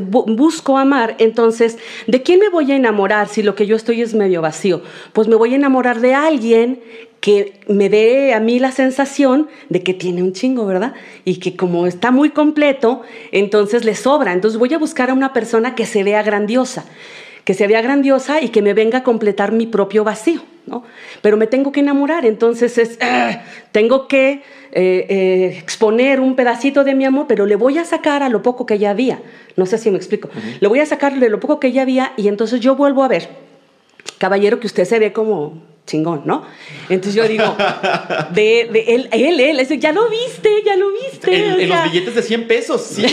busco 0.00 0.76
amar, 0.76 1.14
entonces, 1.18 1.78
¿de 2.06 2.22
quién 2.22 2.40
me 2.40 2.48
voy 2.48 2.72
a 2.72 2.76
enamorar 2.76 3.28
si 3.28 3.42
lo 3.42 3.54
que 3.54 3.66
yo 3.66 3.76
estoy 3.76 4.02
es 4.02 4.14
medio 4.14 4.42
vacío? 4.42 4.82
Pues 5.12 5.28
me 5.28 5.36
voy 5.36 5.52
a 5.52 5.56
enamorar 5.56 6.00
de 6.00 6.14
alguien 6.14 6.80
que 7.24 7.54
me 7.68 7.88
dé 7.88 8.34
a 8.34 8.40
mí 8.40 8.58
la 8.58 8.70
sensación 8.70 9.48
de 9.70 9.82
que 9.82 9.94
tiene 9.94 10.22
un 10.22 10.34
chingo, 10.34 10.66
¿verdad? 10.66 10.92
Y 11.24 11.36
que 11.36 11.56
como 11.56 11.86
está 11.86 12.10
muy 12.10 12.28
completo, 12.28 13.00
entonces 13.32 13.86
le 13.86 13.94
sobra. 13.94 14.34
Entonces 14.34 14.58
voy 14.58 14.74
a 14.74 14.78
buscar 14.78 15.08
a 15.08 15.14
una 15.14 15.32
persona 15.32 15.74
que 15.74 15.86
se 15.86 16.02
vea 16.02 16.22
grandiosa, 16.22 16.84
que 17.44 17.54
se 17.54 17.66
vea 17.66 17.82
grandiosa 17.82 18.40
y 18.40 18.48
que 18.48 18.62
me 18.62 18.74
venga 18.74 18.98
a 18.98 19.02
completar 19.02 19.52
mi 19.52 19.66
propio 19.66 20.02
vacío, 20.04 20.42
¿no? 20.66 20.82
Pero 21.20 21.36
me 21.36 21.46
tengo 21.46 21.72
que 21.72 21.80
enamorar, 21.80 22.24
entonces 22.24 22.78
es, 22.78 22.98
ah, 23.00 23.42
tengo 23.70 24.08
que 24.08 24.42
eh, 24.72 25.06
eh, 25.08 25.58
exponer 25.58 26.20
un 26.20 26.36
pedacito 26.36 26.84
de 26.84 26.94
mi 26.94 27.04
amor, 27.04 27.26
pero 27.28 27.46
le 27.46 27.56
voy 27.56 27.78
a 27.78 27.84
sacar 27.84 28.22
a 28.22 28.28
lo 28.28 28.42
poco 28.42 28.66
que 28.66 28.78
ya 28.78 28.90
había. 28.90 29.20
No 29.56 29.66
sé 29.66 29.78
si 29.78 29.90
me 29.90 29.96
explico. 29.96 30.28
Le 30.60 30.68
voy 30.68 30.80
a 30.80 30.86
sacar 30.86 31.18
de 31.18 31.28
lo 31.28 31.38
poco 31.38 31.60
que 31.60 31.70
ya 31.70 31.82
había 31.82 32.12
y 32.16 32.28
entonces 32.28 32.60
yo 32.60 32.74
vuelvo 32.74 33.04
a 33.04 33.08
ver, 33.08 33.28
caballero, 34.18 34.60
que 34.60 34.66
usted 34.66 34.84
se 34.84 34.98
ve 34.98 35.12
como 35.12 35.62
chingón, 35.86 36.22
¿no? 36.24 36.44
Entonces 36.88 37.14
yo 37.14 37.28
digo, 37.28 37.56
de, 38.32 38.62
él, 38.62 39.08
él, 39.12 39.40
él, 39.40 39.78
ya 39.78 39.92
lo 39.92 40.08
viste, 40.08 40.48
ya 40.64 40.76
lo 40.76 40.92
viste. 40.92 41.62
En, 41.62 41.68
los 41.68 41.84
billetes 41.84 42.14
de 42.14 42.22
100 42.22 42.48
pesos, 42.48 42.80
sí. 42.82 43.04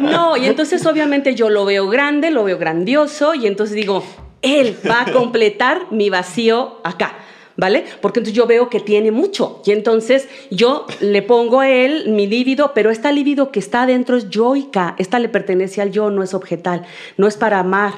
no, 0.00 0.36
y 0.36 0.46
entonces 0.46 0.86
obviamente 0.86 1.34
yo 1.34 1.50
lo 1.50 1.64
veo 1.64 1.88
grande, 1.88 2.30
lo 2.30 2.44
veo 2.44 2.58
grandioso, 2.58 3.34
y 3.34 3.48
entonces 3.48 3.74
digo, 3.74 4.04
él 4.42 4.76
va 4.88 5.02
a 5.02 5.12
completar 5.12 5.86
mi 5.90 6.10
vacío 6.10 6.80
acá 6.84 7.25
¿vale? 7.56 7.84
Porque 8.00 8.20
entonces 8.20 8.36
yo 8.36 8.46
veo 8.46 8.68
que 8.68 8.80
tiene 8.80 9.10
mucho 9.10 9.62
y 9.64 9.72
entonces 9.72 10.28
yo 10.50 10.86
le 11.00 11.22
pongo 11.22 11.60
a 11.60 11.68
él 11.68 12.08
mi 12.08 12.26
líbido, 12.26 12.72
pero 12.74 12.90
esta 12.90 13.12
líbido 13.12 13.50
que 13.50 13.58
está 13.60 13.82
adentro 13.82 14.16
es 14.16 14.28
yoica, 14.30 14.94
esta 14.98 15.18
le 15.18 15.28
pertenece 15.28 15.80
al 15.82 15.90
yo, 15.90 16.10
no 16.10 16.22
es 16.22 16.34
objetal, 16.34 16.84
no 17.16 17.26
es 17.26 17.36
para 17.36 17.58
amar. 17.60 17.94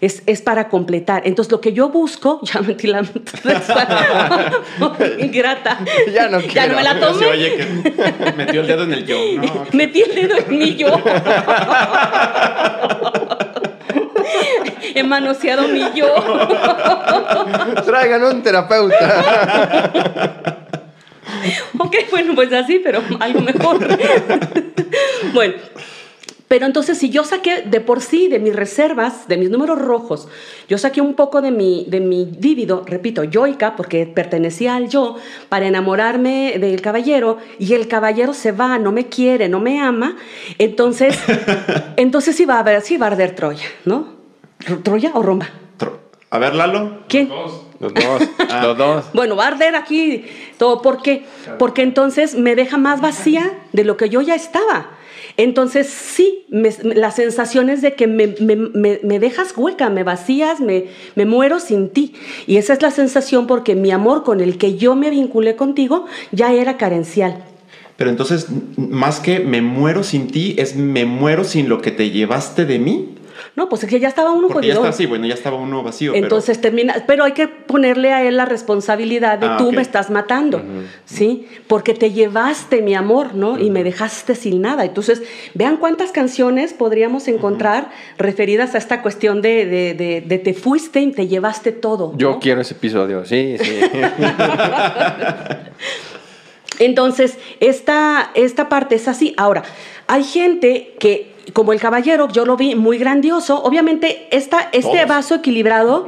Es, 0.00 0.24
es 0.26 0.42
para 0.42 0.68
completar. 0.68 1.22
Entonces, 1.26 1.52
lo 1.52 1.60
que 1.60 1.72
yo 1.72 1.88
busco, 1.88 2.40
ya 2.52 2.60
metí 2.60 2.88
la 2.88 3.02
ingrata. 5.20 5.78
Ya 6.12 6.28
no 6.28 6.40
Ya 6.40 6.66
no 6.66 6.74
me 6.74 6.82
la 6.82 6.94
Sí, 6.94 7.00
tomé. 7.00 7.26
oye, 7.26 7.54
que 7.56 8.32
metió 8.36 8.62
el 8.62 8.66
dedo 8.66 8.82
en 8.82 8.92
el 8.94 9.06
yo. 9.06 9.16
No, 9.36 9.66
Metí 9.72 10.02
el 10.02 10.12
dedo 10.12 10.38
en 10.38 10.58
mi 10.58 10.74
yo. 10.74 10.88
He 14.94 15.02
manoseado 15.02 15.68
mi 15.68 15.82
yo. 15.94 16.06
Traigan 17.84 18.24
un 18.24 18.42
terapeuta. 18.42 20.62
Ok, 21.78 21.96
bueno, 22.10 22.34
pues 22.34 22.52
así, 22.52 22.78
pero 22.78 23.02
algo 23.20 23.40
mejor. 23.40 23.78
bueno, 25.32 25.54
pero 26.52 26.66
entonces 26.66 26.98
si 26.98 27.08
yo 27.08 27.24
saqué 27.24 27.62
de 27.62 27.80
por 27.80 28.02
sí, 28.02 28.28
de 28.28 28.38
mis 28.38 28.54
reservas, 28.54 29.26
de 29.26 29.38
mis 29.38 29.48
números 29.48 29.78
rojos, 29.80 30.28
yo 30.68 30.76
saqué 30.76 31.00
un 31.00 31.14
poco 31.14 31.40
de 31.40 31.50
mi, 31.50 31.86
de 31.88 32.00
mi 32.00 32.26
vívido, 32.26 32.84
repito, 32.86 33.24
yoica, 33.24 33.74
porque 33.74 34.04
pertenecía 34.04 34.74
al 34.76 34.90
yo, 34.90 35.16
para 35.48 35.66
enamorarme 35.66 36.58
del 36.58 36.82
caballero, 36.82 37.38
y 37.58 37.72
el 37.72 37.88
caballero 37.88 38.34
se 38.34 38.52
va, 38.52 38.78
no 38.78 38.92
me 38.92 39.06
quiere, 39.06 39.48
no 39.48 39.60
me 39.60 39.80
ama, 39.80 40.18
entonces, 40.58 41.18
entonces 41.96 42.36
sí 42.36 42.44
va 42.44 42.56
a 42.56 42.58
haber, 42.58 42.82
sí 42.82 42.98
va 42.98 43.06
a 43.06 43.10
arder 43.12 43.34
Troya, 43.34 43.64
¿no? 43.86 44.08
¿Troya 44.82 45.12
o 45.14 45.22
Roma? 45.22 45.48
Tro- 45.78 46.00
A 46.28 46.38
ver, 46.38 46.54
Lalo. 46.54 46.98
¿Quién? 47.08 47.30
Los 47.80 47.94
dos, 47.94 48.22
los 48.62 48.76
dos. 48.76 49.04
Bueno, 49.14 49.36
va 49.36 49.44
a 49.44 49.48
arder 49.48 49.74
aquí 49.74 50.26
todo. 50.58 50.82
¿Por 50.82 51.00
qué? 51.00 51.24
Porque 51.58 51.80
entonces 51.80 52.34
me 52.34 52.54
deja 52.56 52.76
más 52.76 53.00
vacía 53.00 53.58
de 53.72 53.84
lo 53.84 53.96
que 53.96 54.10
yo 54.10 54.20
ya 54.20 54.34
estaba. 54.34 54.98
Entonces, 55.36 55.88
sí, 55.88 56.44
me- 56.50 56.70
la 56.94 57.10
sensación 57.10 57.70
es 57.70 57.82
de 57.82 57.94
que 57.94 58.06
me, 58.06 58.34
me- 58.40 59.00
me- 59.02 59.18
dejas 59.18 59.54
hueca, 59.56 59.88
me 59.90 60.02
vacías, 60.04 60.60
me, 60.60 60.86
me 61.14 61.24
muero 61.24 61.58
sin 61.60 61.88
ti. 61.90 62.14
Y 62.46 62.56
esa 62.56 62.72
es 62.74 62.82
la 62.82 62.90
sensación 62.90 63.46
porque 63.46 63.74
mi 63.74 63.90
amor 63.90 64.24
con 64.24 64.40
el 64.40 64.58
que 64.58 64.76
yo 64.76 64.94
me 64.94 65.10
vinculé 65.10 65.56
contigo 65.56 66.06
ya 66.32 66.52
era 66.52 66.76
carencial. 66.76 67.44
Pero 67.96 68.10
entonces, 68.10 68.46
más 68.76 69.20
que 69.20 69.40
me 69.40 69.62
muero 69.62 70.02
sin 70.02 70.28
ti, 70.28 70.54
es 70.58 70.76
me 70.76 71.04
muero 71.04 71.44
sin 71.44 71.68
lo 71.68 71.80
que 71.80 71.90
te 71.90 72.10
llevaste 72.10 72.64
de 72.64 72.78
mí. 72.78 73.10
No, 73.54 73.68
pues 73.68 73.84
es 73.84 73.90
que 73.90 74.00
ya 74.00 74.08
estaba 74.08 74.30
uno 74.32 74.48
Porque 74.48 74.66
ya 74.68 74.74
jodido. 74.74 74.88
está 74.88 74.94
así, 74.96 75.04
bueno, 75.04 75.26
ya 75.26 75.34
estaba 75.34 75.58
uno 75.58 75.82
vacío. 75.82 76.12
pero- 76.12 76.24
Entonces 76.24 76.58
termina, 76.62 76.94
pero 77.06 77.22
hay 77.24 77.32
que 77.32 77.48
ponerle 77.48 78.10
a 78.10 78.22
él 78.26 78.38
la 78.38 78.46
responsabilidad 78.46 79.38
de 79.38 79.46
Ah, 79.46 79.56
tú 79.58 79.72
me 79.72 79.82
estás 79.82 80.08
matando, 80.08 80.62
¿sí? 81.04 81.46
Porque 81.66 81.92
te 81.92 82.12
llevaste 82.12 82.80
mi 82.80 82.94
amor, 82.94 83.34
¿no? 83.34 83.58
Y 83.58 83.68
me 83.68 83.84
dejaste 83.84 84.36
sin 84.36 84.62
nada. 84.62 84.86
Entonces, 84.86 85.22
vean 85.52 85.76
cuántas 85.76 86.12
canciones 86.12 86.72
podríamos 86.72 87.28
encontrar 87.28 87.90
referidas 88.16 88.74
a 88.74 88.78
esta 88.78 89.02
cuestión 89.02 89.42
de, 89.42 89.66
de- 89.66 89.92
de- 89.94 90.22
de 90.22 90.38
te 90.38 90.54
fuiste 90.54 91.00
y 91.02 91.12
te 91.12 91.28
llevaste 91.28 91.72
todo. 91.72 92.14
Yo 92.16 92.30
¿no? 92.30 92.40
quiero 92.40 92.62
ese 92.62 92.72
episodio, 92.72 93.26
sí, 93.26 93.56
sí. 93.60 93.80
Entonces, 96.78 97.38
esta, 97.60 98.30
esta 98.34 98.68
parte 98.68 98.94
es 98.94 99.06
así. 99.08 99.34
Ahora, 99.36 99.62
hay 100.06 100.24
gente 100.24 100.94
que, 100.98 101.31
como 101.52 101.72
el 101.72 101.80
caballero, 101.80 102.28
yo 102.28 102.44
lo 102.44 102.56
vi 102.56 102.74
muy 102.74 102.98
grandioso. 102.98 103.62
Obviamente, 103.62 104.28
esta, 104.30 104.68
este 104.72 104.96
Todos. 104.98 105.08
vaso 105.08 105.34
equilibrado, 105.36 106.06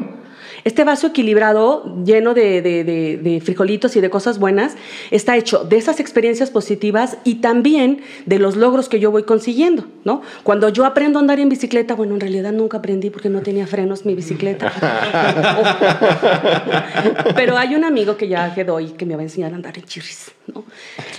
este 0.65 0.83
vaso 0.85 1.09
equilibrado, 1.09 1.85
lleno 2.07 2.33
de, 2.33 2.63
de- 2.63 2.85
de- 2.85 3.19
de 3.19 3.41
frijolitos 3.43 3.97
y 3.97 4.01
de 4.01 4.09
cosas 4.09 4.39
buenas, 4.39 4.77
está 5.11 5.37
hecho 5.37 5.63
de 5.65 5.77
esas 5.77 6.01
experiencias 6.01 6.51
positivas 6.51 7.19
y 7.23 7.37
también 7.37 8.01
de 8.25 8.39
los 8.39 8.57
logros 8.57 8.89
que 8.89 8.99
yo 8.99 9.11
voy 9.11 9.25
consiguiendo, 9.25 9.85
¿no? 10.05 10.23
Cuando 10.43 10.71
yo 10.71 10.87
aprendo 10.87 11.19
a 11.19 11.23
andar 11.23 11.39
en 11.39 11.51
bicicleta, 11.51 11.95
bueno, 11.95 12.15
en 12.15 12.21
realidad 12.21 12.53
nunca 12.53 12.79
aprendí 12.79 13.11
porque 13.11 13.29
no 13.29 13.43
tenía 13.43 13.67
frenos 13.67 14.07
mi 14.07 14.15
bicicleta. 14.15 14.73
Pero 17.35 17.57
hay 17.59 17.75
un 17.75 17.85
amigo 17.85 18.17
que 18.17 18.29
ya 18.29 18.55
quedó 18.55 18.81
y 18.81 18.89
que 18.91 19.05
me 19.07 19.15
va 19.17 19.21
a 19.21 19.25
enseñar 19.25 19.53
a 19.53 19.57
andar 19.57 19.77
en 19.77 19.85
chirris, 19.85 20.31
¿no? 20.53 20.65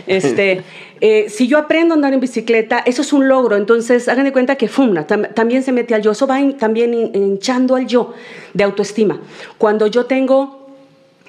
Este, 0.07 0.61
eh, 1.01 1.26
si 1.30 1.47
yo 1.47 1.57
aprendo 1.57 1.93
a 1.93 1.95
andar 1.95 2.13
en 2.13 2.19
bicicleta, 2.19 2.80
eso 2.80 3.01
es 3.01 3.13
un 3.13 3.28
logro. 3.28 3.55
Entonces, 3.55 4.07
hagan 4.07 4.26
de 4.26 4.32
cuenta 4.32 4.55
que 4.55 4.67
fumna, 4.67 5.07
tam- 5.07 5.34
también 5.34 5.63
se 5.63 5.71
mete 5.71 5.95
al 5.95 6.01
yo. 6.01 6.11
Eso 6.11 6.28
va 6.28 6.39
también 6.57 6.93
hin- 6.93 7.11
hinchando 7.15 7.76
al 7.76 7.88
yo 7.88 8.13
de 8.53 8.63
autoestima. 8.63 9.19
Cuando 9.57 9.88
yo 9.88 10.05
tengo 10.05 10.64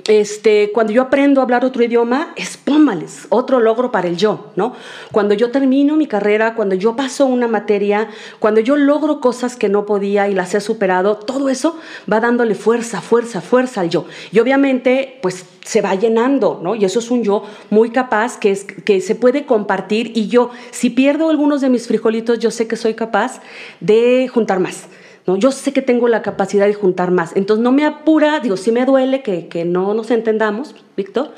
este, 0.08 0.70
cuando 0.72 0.92
yo 0.92 1.02
aprendo 1.02 1.40
a 1.40 1.44
hablar 1.44 1.64
otro 1.64 1.82
idioma, 1.82 2.32
es 2.36 2.56
pómales, 2.56 3.26
otro 3.28 3.58
logro 3.58 3.90
para 3.90 4.08
el 4.08 4.16
yo, 4.16 4.52
¿no? 4.54 4.74
Cuando 5.10 5.34
yo 5.34 5.50
termino 5.50 5.96
mi 5.96 6.06
carrera, 6.06 6.54
cuando 6.54 6.74
yo 6.74 6.94
paso 6.94 7.26
una 7.26 7.48
materia, 7.48 8.08
cuando 8.38 8.60
yo 8.60 8.76
logro 8.76 9.20
cosas 9.20 9.56
que 9.56 9.68
no 9.68 9.84
podía 9.84 10.28
y 10.28 10.34
las 10.34 10.54
he 10.54 10.60
superado, 10.60 11.16
todo 11.16 11.48
eso 11.48 11.78
va 12.10 12.20
dándole 12.20 12.54
fuerza, 12.54 13.00
fuerza, 13.00 13.40
fuerza 13.40 13.80
al 13.80 13.90
yo. 13.90 14.06
Y 14.30 14.38
obviamente, 14.38 15.18
pues 15.22 15.44
se 15.64 15.80
va 15.80 15.94
llenando, 15.96 16.60
¿no? 16.62 16.76
Y 16.76 16.84
eso 16.84 17.00
es 17.00 17.10
un 17.10 17.24
yo 17.24 17.42
muy 17.70 17.90
capaz 17.90 18.38
que, 18.38 18.52
es, 18.52 18.64
que 18.64 19.00
se 19.00 19.16
puede 19.16 19.46
compartir 19.46 20.12
y 20.14 20.28
yo, 20.28 20.50
si 20.70 20.90
pierdo 20.90 21.28
algunos 21.28 21.60
de 21.60 21.70
mis 21.70 21.88
frijolitos, 21.88 22.38
yo 22.38 22.52
sé 22.52 22.68
que 22.68 22.76
soy 22.76 22.94
capaz 22.94 23.40
de 23.80 24.28
juntar 24.32 24.60
más. 24.60 24.86
¿No? 25.26 25.36
Yo 25.36 25.52
sé 25.52 25.72
que 25.72 25.82
tengo 25.82 26.08
la 26.08 26.22
capacidad 26.22 26.66
de 26.66 26.74
juntar 26.74 27.10
más. 27.10 27.34
Entonces 27.36 27.62
no 27.62 27.72
me 27.72 27.84
apura, 27.84 28.40
digo, 28.40 28.56
sí 28.56 28.72
me 28.72 28.84
duele 28.84 29.22
que, 29.22 29.48
que 29.48 29.64
no 29.64 29.94
nos 29.94 30.10
entendamos, 30.10 30.74
Víctor, 30.96 31.32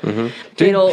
pero, 0.57 0.87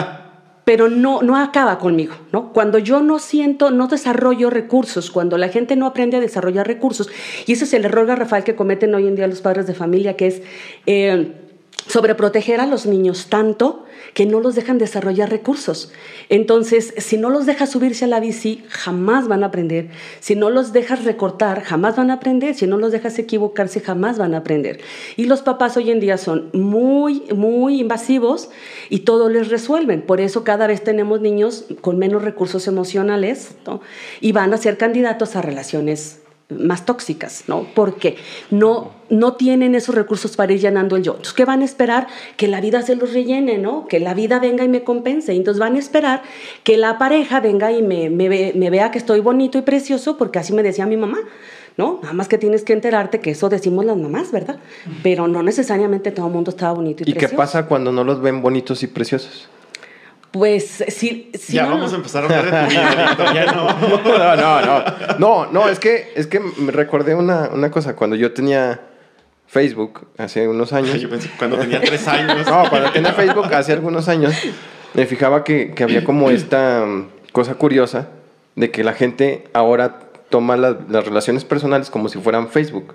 pero 0.64 0.88
no, 0.88 1.22
no 1.22 1.36
acaba 1.36 1.78
conmigo. 1.78 2.14
¿no? 2.32 2.52
Cuando 2.52 2.78
yo 2.78 3.00
no 3.00 3.18
siento, 3.18 3.70
no 3.70 3.88
desarrollo 3.88 4.50
recursos, 4.50 5.10
cuando 5.10 5.38
la 5.38 5.48
gente 5.48 5.76
no 5.76 5.86
aprende 5.86 6.18
a 6.18 6.20
desarrollar 6.20 6.66
recursos, 6.66 7.08
y 7.46 7.52
ese 7.52 7.64
es 7.64 7.72
el 7.74 7.84
error 7.84 8.06
garrafal 8.06 8.44
que 8.44 8.54
cometen 8.54 8.94
hoy 8.94 9.06
en 9.06 9.16
día 9.16 9.26
los 9.26 9.40
padres 9.40 9.66
de 9.66 9.74
familia, 9.74 10.16
que 10.16 10.26
es... 10.26 10.42
eh, 10.86 11.42
sobreproteger 11.86 12.60
a 12.60 12.66
los 12.66 12.86
niños 12.86 13.28
tanto 13.28 13.84
que 14.14 14.26
no 14.26 14.40
los 14.40 14.54
dejan 14.54 14.78
desarrollar 14.78 15.30
recursos. 15.30 15.92
Entonces, 16.28 16.94
si 16.98 17.16
no 17.16 17.30
los 17.30 17.46
dejas 17.46 17.70
subirse 17.70 18.06
a 18.06 18.08
la 18.08 18.20
bici, 18.20 18.64
jamás 18.68 19.28
van 19.28 19.42
a 19.42 19.48
aprender. 19.48 19.88
Si 20.20 20.34
no 20.34 20.50
los 20.50 20.72
dejas 20.72 21.04
recortar, 21.04 21.62
jamás 21.62 21.96
van 21.96 22.10
a 22.10 22.14
aprender. 22.14 22.54
Si 22.54 22.66
no 22.66 22.78
los 22.78 22.92
dejas 22.92 23.18
equivocarse, 23.18 23.80
jamás 23.80 24.18
van 24.18 24.34
a 24.34 24.38
aprender. 24.38 24.80
Y 25.16 25.26
los 25.26 25.42
papás 25.42 25.76
hoy 25.76 25.90
en 25.90 26.00
día 26.00 26.18
son 26.18 26.50
muy, 26.52 27.22
muy 27.34 27.80
invasivos 27.80 28.50
y 28.88 29.00
todo 29.00 29.28
les 29.28 29.48
resuelven. 29.48 30.02
Por 30.02 30.20
eso 30.20 30.44
cada 30.44 30.66
vez 30.66 30.82
tenemos 30.82 31.20
niños 31.20 31.66
con 31.80 31.98
menos 31.98 32.22
recursos 32.22 32.66
emocionales 32.66 33.56
¿no? 33.66 33.80
y 34.20 34.32
van 34.32 34.52
a 34.54 34.56
ser 34.56 34.78
candidatos 34.78 35.36
a 35.36 35.42
relaciones 35.42 36.20
más 36.48 36.86
tóxicas, 36.86 37.44
¿no? 37.48 37.66
Porque 37.74 38.16
no, 38.52 38.92
no 39.10 39.32
tienen 39.34 39.74
esos 39.74 39.94
recursos 39.96 40.36
para 40.36 40.52
ir 40.52 40.60
llenando 40.60 40.94
el 40.94 41.02
yo. 41.02 41.12
Entonces, 41.12 41.34
¿qué 41.34 41.44
van 41.44 41.60
a 41.62 41.64
esperar? 41.64 42.06
Que 42.36 42.46
la 42.46 42.60
vida 42.60 42.82
se 42.82 42.94
los 42.94 43.12
rellene, 43.12 43.58
¿no? 43.58 43.88
Que 43.88 43.98
la 43.98 44.14
vida 44.14 44.38
venga 44.38 44.62
y 44.62 44.68
me 44.68 44.84
compense. 44.84 45.32
Entonces 45.32 45.58
van 45.58 45.74
a 45.74 45.78
esperar 45.80 46.22
que 46.62 46.76
la 46.76 46.98
pareja 46.98 47.40
venga 47.40 47.72
y 47.72 47.82
me, 47.82 48.10
me, 48.10 48.28
ve- 48.28 48.52
me 48.54 48.70
vea 48.70 48.92
que 48.92 48.98
estoy 48.98 49.18
bonito 49.20 49.58
y 49.58 49.62
precioso, 49.62 50.16
porque 50.16 50.38
así 50.38 50.52
me 50.52 50.62
decía 50.62 50.86
mi 50.86 50.96
mamá, 50.96 51.18
¿no? 51.76 51.98
Nada 52.02 52.14
más 52.14 52.28
que 52.28 52.38
tienes 52.38 52.62
que 52.62 52.72
enterarte 52.74 53.18
que 53.20 53.32
eso 53.32 53.48
decimos 53.48 53.84
las 53.84 53.96
mamás, 53.96 54.30
¿verdad? 54.30 54.60
Pero 55.02 55.26
no 55.26 55.42
necesariamente 55.42 56.12
todo 56.12 56.26
el 56.28 56.32
mundo 56.32 56.50
estaba 56.52 56.74
bonito 56.74 57.02
y, 57.04 57.10
¿Y 57.10 57.12
qué 57.14 57.18
precioso. 57.20 57.36
pasa 57.36 57.66
cuando 57.66 57.90
no 57.90 58.04
los 58.04 58.20
ven 58.22 58.40
bonitos 58.40 58.84
y 58.84 58.86
preciosos? 58.86 59.48
Pues 60.36 60.84
si, 60.88 61.30
si 61.34 61.52
ya 61.54 61.64
no- 61.64 61.70
vamos 61.70 61.92
a 61.92 61.96
empezar 61.96 62.22
a 62.22 62.26
hablar 62.26 62.44
de 62.44 62.50
tu 62.66 62.70
vida, 62.70 63.34
ya 63.34 63.52
no. 63.52 63.66
No, 64.04 64.36
no, 64.36 64.60
no. 64.60 64.84
No, 65.18 65.52
no, 65.52 65.68
es 65.68 65.78
que, 65.78 66.12
es 66.14 66.26
que 66.26 66.40
me 66.40 66.72
recordé 66.72 67.14
una, 67.14 67.48
una 67.52 67.70
cosa. 67.70 67.96
Cuando 67.96 68.16
yo 68.16 68.32
tenía 68.32 68.80
Facebook 69.46 70.08
hace 70.18 70.48
unos 70.48 70.72
años. 70.72 71.00
Yo 71.00 71.08
pensé 71.08 71.28
que 71.30 71.36
cuando 71.38 71.56
tenía 71.58 71.80
tres 71.80 72.06
años. 72.08 72.46
No, 72.46 72.68
cuando 72.68 72.90
tenía 72.90 73.12
Facebook 73.12 73.52
hace 73.54 73.72
algunos 73.72 74.08
años, 74.08 74.34
me 74.94 75.06
fijaba 75.06 75.44
que, 75.44 75.72
que 75.74 75.84
había 75.84 76.04
como 76.04 76.30
esta 76.30 76.84
mm, 76.84 77.08
cosa 77.32 77.54
curiosa 77.54 78.08
de 78.56 78.70
que 78.70 78.82
la 78.84 78.92
gente 78.92 79.44
ahora 79.52 80.00
toma 80.30 80.56
la- 80.56 80.76
las 80.88 81.04
relaciones 81.04 81.44
personales 81.44 81.90
como 81.90 82.08
si 82.08 82.18
fueran 82.18 82.48
Facebook. 82.48 82.94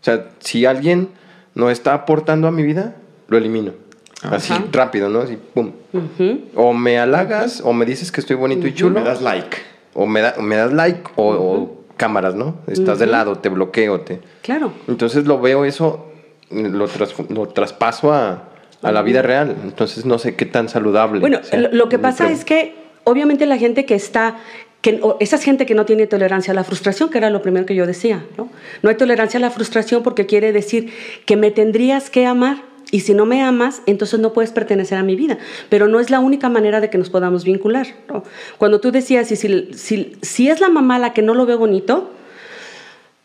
O 0.00 0.04
sea, 0.04 0.26
si 0.40 0.64
alguien 0.66 1.10
no 1.54 1.70
está 1.70 1.92
aportando 1.94 2.48
a 2.48 2.50
mi 2.50 2.62
vida, 2.62 2.94
lo 3.28 3.36
elimino. 3.36 3.72
Así 4.22 4.52
rápido, 4.72 5.08
¿no? 5.08 5.20
Así, 5.20 5.36
pum. 5.54 5.72
O 6.54 6.72
me 6.72 6.98
halagas, 6.98 7.60
o 7.64 7.72
me 7.72 7.84
dices 7.84 8.10
que 8.10 8.20
estoy 8.20 8.36
bonito 8.36 8.66
y 8.66 8.74
chulo, 8.74 9.00
Me 9.00 9.06
das 9.06 9.20
like. 9.22 9.56
o 9.94 10.06
me, 10.06 10.20
da- 10.22 10.34
me 10.40 10.56
das 10.56 10.72
like, 10.72 11.02
o, 11.16 11.28
o 11.28 11.84
cámaras, 11.96 12.34
¿no? 12.34 12.56
Estás 12.66 12.98
de 12.98 13.06
lado, 13.06 13.36
te 13.38 13.48
bloqueo, 13.48 14.00
te... 14.00 14.20
Claro. 14.42 14.72
Entonces 14.88 15.26
lo 15.26 15.40
veo 15.40 15.64
eso, 15.64 16.10
lo, 16.50 16.86
tras- 16.88 17.14
lo 17.30 17.48
traspaso 17.48 18.12
a, 18.12 18.48
a 18.82 18.92
la 18.92 19.02
vida 19.02 19.22
real. 19.22 19.54
Entonces 19.64 20.04
no 20.06 20.18
sé 20.18 20.34
qué 20.34 20.46
tan 20.46 20.68
saludable. 20.68 21.20
Bueno, 21.20 21.40
sea. 21.42 21.60
lo, 21.60 21.88
que 21.88 21.98
pasa 21.98 22.30
es 22.30 22.44
que 22.44 22.74
obviamente 23.04 23.44
la 23.46 23.58
gente 23.58 23.84
que 23.84 23.94
está, 23.94 24.36
que, 24.80 25.00
esa 25.20 25.38
gente 25.38 25.66
que 25.66 25.74
no 25.74 25.84
tiene 25.86 26.06
tolerancia 26.06 26.52
a 26.52 26.54
la 26.54 26.64
frustración, 26.64 27.10
que 27.10 27.18
era 27.18 27.30
lo 27.30 27.42
primero 27.42 27.64
que 27.66 27.74
yo 27.74 27.86
decía, 27.86 28.24
¿no? 28.38 28.48
No 28.82 28.88
hay 28.90 28.96
tolerancia 28.96 29.38
a 29.38 29.40
la 29.42 29.50
frustración 29.50 30.02
porque 30.02 30.26
quiere 30.26 30.52
decir 30.52 30.90
que 31.26 31.36
me 31.36 31.50
tendrías 31.50 32.08
que 32.10 32.26
amar 32.26 32.62
y 32.90 33.00
si 33.00 33.14
no 33.14 33.26
me 33.26 33.42
amas, 33.42 33.82
entonces 33.86 34.20
no 34.20 34.32
puedes 34.32 34.52
pertenecer 34.52 34.98
a 34.98 35.02
mi 35.02 35.16
vida. 35.16 35.38
Pero 35.68 35.88
no 35.88 35.98
es 35.98 36.10
la 36.10 36.20
única 36.20 36.48
manera 36.48 36.80
de 36.80 36.88
que 36.88 36.98
nos 36.98 37.10
podamos 37.10 37.44
vincular. 37.44 37.88
Cuando 38.58 38.80
tú 38.80 38.92
decías, 38.92 39.28
si, 39.28 40.48
es 40.48 40.60
la 40.60 40.68
mamá 40.68 40.98
la 40.98 41.12
que 41.12 41.22
no 41.22 41.34
lo 41.34 41.46
ve 41.46 41.54
bonito, 41.54 42.12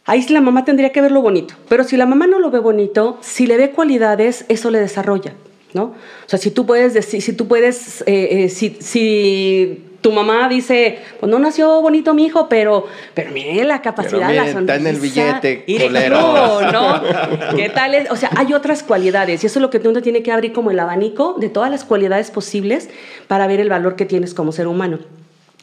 Ahí 0.03 0.26
la 0.30 0.41
mamá 0.41 0.66
tendría 0.66 0.91
que 0.91 0.99
verlo 0.99 1.22
bonito, 1.22 1.53
pero 1.70 1.84
si 1.84 1.95
la 1.95 2.07
mamá 2.07 2.26
no 2.26 2.39
lo 2.39 2.49
ve 2.49 2.57
bonito, 2.57 3.20
si 3.22 3.45
le 3.45 3.55
ve 3.55 3.70
cualidades, 3.70 4.45
eso 4.49 4.72
le 4.72 4.80
desarrolla, 4.80 5.36
¿no? 5.76 5.84
O 5.84 6.26
sea, 6.26 6.39
si 6.39 6.49
tú 6.49 6.66
puedes 6.66 6.95
decir, 6.95 7.22
si 7.22 7.34
tú 7.34 7.47
puedes, 7.47 8.01
eh, 8.07 8.45
eh, 8.45 8.49
si 8.49 9.88
tu 10.02 10.12
mamá 10.12 10.49
dice, 10.49 10.99
pues 11.20 11.32
no 11.32 11.39
nació 11.39 11.82
bonito 11.82 12.14
mi 12.14 12.26
hijo, 12.26 12.49
pero, 12.49 12.88
pero 13.14 13.32
mire 13.32 13.64
la 13.64 13.82
capacidad, 13.82 14.28
Pero 14.30 14.45
la 14.45 14.52
sonrisa. 14.52 14.60
está 14.60 14.76
en 14.76 14.88
el 14.88 14.99
billete, 14.99 15.64
culero. 15.66 16.72
¿no? 16.72 17.02
¿Qué 17.56 17.70
tal 17.70 17.93
es? 17.93 18.10
O 18.10 18.16
sea, 18.16 18.32
hay 18.36 18.54
otras 18.54 18.84
cualidades 18.84 19.43
y 19.43 19.47
eso 19.47 19.60
es 19.60 19.62
lo 19.62 19.70
que 19.70 19.78
uno 19.88 20.02
tiene 20.02 20.24
que 20.24 20.32
abrir 20.32 20.54
como 20.54 20.72
el 20.72 20.80
abanico 20.80 21.36
de 21.38 21.49
todas 21.49 21.70
las 21.70 21.86
cualidades 21.86 22.32
posibles 22.32 22.89
para 23.28 23.47
ver 23.47 23.60
el 23.60 23.70
valor 23.70 23.95
que 23.95 24.06
tienes 24.06 24.34
como 24.34 24.52
ser 24.52 24.68
humano. 24.68 24.99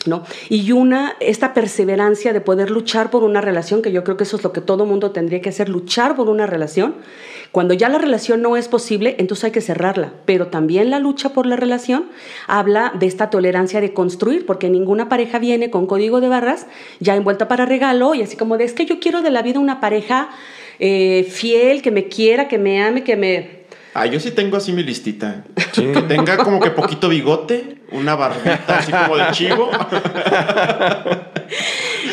¿No? 0.07 0.23
Y 0.49 0.71
una, 0.71 1.17
esta 1.19 1.55
perseverancia 1.55 2.33
de 2.33 2.41
poder 2.41 2.71
luchar 2.71 3.11
por 3.11 3.25
una 3.25 3.41
relación, 3.41 3.83
que 3.83 3.91
yo 3.91 4.05
creo 4.05 4.17
que 4.17 4.23
eso 4.23 4.37
es 4.37 4.45
lo 4.45 4.53
que 4.53 4.61
todo 4.61 4.87
mundo 4.87 5.11
tendría 5.11 5.41
que 5.41 5.49
hacer, 5.49 5.69
luchar 5.69 6.15
por 6.15 6.29
una 6.29 6.47
relación. 6.47 6.95
Cuando 7.51 7.75
ya 7.75 7.89
la 7.89 7.99
relación 7.99 8.41
no 8.41 8.57
es 8.57 8.69
posible, 8.69 9.17
entonces 9.19 9.45
hay 9.45 9.51
que 9.51 9.61
cerrarla. 9.61 10.13
Pero 10.25 10.49
también 10.49 10.91
la 10.91 11.01
lucha 11.01 11.31
por 11.31 11.47
la 11.47 11.57
relación 11.57 12.11
habla 12.47 12.93
de 12.99 13.07
esta 13.07 13.29
tolerancia 13.29 13.81
de 13.81 13.93
construir, 13.93 14.47
porque 14.47 14.71
ninguna 14.71 15.09
pareja 15.09 15.39
viene 15.39 15.71
con 15.71 15.87
código 15.87 16.21
de 16.21 16.29
barras 16.29 16.67
ya 17.01 17.17
envuelta 17.17 17.49
para 17.49 17.67
regalo 17.67 18.15
y 18.15 18.23
así 18.23 18.37
como 18.37 18.57
de, 18.57 18.65
es 18.65 18.75
que 18.75 18.87
yo 18.87 19.01
quiero 19.01 19.23
de 19.23 19.31
la 19.31 19.43
vida 19.43 19.59
una 19.59 19.81
pareja 19.81 20.31
eh, 20.79 21.27
fiel, 21.29 21.83
que 21.83 21.91
me 21.91 22.09
quiera, 22.09 22.49
que 22.49 22.59
me 22.59 22.83
ame, 22.83 23.03
que 23.05 23.17
me... 23.17 23.58
Ah, 24.01 24.07
yo 24.07 24.21
sí 24.21 24.31
tengo 24.31 24.57
así 24.57 24.73
mi 24.73 24.85
listita. 24.85 25.43
Que 25.75 26.03
tenga 26.03 26.37
como 26.37 26.61
que 26.61 26.71
poquito 26.71 27.09
bigote, 27.09 27.79
una 27.91 28.15
barbita 28.15 28.79
así 28.79 28.93
como 28.93 29.17
de 29.17 29.31
chivo. 29.33 29.71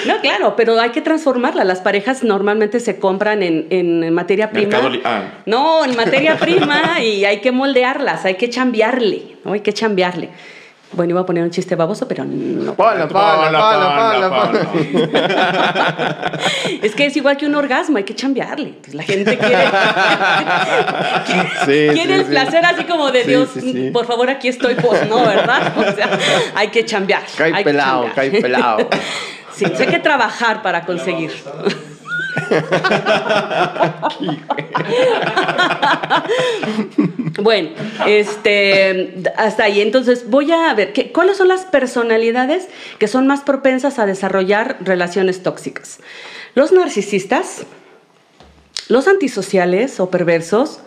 No, 0.08 0.20
claro, 0.22 0.56
pero 0.56 0.80
hay 0.80 0.90
que 0.90 1.02
transformarla. 1.02 1.64
Las 1.64 1.82
parejas 1.82 2.24
normalmente 2.24 2.80
se 2.80 2.98
compran 3.00 3.44
en, 3.44 3.68
en 3.70 4.14
materia 4.14 4.52
prima. 4.52 4.80
Ah. 5.04 5.24
No, 5.46 5.86
en 5.86 5.96
materia 5.96 6.38
prima 6.38 7.02
y 7.04 7.26
hay 7.26 7.42
que 7.42 7.52
moldearlas, 7.52 8.26
hay 8.26 8.36
que 8.36 8.50
chambearle, 8.50 9.38
¿no? 9.44 9.54
Hay 9.54 9.62
que 9.62 9.74
chambearle. 9.74 10.30
Bueno, 10.96 11.12
iba 11.12 11.22
a 11.22 11.26
poner 11.26 11.44
un 11.44 11.52
chiste 11.52 11.76
baboso, 11.76 12.08
pero 12.08 12.24
no. 12.26 12.74
Ponla, 12.76 13.08
ponla, 13.08 14.30
ponla. 14.30 16.32
Es 16.82 16.96
que 16.96 17.06
es 17.08 17.18
igual 17.18 17.38
que 17.38 17.46
un 17.46 17.56
orgasmo, 17.56 17.98
hay 17.98 18.04
que 18.04 18.16
chambearle. 18.16 18.74
Pues 18.82 18.94
la 18.94 19.04
gente 19.04 19.38
quiere, 19.38 19.66
Sí, 21.66 21.88
quiere 21.94 22.06
sí, 22.06 22.12
el 22.14 22.26
sí. 22.26 22.32
placer 22.32 22.66
así 22.66 22.84
como 22.86 23.12
de 23.12 23.24
Sí, 23.24 23.30
Dios, 23.30 23.50
sí, 23.54 23.62
sí. 23.74 23.90
por 23.92 24.06
favor, 24.06 24.30
aquí 24.30 24.48
estoy, 24.48 24.76
pues 24.76 25.08
no, 25.10 25.26
¿verdad? 25.26 25.74
O 25.78 25.96
sea, 25.96 26.10
hay 26.56 26.70
que 26.70 26.86
chambear. 26.86 27.24
Cae 27.38 27.48
hay 27.48 27.54
que 27.64 27.64
pelado, 27.64 28.06
cae 28.16 28.42
pelado. 28.42 28.90
Sí, 29.56 29.64
hay 29.64 29.88
que 29.88 30.00
trabajar 30.00 30.62
para 30.62 30.86
conseguir. 30.86 31.32
bueno, 37.42 37.70
este, 38.06 39.24
hasta 39.38 39.64
ahí. 39.66 39.82
Entonces, 39.82 40.30
voy 40.30 40.52
a 40.52 40.74
ver, 40.74 40.94
¿qué, 40.94 41.12
¿cuáles 41.12 41.38
son 41.38 41.48
las 41.48 41.66
personalidades 41.66 42.68
que 43.00 43.08
son 43.08 43.28
más 43.28 43.42
propensas 43.42 44.00
a 44.00 44.06
desarrollar 44.06 44.78
relaciones 44.82 45.44
tóxicas? 45.44 46.00
Los 46.56 46.72
narcisistas, 46.72 47.66
los 48.88 49.08
antisociales 49.08 50.00
o 50.00 50.10
perversos, 50.10 50.80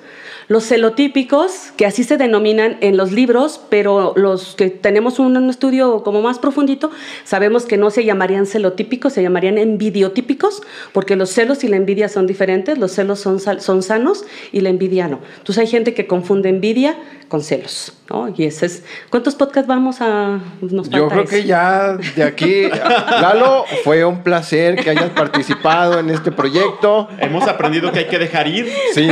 los 0.49 0.66
celotípicos, 0.66 1.72
que 1.76 1.84
así 1.84 2.05
se 2.05 2.16
denominan 2.16 2.78
en 2.80 2.96
los 2.96 3.12
libros, 3.12 3.61
pero 3.68 4.14
los 4.16 4.55
que 4.55 4.70
tenemos 4.70 5.18
un, 5.18 5.49
estudio 5.51 6.03
como 6.03 6.22
más 6.22 6.38
profundito, 6.38 6.90
sabemos 7.24 7.66
que 7.66 7.76
no 7.76 7.90
se 7.90 8.05
llamarían 8.05 8.46
celotípicos, 8.46 9.12
se 9.12 9.22
llamarían 9.22 9.59
envidiotípicos, 9.59 10.62
porque 10.92 11.16
los 11.16 11.30
celos 11.30 11.64
y 11.64 11.68
la 11.68 11.76
envidia 11.76 12.09
son 12.09 12.26
diferentes, 12.26 12.78
los 12.78 12.92
celos 12.92 13.20
son, 13.20 13.40
son 13.40 13.82
sanos 13.82 14.24
y 14.51 14.62
la 14.62 14.70
envidia 14.70 15.07
no. 15.07 15.20
Entonces 15.36 15.59
hay 15.59 15.66
gente 15.66 15.92
que 15.92 16.07
confunde 16.07 16.49
envidia 16.49 16.96
con 17.29 17.43
celos, 17.43 17.93
¿no? 18.09 18.33
Y 18.35 18.45
ese 18.45 18.66
es... 18.66 18.83
¿Cuántos 19.11 19.35
podcasts 19.35 19.68
vamos 19.68 20.01
a...? 20.01 20.41
Nos 20.62 20.89
Yo 20.89 21.09
creo 21.09 21.22
eso? 21.22 21.31
que 21.31 21.45
ya 21.45 21.97
de 22.16 22.22
aquí, 22.24 22.62
Lalo, 23.20 23.64
fue 23.85 24.05
un 24.05 24.22
placer 24.22 24.76
que 24.76 24.91
hayas 24.91 25.11
participado 25.11 25.99
en 26.01 26.09
este 26.11 26.33
proyecto. 26.33 27.09
Hemos 27.18 27.47
aprendido 27.47 27.93
que 27.93 28.01
hay 28.01 28.07
que 28.07 28.18
dejar 28.18 28.49
ir. 28.49 28.68
Sí, 28.95 29.09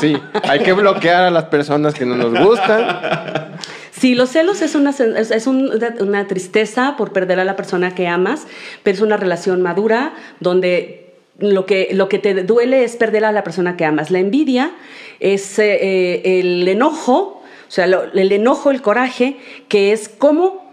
sí, 0.00 0.16
hay 0.42 0.60
que 0.60 0.72
bloquear 0.74 1.24
a 1.24 1.30
las 1.30 1.44
personas 1.44 1.94
que 1.94 2.04
no 2.04 2.16
nos 2.16 2.38
gustan. 2.46 3.54
Sí, 3.92 4.14
los 4.14 4.28
celos 4.30 4.60
es, 4.60 4.74
una, 4.74 4.92
sen- 4.92 5.16
es, 5.16 5.30
es 5.30 5.46
un- 5.46 5.70
una 6.00 6.26
tristeza 6.26 6.96
por 6.98 7.12
perder 7.12 7.40
a 7.40 7.44
la 7.44 7.56
persona 7.56 7.94
que 7.94 8.08
amas, 8.08 8.46
pero 8.82 8.94
es 8.96 9.00
una 9.00 9.16
relación 9.16 9.62
madura 9.62 10.12
donde 10.40 11.14
lo 11.38 11.64
que, 11.66 11.88
lo 11.92 12.08
que 12.08 12.18
te 12.18 12.34
duele 12.44 12.84
es 12.84 12.96
perder 12.96 13.24
a 13.24 13.32
la 13.32 13.42
persona 13.42 13.76
que 13.76 13.84
amas. 13.84 14.10
La 14.10 14.18
envidia 14.18 14.72
es 15.20 15.58
eh, 15.58 15.78
eh, 15.80 16.40
el 16.40 16.68
enojo, 16.68 17.42
sea, 17.74 17.86
lo- 17.86 18.04
el 18.12 18.30
enojo, 18.32 18.70
el 18.70 18.80
coraje, 18.82 19.36
que 19.68 19.92
es 19.92 20.08
cómo 20.08 20.64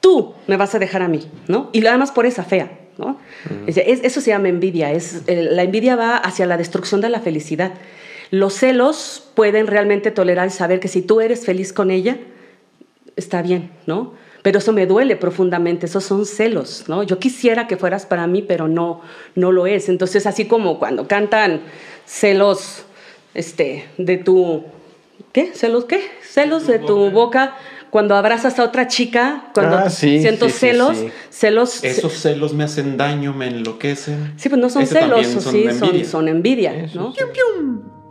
tú 0.00 0.34
me 0.46 0.56
vas 0.56 0.74
a 0.74 0.78
dejar 0.78 1.02
a 1.02 1.08
mí, 1.08 1.26
¿no? 1.48 1.70
Y 1.72 1.84
además 1.86 2.10
por 2.12 2.26
esa 2.26 2.44
fea, 2.44 2.70
¿no? 2.98 3.18
Es- 3.66 3.76
es- 3.78 4.00
eso 4.04 4.20
se 4.20 4.30
llama 4.30 4.48
envidia. 4.48 4.92
Es, 4.92 5.22
la 5.26 5.62
envidia 5.62 5.96
va 5.96 6.16
hacia 6.16 6.46
la 6.46 6.56
destrucción 6.56 7.00
de 7.00 7.08
la 7.08 7.20
felicidad. 7.20 7.72
Los 8.30 8.54
celos 8.54 9.30
pueden 9.34 9.66
realmente 9.66 10.10
tolerar 10.10 10.48
y 10.48 10.50
saber 10.50 10.80
que 10.80 10.88
si 10.88 11.02
tú 11.02 11.20
eres 11.20 11.44
feliz 11.44 11.72
con 11.72 11.90
ella, 11.90 12.18
está 13.16 13.42
bien, 13.42 13.70
¿no? 13.86 14.12
Pero 14.42 14.58
eso 14.58 14.72
me 14.72 14.86
duele 14.86 15.16
profundamente, 15.16 15.84
esos 15.86 16.04
son 16.04 16.24
celos, 16.24 16.84
¿no? 16.88 17.02
Yo 17.02 17.18
quisiera 17.18 17.66
que 17.66 17.76
fueras 17.76 18.06
para 18.06 18.26
mí, 18.26 18.40
pero 18.42 18.68
no, 18.68 19.02
no 19.34 19.52
lo 19.52 19.66
es. 19.66 19.88
Entonces, 19.90 20.26
así 20.26 20.46
como 20.46 20.78
cuando 20.78 21.06
cantan 21.06 21.60
celos 22.06 22.84
este, 23.34 23.84
de 23.98 24.16
tu... 24.16 24.64
¿Qué? 25.32 25.52
¿Celos 25.54 25.84
qué? 25.84 26.00
Celos 26.22 26.66
de 26.66 26.78
tu 26.78 27.10
boca. 27.10 27.54
Cuando 27.90 28.14
abrazas 28.14 28.58
a 28.60 28.64
otra 28.64 28.86
chica, 28.86 29.50
cuando 29.52 29.76
Ah, 29.76 29.90
sí, 29.90 30.20
siento 30.20 30.46
sí, 30.48 30.52
celos, 30.52 30.96
sí. 30.96 31.08
celos... 31.30 31.82
Esos 31.82 32.12
celos 32.12 32.54
me 32.54 32.62
hacen 32.62 32.96
daño, 32.96 33.32
me 33.34 33.48
enloquecen. 33.48 34.34
Sí, 34.36 34.48
pues 34.48 34.60
no 34.60 34.70
son 34.70 34.82
Ese 34.82 35.00
celos, 35.00 35.26
son 35.26 35.42
sí, 35.42 35.48
envidia. 35.64 35.74
son, 35.74 36.04
son 36.04 36.28
envidia, 36.28 36.86
¿no? 36.94 37.12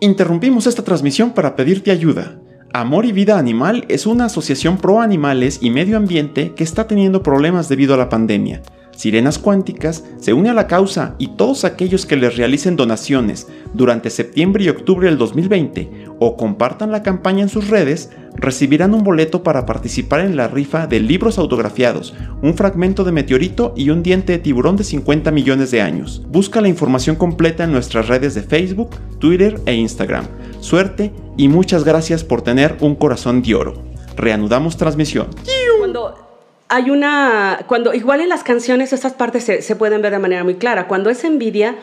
Interrumpimos 0.02 0.68
esta 0.68 0.84
transmisión 0.84 1.32
para 1.32 1.56
pedirte 1.56 1.92
ayuda. 1.92 2.40
Amor 2.74 3.06
y 3.06 3.14
Vida 3.14 3.38
Animal 3.38 3.86
es 3.88 4.06
una 4.06 4.26
asociación 4.26 4.78
pro 4.78 5.00
animales 5.02 5.60
y 5.62 5.72
medio 5.72 5.98
ambiente 5.98 6.54
que 6.56 6.64
está 6.64 6.86
teniendo 6.88 7.24
problemas 7.24 7.68
debido 7.70 7.94
a 7.94 7.98
la 7.98 8.10
pandemia. 8.10 8.62
Sirenas 9.00 9.40
Cuánticas 9.40 10.04
se 10.20 10.34
une 10.34 10.50
a 10.50 10.54
la 10.54 10.68
causa 10.68 11.16
y 11.20 11.30
todos 11.38 11.64
aquellos 11.64 12.06
que 12.06 12.18
les 12.18 12.36
realicen 12.36 12.76
donaciones 12.76 13.48
durante 13.74 14.10
septiembre 14.10 14.66
y 14.66 14.68
octubre 14.68 15.08
del 15.08 15.18
2020 15.18 16.08
o 16.20 16.36
compartan 16.36 16.92
la 16.92 17.02
campaña 17.02 17.44
en 17.44 17.48
sus 17.48 17.70
redes 17.70 18.10
recibirán 18.36 18.94
un 18.94 19.06
boleto 19.06 19.42
para 19.42 19.66
participar 19.66 20.20
en 20.20 20.36
la 20.36 20.50
rifa 20.50 20.86
de 20.86 21.00
libros 21.00 21.38
autografiados, 21.38 22.14
un 22.42 22.56
fragmento 22.56 23.06
de 23.06 23.14
meteorito 23.14 23.74
y 23.74 23.90
un 23.90 24.04
diente 24.04 24.34
de 24.34 24.40
tiburón 24.40 24.76
de 24.76 24.84
50 24.84 25.32
millones 25.32 25.72
de 25.72 25.82
años. 25.82 26.22
Busca 26.28 26.60
la 26.60 26.68
información 26.68 27.16
completa 27.16 27.64
en 27.64 27.72
nuestras 27.72 28.10
redes 28.10 28.36
de 28.36 28.42
Facebook, 28.42 28.90
Twitter 29.18 29.62
e 29.66 29.76
Instagram. 29.76 30.26
Suerte 30.60 31.14
y 31.38 31.48
muchas 31.48 31.86
gracias 31.86 32.26
por 32.26 32.42
tener 32.42 32.76
un 32.82 32.96
corazón 32.96 33.44
de 33.44 33.56
oro. 33.56 33.82
Reanudamos 34.18 34.76
transmisión. 34.76 35.30
Cuando 35.80 36.29
hay 36.70 36.90
una, 36.92 37.62
cuando 37.68 37.94
igual 37.94 38.22
en 38.22 38.30
las 38.30 38.44
canciones 38.44 38.94
estas 38.94 39.14
partes 39.14 39.44
se, 39.44 39.62
se 39.62 39.76
pueden 39.76 40.02
ver 40.02 40.12
de 40.12 40.20
manera 40.20 40.44
muy 40.44 40.56
clara. 40.56 40.88
Cuando 40.88 41.10
es 41.10 41.24
envidia, 41.24 41.76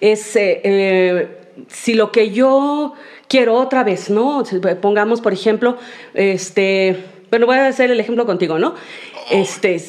es 0.00 0.36
eh, 0.36 0.60
eh, 0.64 1.38
si 1.68 1.94
lo 1.94 2.12
que 2.12 2.30
yo 2.30 2.92
quiero 3.26 3.54
otra 3.54 3.82
vez, 3.84 4.10
¿no? 4.10 4.44
Si 4.44 4.58
Pongamos, 4.58 5.22
por 5.22 5.32
ejemplo, 5.32 5.78
este, 6.12 7.04
bueno, 7.30 7.46
voy 7.46 7.56
a 7.56 7.66
hacer 7.66 7.90
el 7.90 7.98
ejemplo 7.98 8.26
contigo, 8.26 8.58
¿no? 8.58 8.74
Este, 9.30 9.82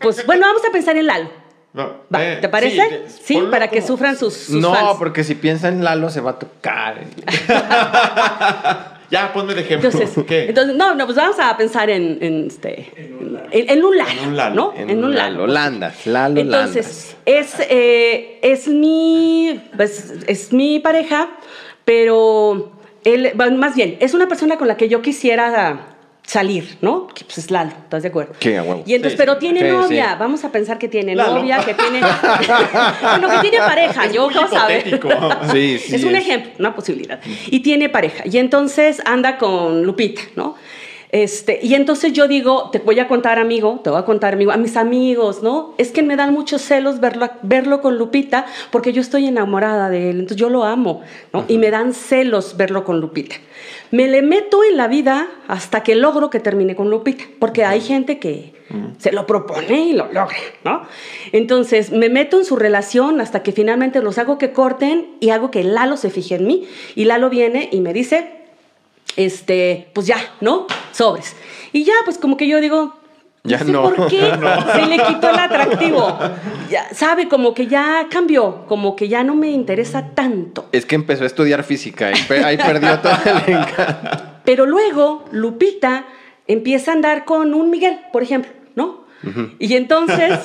pues 0.00 0.26
bueno, 0.26 0.46
vamos 0.46 0.62
a 0.68 0.70
pensar 0.70 0.94
en 0.96 1.06
Lalo. 1.06 1.30
Va, 1.74 2.22
Eh, 2.22 2.36
¿Te 2.42 2.50
parece? 2.50 3.04
Sí, 3.08 3.42
para 3.50 3.68
que 3.68 3.80
sufran 3.80 4.18
sus, 4.18 4.34
sus 4.34 4.56
No, 4.56 4.74
fans. 4.74 4.96
porque 4.98 5.24
si 5.24 5.34
piensa 5.34 5.68
en 5.68 5.82
Lalo 5.82 6.10
se 6.10 6.20
va 6.20 6.32
a 6.32 6.38
tocar. 6.38 7.00
Ya, 9.12 9.30
ponme 9.30 9.54
de 9.54 9.60
ejemplo. 9.60 9.90
Entonces, 9.90 10.24
¿Qué? 10.26 10.46
entonces, 10.48 10.74
no, 10.74 10.94
no, 10.94 11.04
pues 11.04 11.18
vamos 11.18 11.36
a 11.38 11.54
pensar 11.54 11.90
en, 11.90 12.16
en, 12.22 12.46
este, 12.46 12.90
en, 12.96 13.68
en 13.68 13.84
un 13.84 13.98
Lalo, 13.98 14.10
En 14.22 14.28
un 14.28 14.36
Lalo. 14.38 14.54
¿no? 14.54 14.74
En, 14.74 15.04
un 15.04 15.14
Lalo 15.14 15.46
Landas, 15.46 16.06
Lalo 16.06 16.40
Entonces, 16.40 17.14
es, 17.26 17.56
eh, 17.68 18.38
es, 18.40 18.68
mi, 18.68 19.60
pues, 19.76 20.14
es 20.26 20.50
mi 20.54 20.80
pareja, 20.80 21.28
pero 21.84 22.72
él, 23.04 23.32
bueno, 23.34 23.58
más 23.58 23.76
bien, 23.76 23.98
es 24.00 24.14
una 24.14 24.28
persona 24.28 24.56
con 24.56 24.66
la 24.66 24.78
que 24.78 24.88
yo 24.88 25.02
quisiera 25.02 25.91
salir, 26.24 26.78
¿no? 26.80 27.08
Que 27.08 27.24
pues 27.24 27.38
es 27.38 27.50
Lalo, 27.50 27.72
¿estás 27.82 28.02
de 28.02 28.08
acuerdo? 28.08 28.32
A 28.34 28.62
huevo. 28.62 28.82
Y 28.86 28.94
entonces, 28.94 29.12
Sí, 29.12 29.18
pero 29.18 29.38
tiene 29.38 29.60
Sí, 29.60 29.66
novia, 29.68 30.10
sí. 30.12 30.16
vamos 30.20 30.44
a 30.44 30.52
pensar 30.52 30.78
que 30.78 30.88
tiene 30.88 31.14
Lalo. 31.16 31.38
novia, 31.38 31.58
que 31.64 31.74
tiene. 31.74 32.00
bueno, 33.02 33.28
que 33.28 33.38
tiene 33.48 33.58
pareja, 33.58 34.06
yo 34.10 34.26
muy 34.26 34.34
vamos 34.34 34.52
a 34.54 34.66
ver. 34.66 34.86
hipotético. 34.86 35.08
Sí, 35.52 35.78
sí. 35.78 35.94
es 35.96 36.04
un 36.04 36.14
ejemplo, 36.14 36.52
una 36.58 36.74
posibilidad. 36.74 37.20
Y 37.48 37.60
tiene 37.60 37.88
pareja. 37.88 38.22
Y 38.26 38.38
entonces 38.38 39.02
anda 39.04 39.36
con 39.36 39.82
Lupita, 39.82 40.22
¿no? 40.36 40.54
Este, 41.12 41.60
y 41.62 41.74
entonces 41.74 42.14
yo 42.14 42.26
digo, 42.26 42.70
te 42.70 42.78
voy 42.78 42.98
a 42.98 43.06
contar, 43.06 43.38
amigo, 43.38 43.80
te 43.84 43.90
voy 43.90 43.98
a 43.98 44.06
contar, 44.06 44.32
amigo, 44.32 44.50
a 44.50 44.56
mis 44.56 44.78
amigos, 44.78 45.42
¿no? 45.42 45.74
Es 45.76 45.90
que 45.92 46.02
me 46.02 46.16
dan 46.16 46.32
muchos 46.32 46.62
celos 46.62 47.00
verlo, 47.00 47.28
verlo 47.42 47.82
con 47.82 47.98
Lupita 47.98 48.46
porque 48.70 48.94
yo 48.94 49.02
estoy 49.02 49.26
enamorada 49.26 49.90
de 49.90 50.08
él, 50.08 50.20
entonces 50.20 50.38
yo 50.38 50.48
lo 50.48 50.64
amo, 50.64 51.02
¿no? 51.34 51.44
Y 51.48 51.58
me 51.58 51.70
dan 51.70 51.92
celos 51.92 52.56
verlo 52.56 52.84
con 52.84 52.98
Lupita. 52.98 53.36
Me 53.90 54.08
le 54.08 54.22
meto 54.22 54.64
en 54.64 54.78
la 54.78 54.88
vida 54.88 55.28
hasta 55.48 55.82
que 55.82 55.94
logro 55.94 56.30
que 56.30 56.40
termine 56.40 56.74
con 56.74 56.88
Lupita, 56.88 57.24
porque 57.38 57.66
hay 57.66 57.82
gente 57.82 58.18
que 58.18 58.54
se 58.96 59.12
lo 59.12 59.26
propone 59.26 59.88
y 59.88 59.92
lo 59.92 60.06
logra, 60.06 60.38
¿no? 60.64 60.86
Entonces 61.32 61.92
me 61.92 62.08
meto 62.08 62.38
en 62.38 62.46
su 62.46 62.56
relación 62.56 63.20
hasta 63.20 63.42
que 63.42 63.52
finalmente 63.52 64.00
los 64.00 64.16
hago 64.16 64.38
que 64.38 64.52
corten 64.52 65.08
y 65.20 65.28
hago 65.28 65.50
que 65.50 65.62
Lalo 65.62 65.98
se 65.98 66.08
fije 66.08 66.36
en 66.36 66.46
mí. 66.46 66.66
Y 66.94 67.04
Lalo 67.04 67.28
viene 67.28 67.68
y 67.70 67.82
me 67.82 67.92
dice, 67.92 68.41
este, 69.16 69.88
pues 69.94 70.06
ya, 70.06 70.18
¿no? 70.40 70.66
Sobres. 70.92 71.36
Y 71.72 71.84
ya, 71.84 71.94
pues 72.04 72.18
como 72.18 72.36
que 72.36 72.46
yo 72.46 72.60
digo, 72.60 72.94
Ya 73.44 73.58
sé 73.58 73.72
no. 73.72 73.82
por 73.82 74.08
qué 74.08 74.20
se 74.74 74.86
le 74.86 74.96
quitó 75.02 75.30
el 75.30 75.38
atractivo. 75.38 76.18
Ya, 76.70 76.92
sabe, 76.94 77.28
como 77.28 77.54
que 77.54 77.66
ya 77.66 78.06
cambió, 78.10 78.66
como 78.66 78.94
que 78.96 79.08
ya 79.08 79.24
no 79.24 79.34
me 79.34 79.50
interesa 79.50 80.10
tanto. 80.14 80.68
Es 80.72 80.86
que 80.86 80.94
empezó 80.94 81.24
a 81.24 81.26
estudiar 81.26 81.64
física 81.64 82.10
y 82.10 82.32
ahí 82.42 82.56
perdió 82.56 82.98
todo 83.02 83.12
el 83.24 83.54
encanto. 83.54 84.24
Pero 84.44 84.66
luego 84.66 85.24
Lupita 85.30 86.06
empieza 86.46 86.90
a 86.90 86.94
andar 86.94 87.24
con 87.24 87.54
un 87.54 87.70
Miguel, 87.70 88.00
por 88.12 88.22
ejemplo, 88.22 88.50
¿no? 88.74 89.02
Y 89.60 89.74
entonces, 89.76 90.40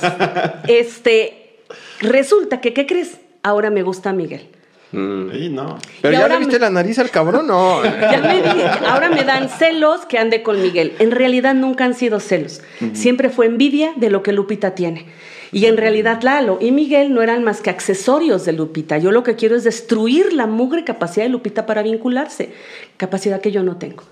este, 0.68 1.58
resulta 2.02 2.62
que, 2.62 2.74
¿qué 2.74 2.86
crees? 2.86 3.18
Ahora 3.42 3.70
me 3.72 3.82
gusta 3.82 4.14
Miguel. 4.14 4.50
Mm. 4.92 5.32
Sí, 5.32 5.50
no. 5.50 5.78
Pero 6.02 6.14
Y 6.14 6.18
ya 6.18 6.24
ahora 6.24 6.36
le 6.36 6.40
viste 6.40 6.56
me- 6.56 6.60
la 6.66 6.70
nariz 6.70 6.98
al 7.00 7.10
cabrón, 7.10 7.48
no. 7.48 7.84
Ya 7.84 8.22
me 8.22 8.42
di- 8.42 8.62
ahora 8.88 9.10
me 9.10 9.24
dan 9.24 9.50
celos 9.50 10.06
que 10.06 10.18
ande 10.18 10.44
con 10.44 10.62
Miguel. 10.62 10.94
En 11.00 11.12
realidad 11.12 11.54
nunca 11.56 11.84
han 11.86 11.94
sido 11.94 12.20
celos. 12.20 12.62
Siempre 12.94 13.30
fue 13.30 13.46
envidia 13.48 13.94
de 13.98 14.10
lo 14.10 14.24
que 14.24 14.32
Lupita 14.32 14.76
tiene. 14.76 15.06
Y 15.52 15.66
en 15.66 15.78
realidad 15.78 16.22
Lalo 16.24 16.58
y 16.62 16.72
Miguel 16.72 17.14
no 17.14 17.22
eran 17.22 17.44
más 17.44 17.62
que 17.62 17.70
accesorios 17.70 18.44
de 18.46 18.52
Lupita. 18.54 18.98
Yo 18.98 19.12
lo 19.12 19.24
que 19.24 19.36
quiero 19.36 19.56
es 19.56 19.64
destruir 19.64 20.34
la 20.34 20.46
mugre 20.46 20.84
capacidad 20.84 21.26
de 21.26 21.30
Lupita 21.30 21.66
para 21.66 21.84
vincularse. 21.84 22.50
Capacidad 22.98 23.40
que 23.42 23.52
yo 23.52 23.64
no 23.64 23.78
tengo. 23.78 24.04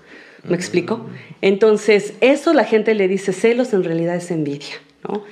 ¿Me 0.44 0.54
explico? 0.56 1.06
Entonces, 1.42 2.14
eso 2.20 2.52
la 2.54 2.64
gente 2.64 2.94
le 2.94 3.08
dice 3.08 3.32
celos, 3.32 3.72
en 3.72 3.82
realidad 3.84 4.14
es 4.16 4.30
envidia. 4.30 4.76
¿no? 5.08 5.22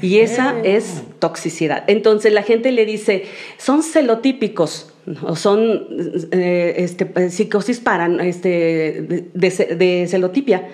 Y 0.00 0.20
esa 0.20 0.54
es 0.64 1.02
toxicidad. 1.18 1.84
Entonces 1.88 2.32
la 2.32 2.42
gente 2.42 2.72
le 2.72 2.84
dice, 2.86 3.26
son 3.58 3.82
celotípicos, 3.82 4.89
o 5.22 5.34
son 5.36 5.86
eh, 6.32 6.74
este, 6.78 7.30
psicosis 7.30 7.80
para, 7.80 8.06
este, 8.24 8.48
de, 8.48 9.30
de- 9.34 9.76
de 9.76 10.06
celotipia. 10.08 10.68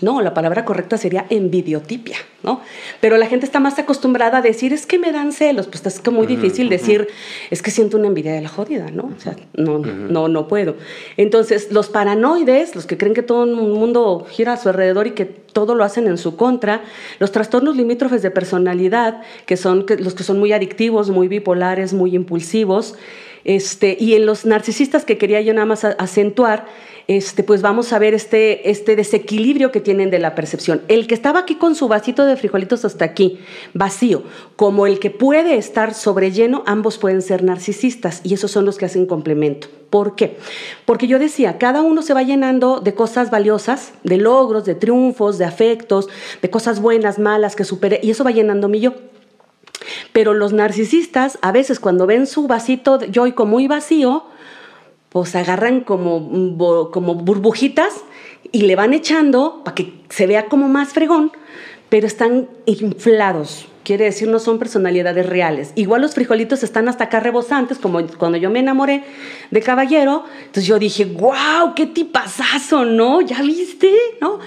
No, 0.00 0.20
la 0.22 0.32
palabra 0.32 0.64
correcta 0.64 0.96
sería 0.96 1.26
envidiotipia, 1.28 2.18
¿no? 2.44 2.60
Pero 3.00 3.16
la 3.16 3.26
gente 3.26 3.44
está 3.44 3.58
más 3.58 3.80
acostumbrada 3.80 4.38
a 4.38 4.42
decir, 4.42 4.72
es 4.72 4.86
que 4.86 4.96
me 4.96 5.10
dan 5.10 5.32
celos, 5.32 5.66
pues 5.66 5.84
es 5.86 5.98
que 5.98 6.10
muy 6.12 6.28
difícil 6.28 6.68
decir, 6.68 7.08
es 7.50 7.62
que 7.62 7.72
siento 7.72 7.96
una 7.96 8.06
envidia 8.06 8.32
de 8.32 8.40
la 8.40 8.48
jodida, 8.48 8.92
¿no? 8.92 9.10
O 9.16 9.20
sea, 9.20 9.34
no, 9.54 9.78
no, 9.80 10.28
no 10.28 10.46
puedo. 10.46 10.76
Entonces, 11.16 11.72
los 11.72 11.88
paranoides, 11.88 12.76
los 12.76 12.86
que 12.86 12.96
creen 12.96 13.12
que 13.14 13.22
todo 13.24 13.42
el 13.42 13.56
mundo 13.56 14.24
gira 14.30 14.52
a 14.52 14.56
su 14.56 14.68
alrededor 14.68 15.08
y 15.08 15.12
que 15.12 15.24
todo 15.24 15.74
lo 15.74 15.82
hacen 15.82 16.06
en 16.06 16.16
su 16.18 16.36
contra, 16.36 16.82
los 17.18 17.32
trastornos 17.32 17.74
limítrofes 17.76 18.22
de 18.22 18.30
personalidad, 18.30 19.22
que 19.46 19.56
son 19.56 19.84
los 19.98 20.14
que 20.14 20.22
son 20.22 20.38
muy 20.38 20.52
adictivos, 20.52 21.10
muy 21.10 21.26
bipolares, 21.26 21.92
muy 21.92 22.14
impulsivos, 22.14 22.94
este, 23.48 23.96
y 23.98 24.12
en 24.12 24.26
los 24.26 24.44
narcisistas 24.44 25.06
que 25.06 25.16
quería 25.16 25.40
yo 25.40 25.54
nada 25.54 25.64
más 25.64 25.82
acentuar, 25.82 26.66
este, 27.06 27.42
pues 27.42 27.62
vamos 27.62 27.94
a 27.94 27.98
ver 27.98 28.12
este, 28.12 28.68
este 28.68 28.94
desequilibrio 28.94 29.72
que 29.72 29.80
tienen 29.80 30.10
de 30.10 30.18
la 30.18 30.34
percepción. 30.34 30.82
El 30.88 31.06
que 31.06 31.14
estaba 31.14 31.40
aquí 31.40 31.54
con 31.54 31.74
su 31.74 31.88
vasito 31.88 32.26
de 32.26 32.36
frijolitos 32.36 32.84
hasta 32.84 33.06
aquí, 33.06 33.38
vacío, 33.72 34.22
como 34.56 34.86
el 34.86 34.98
que 34.98 35.08
puede 35.08 35.56
estar 35.56 35.94
sobre 35.94 36.30
lleno, 36.30 36.62
ambos 36.66 36.98
pueden 36.98 37.22
ser 37.22 37.42
narcisistas 37.42 38.20
y 38.22 38.34
esos 38.34 38.50
son 38.50 38.66
los 38.66 38.76
que 38.76 38.84
hacen 38.84 39.06
complemento. 39.06 39.68
¿Por 39.88 40.14
qué? 40.14 40.36
Porque 40.84 41.06
yo 41.06 41.18
decía, 41.18 41.56
cada 41.56 41.80
uno 41.80 42.02
se 42.02 42.12
va 42.12 42.22
llenando 42.24 42.80
de 42.80 42.92
cosas 42.92 43.30
valiosas, 43.30 43.94
de 44.04 44.18
logros, 44.18 44.66
de 44.66 44.74
triunfos, 44.74 45.38
de 45.38 45.46
afectos, 45.46 46.10
de 46.42 46.50
cosas 46.50 46.82
buenas, 46.82 47.18
malas 47.18 47.56
que 47.56 47.64
supere, 47.64 47.98
y 48.02 48.10
eso 48.10 48.24
va 48.24 48.30
llenando 48.30 48.68
mi 48.68 48.80
yo. 48.80 48.92
Pero 50.12 50.34
los 50.34 50.52
narcisistas, 50.52 51.38
a 51.42 51.52
veces 51.52 51.80
cuando 51.80 52.06
ven 52.06 52.26
su 52.26 52.46
vasito 52.46 53.04
yoico 53.04 53.46
muy 53.46 53.68
vacío, 53.68 54.24
pues 55.08 55.34
agarran 55.34 55.80
como, 55.80 56.90
como 56.90 57.14
burbujitas 57.14 58.04
y 58.52 58.62
le 58.62 58.76
van 58.76 58.94
echando 58.94 59.62
para 59.64 59.74
que 59.74 59.94
se 60.08 60.26
vea 60.26 60.46
como 60.46 60.68
más 60.68 60.92
fregón, 60.92 61.32
pero 61.88 62.06
están 62.06 62.48
inflados. 62.66 63.66
Quiere 63.84 64.04
decir, 64.04 64.28
no 64.28 64.38
son 64.38 64.58
personalidades 64.58 65.24
reales. 65.24 65.72
Igual 65.74 66.02
los 66.02 66.14
frijolitos 66.14 66.62
están 66.62 66.88
hasta 66.88 67.04
acá 67.04 67.20
rebosantes, 67.20 67.78
como 67.78 68.06
cuando 68.18 68.36
yo 68.36 68.50
me 68.50 68.58
enamoré 68.58 69.02
de 69.50 69.62
Caballero. 69.62 70.24
Entonces 70.40 70.66
yo 70.66 70.78
dije, 70.78 71.06
wow, 71.06 71.74
qué 71.74 71.86
tipazazo, 71.86 72.84
¿no? 72.84 73.22
¿Ya 73.22 73.40
viste? 73.40 73.90
¿No? 74.20 74.40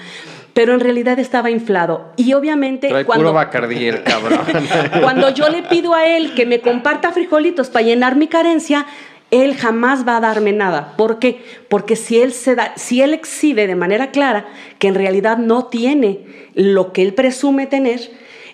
Pero 0.54 0.74
en 0.74 0.80
realidad 0.80 1.18
estaba 1.18 1.50
inflado. 1.50 2.12
Y 2.16 2.34
obviamente 2.34 2.88
Trae 2.88 3.04
cuando... 3.04 3.24
puro 3.24 3.32
Bacardí 3.32 3.86
el 3.86 4.02
cabrón. 4.02 4.40
Cuando 5.02 5.30
yo 5.30 5.48
le 5.48 5.62
pido 5.62 5.94
a 5.94 6.04
él 6.04 6.34
que 6.34 6.44
me 6.44 6.60
comparta 6.60 7.10
frijolitos 7.12 7.70
para 7.70 7.86
llenar 7.86 8.16
mi 8.16 8.28
carencia, 8.28 8.86
él 9.32 9.56
jamás 9.56 10.06
va 10.06 10.18
a 10.18 10.20
darme 10.20 10.52
nada. 10.52 10.94
¿Por 10.96 11.18
qué? 11.18 11.42
Porque 11.68 11.96
si 11.96 12.20
él, 12.20 12.32
se 12.32 12.54
da, 12.54 12.74
si 12.76 13.00
él 13.00 13.14
exhibe 13.14 13.66
de 13.66 13.74
manera 13.74 14.10
clara 14.10 14.46
que 14.78 14.88
en 14.88 14.94
realidad 14.94 15.38
no 15.38 15.66
tiene 15.66 16.20
lo 16.54 16.92
que 16.92 17.00
él 17.02 17.14
presume 17.14 17.66
tener, 17.66 18.00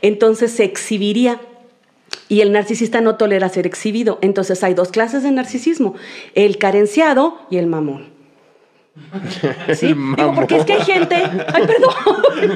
entonces 0.03 0.53
se 0.53 0.65
exhibiría. 0.65 1.41
Y 2.29 2.43
el 2.43 2.53
narcisista 2.53 3.01
no 3.01 3.17
tolera 3.17 3.49
ser 3.49 3.67
exhibido. 3.67 4.19
Entonces 4.23 4.63
hay 4.63 4.75
dos 4.75 4.91
clases 4.91 5.25
de 5.25 5.33
narcisismo, 5.33 5.97
el 6.35 6.59
carenciado 6.59 7.39
y 7.51 7.57
el 7.57 7.67
mamón. 7.67 8.18
¿Sí? 9.75 9.95
Digo, 10.17 10.35
porque 10.35 10.57
es 10.57 10.65
que 10.65 10.73
hay 10.75 10.83
gente... 10.83 11.15
Ay, 11.15 11.67
perdón. 11.67 11.95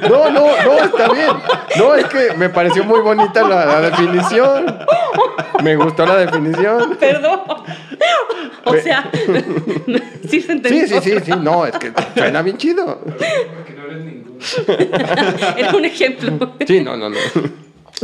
No, 0.09 0.31
no, 0.31 0.47
no, 0.65 0.79
está 0.79 1.13
bien. 1.13 1.31
No, 1.77 1.95
es 1.95 2.05
que 2.07 2.35
me 2.37 2.49
pareció 2.49 2.85
muy 2.85 3.01
bonita 3.01 3.43
la, 3.43 3.67
la 3.67 3.81
definición. 3.81 4.79
Me 5.63 5.75
gustó 5.75 6.07
la 6.07 6.17
definición. 6.19 6.97
Perdón. 7.01 7.41
O 8.65 8.75
sea, 8.77 9.11
sí 10.29 10.41
se 10.41 10.53
entendió. 10.53 10.87
Sí, 10.87 10.95
sí, 11.01 11.11
sí, 11.11 11.17
sí, 11.25 11.33
no, 11.41 11.67
es 11.67 11.77
que 11.79 11.93
suena 12.15 12.43
bien 12.43 12.59
chido. 12.59 13.01
Era 15.57 15.75
un 15.75 15.85
ejemplo. 15.85 16.55
Sí, 16.65 16.81
no, 16.81 16.97
no, 16.97 17.11
no. 17.11 17.17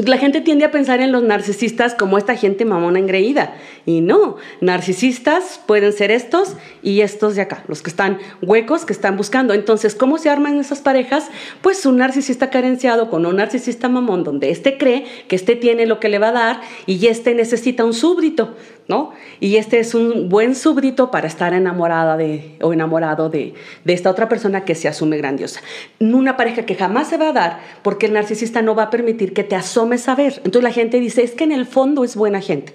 La 0.07 0.17
gente 0.17 0.41
tiende 0.41 0.65
a 0.65 0.71
pensar 0.71 1.01
en 1.01 1.11
los 1.11 1.25
narcisistas 1.25 1.95
como 1.95 2.19
esta 2.19 2.37
gente 2.37 2.65
mamona 2.65 3.01
engreída. 3.01 3.55
Y 3.85 4.01
no, 4.01 4.37
narcisistas 4.61 5.61
pueden 5.67 5.93
ser 5.93 6.13
estos 6.13 6.55
y 6.83 7.01
estos 7.01 7.35
de 7.35 7.43
acá, 7.43 7.65
los 7.67 7.83
que 7.83 7.91
están 7.91 8.19
huecos, 8.41 8.85
que 8.85 8.93
están 8.93 9.17
buscando. 9.17 9.55
Entonces, 9.55 9.97
¿cómo 9.97 10.19
se 10.19 10.31
arman 10.31 10.61
esas 10.61 10.81
parejas? 10.81 11.29
Pues 11.63 11.85
un 11.85 11.97
narcisista 11.97 12.51
carenciado 12.51 13.11
con 13.11 13.27
un 13.27 13.37
narcisista 13.37 13.89
mamón, 13.89 14.23
donde 14.23 14.51
este 14.51 14.79
cree 14.79 15.05
que 15.27 15.35
este 15.35 15.57
tiene 15.57 15.87
lo 15.87 15.99
que 15.99 16.09
le 16.09 16.21
va 16.21 16.29
a 16.29 16.33
dar 16.33 16.61
y 16.87 17.05
este 17.09 17.35
necesita 17.35 17.85
un 17.85 17.95
súbdito, 17.95 18.55
¿no? 18.89 19.13
Y 19.39 19.57
este 19.57 19.79
es 19.79 19.95
un 19.95 20.31
buen 20.31 20.55
súbdito 20.55 21.11
para 21.11 21.27
estar 21.27 21.53
enamorada 21.53 22.17
de, 22.17 22.57
o 22.63 22.73
enamorado 22.73 23.29
de, 23.29 23.55
esta 23.85 24.11
otra 24.11 24.29
persona 24.29 24.65
que 24.65 24.75
se 24.75 24.89
asume 24.89 25.19
grandiosa. 25.19 25.61
Una 26.01 26.39
pareja 26.39 26.65
que 26.65 26.75
jamás 26.75 27.09
se 27.09 27.19
va 27.19 27.29
a 27.29 27.33
dar 27.33 27.61
porque 27.83 28.07
el 28.07 28.15
narcisista 28.15 28.63
no 28.63 28.75
va 28.75 28.85
a 28.85 28.91
permitir 28.91 29.35
que 29.35 29.45
te 29.45 29.57
asomes 29.57 30.09
a 30.09 30.15
ver. 30.15 30.41
Entonces 30.45 30.63
la 30.63 30.73
gente 30.73 31.01
dice, 31.01 31.23
es 31.23 31.33
que 31.33 31.45
en 31.45 31.53
el 31.53 31.67
fondo 31.67 32.03
es 32.03 32.17
buena 32.17 32.41
gente. 32.41 32.73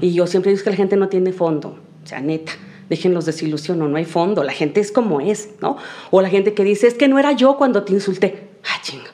Y 0.00 0.12
yo 0.12 0.26
siempre 0.26 0.52
digo 0.52 0.62
que 0.62 0.70
la 0.70 0.76
gente 0.76 0.96
no 0.96 1.08
tiene 1.08 1.32
fondo, 1.32 1.78
o 2.02 2.06
sea, 2.06 2.20
neta. 2.20 2.52
Déjenlos 2.90 3.24
desilusiono, 3.24 3.88
no 3.88 3.96
hay 3.96 4.04
fondo, 4.04 4.44
la 4.44 4.52
gente 4.52 4.80
es 4.80 4.92
como 4.92 5.22
es, 5.22 5.48
¿no? 5.62 5.78
O 6.10 6.20
la 6.20 6.28
gente 6.28 6.52
que 6.52 6.64
dice, 6.64 6.86
es 6.86 6.92
que 6.92 7.08
no 7.08 7.18
era 7.18 7.32
yo 7.32 7.56
cuando 7.56 7.82
te 7.84 7.94
insulté. 7.94 8.48
Ah, 8.62 8.82
chinga. 8.82 9.13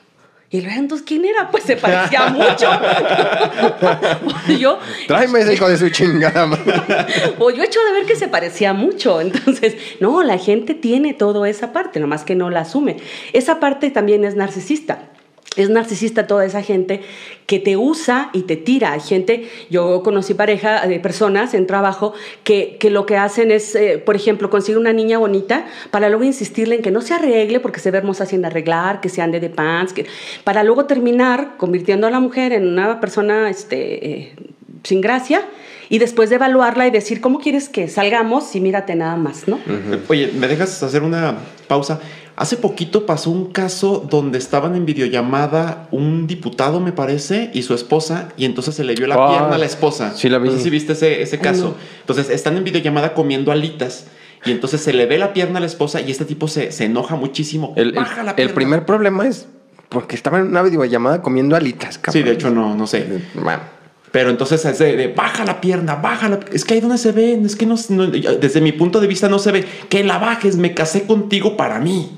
Y 0.53 0.59
luego, 0.59 0.81
entonces, 0.81 1.07
¿quién 1.07 1.23
era? 1.23 1.49
Pues 1.49 1.63
se 1.63 1.77
parecía 1.77 2.27
mucho. 2.29 2.69
o 4.25 4.51
yo, 4.59 4.79
Tráeme 5.07 5.39
ese 5.39 5.53
hijo 5.53 5.69
de 5.69 5.77
su 5.77 5.89
chingada 5.89 6.45
o 7.39 7.49
yo 7.51 7.63
hecho 7.63 7.79
de 7.85 7.91
ver 7.93 8.05
que 8.05 8.17
se 8.17 8.27
parecía 8.27 8.73
mucho. 8.73 9.21
Entonces, 9.21 9.75
no, 10.01 10.23
la 10.23 10.37
gente 10.37 10.73
tiene 10.73 11.13
toda 11.13 11.47
esa 11.49 11.71
parte, 11.71 12.01
nomás 12.01 12.25
que 12.25 12.35
no 12.35 12.49
la 12.49 12.61
asume. 12.61 12.97
Esa 13.31 13.61
parte 13.61 13.91
también 13.91 14.25
es 14.25 14.35
narcisista. 14.35 15.10
Es 15.57 15.69
narcisista 15.69 16.27
toda 16.27 16.45
esa 16.45 16.61
gente 16.61 17.01
que 17.45 17.59
te 17.59 17.75
usa 17.75 18.29
y 18.31 18.43
te 18.43 18.55
tira. 18.55 18.93
Hay 18.93 19.01
gente, 19.01 19.49
yo 19.69 20.01
conocí 20.01 20.33
pareja 20.33 20.87
de 20.87 20.99
personas 21.01 21.53
en 21.53 21.67
trabajo 21.67 22.13
que, 22.45 22.77
que 22.79 22.89
lo 22.89 23.05
que 23.05 23.17
hacen 23.17 23.51
es, 23.51 23.75
eh, 23.75 23.97
por 23.97 24.15
ejemplo, 24.15 24.49
conseguir 24.49 24.77
una 24.77 24.93
niña 24.93 25.17
bonita 25.17 25.65
para 25.91 26.07
luego 26.07 26.23
insistirle 26.23 26.75
en 26.75 26.81
que 26.81 26.91
no 26.91 27.01
se 27.01 27.15
arregle 27.15 27.59
porque 27.59 27.81
se 27.81 27.91
ve 27.91 27.97
hermosa 27.97 28.25
sin 28.25 28.45
arreglar, 28.45 29.01
que 29.01 29.09
se 29.09 29.21
ande 29.21 29.41
de 29.41 29.49
pants, 29.49 29.91
que, 29.91 30.05
para 30.45 30.63
luego 30.63 30.85
terminar 30.85 31.57
convirtiendo 31.57 32.07
a 32.07 32.11
la 32.11 32.21
mujer 32.21 32.53
en 32.53 32.67
una 32.67 33.01
persona 33.01 33.49
este, 33.49 34.09
eh, 34.09 34.35
sin 34.83 35.01
gracia 35.01 35.45
y 35.89 35.99
después 35.99 36.29
de 36.29 36.37
evaluarla 36.37 36.87
y 36.87 36.91
decir, 36.91 37.19
¿cómo 37.19 37.39
quieres 37.39 37.67
que 37.67 37.89
salgamos? 37.89 38.55
Y 38.55 38.61
mírate 38.61 38.95
nada 38.95 39.17
más, 39.17 39.49
¿no? 39.49 39.59
Oye, 40.07 40.31
¿me 40.33 40.47
dejas 40.47 40.81
hacer 40.81 41.03
una 41.03 41.39
pausa? 41.67 41.99
Hace 42.41 42.57
poquito 42.57 43.05
pasó 43.05 43.29
un 43.29 43.51
caso 43.51 44.03
donde 44.09 44.39
estaban 44.39 44.75
en 44.75 44.85
videollamada 44.87 45.87
un 45.91 46.25
diputado, 46.25 46.79
me 46.79 46.91
parece, 46.91 47.51
y 47.53 47.61
su 47.61 47.75
esposa, 47.75 48.29
y 48.35 48.45
entonces 48.45 48.73
se 48.73 48.83
le 48.83 48.95
vio 48.95 49.05
la 49.05 49.13
Ah, 49.15 49.29
pierna 49.29 49.55
a 49.55 49.57
la 49.59 49.65
esposa. 49.67 50.13
sí 50.15 50.27
la 50.27 50.39
vi. 50.39 50.49
No 50.49 50.55
sé 50.55 50.63
si 50.63 50.69
viste 50.71 50.93
ese, 50.93 51.21
ese 51.21 51.37
caso. 51.37 51.75
Entonces 51.99 52.31
están 52.31 52.57
en 52.57 52.63
videollamada 52.63 53.13
comiendo 53.13 53.51
alitas. 53.51 54.07
Y 54.43 54.49
entonces 54.49 54.81
se 54.81 54.91
le 54.91 55.05
ve 55.05 55.19
la 55.19 55.33
pierna 55.33 55.57
a 55.57 55.59
la 55.59 55.67
esposa 55.67 56.01
y 56.01 56.09
este 56.09 56.25
tipo 56.25 56.47
se, 56.47 56.71
se 56.71 56.85
enoja 56.85 57.15
muchísimo. 57.15 57.73
El, 57.77 57.89
el- 57.89 57.93
Baja 57.93 58.23
la 58.23 58.31
el 58.31 58.35
pierna. 58.37 58.55
primer 58.55 58.85
problema 58.87 59.27
es 59.27 59.45
porque 59.89 60.15
estaba 60.15 60.39
en 60.39 60.47
una 60.47 60.63
videollamada 60.63 61.21
comiendo 61.21 61.55
alitas, 61.55 61.99
cabrón. 61.99 62.23
Sí, 62.23 62.27
de 62.27 62.33
hecho 62.33 62.49
no, 62.49 62.73
no 62.75 62.87
sé. 62.87 63.21
Bueno, 63.35 63.59
Pero 64.11 64.31
entonces 64.31 64.65
es 64.65 64.79
de, 64.79 64.95
de, 64.97 65.09
baja 65.09 65.45
la 65.45 65.61
pierna, 65.61 65.93
baja 65.97 66.27
la... 66.27 66.39
Es 66.51 66.65
que 66.65 66.73
ahí 66.73 66.79
donde 66.79 66.97
se 66.97 67.11
ve, 67.11 67.39
es 67.45 67.55
que 67.55 67.67
no, 67.67 67.75
no- 67.89 68.07
desde 68.07 68.61
mi 68.61 68.71
punto 68.71 68.99
de 68.99 69.05
vista 69.05 69.29
no 69.29 69.37
se 69.37 69.51
ve. 69.51 69.65
Que 69.89 70.03
la 70.03 70.17
bajes, 70.17 70.57
me 70.57 70.73
casé 70.73 71.03
contigo 71.05 71.55
para 71.55 71.77
mí. 71.79 72.17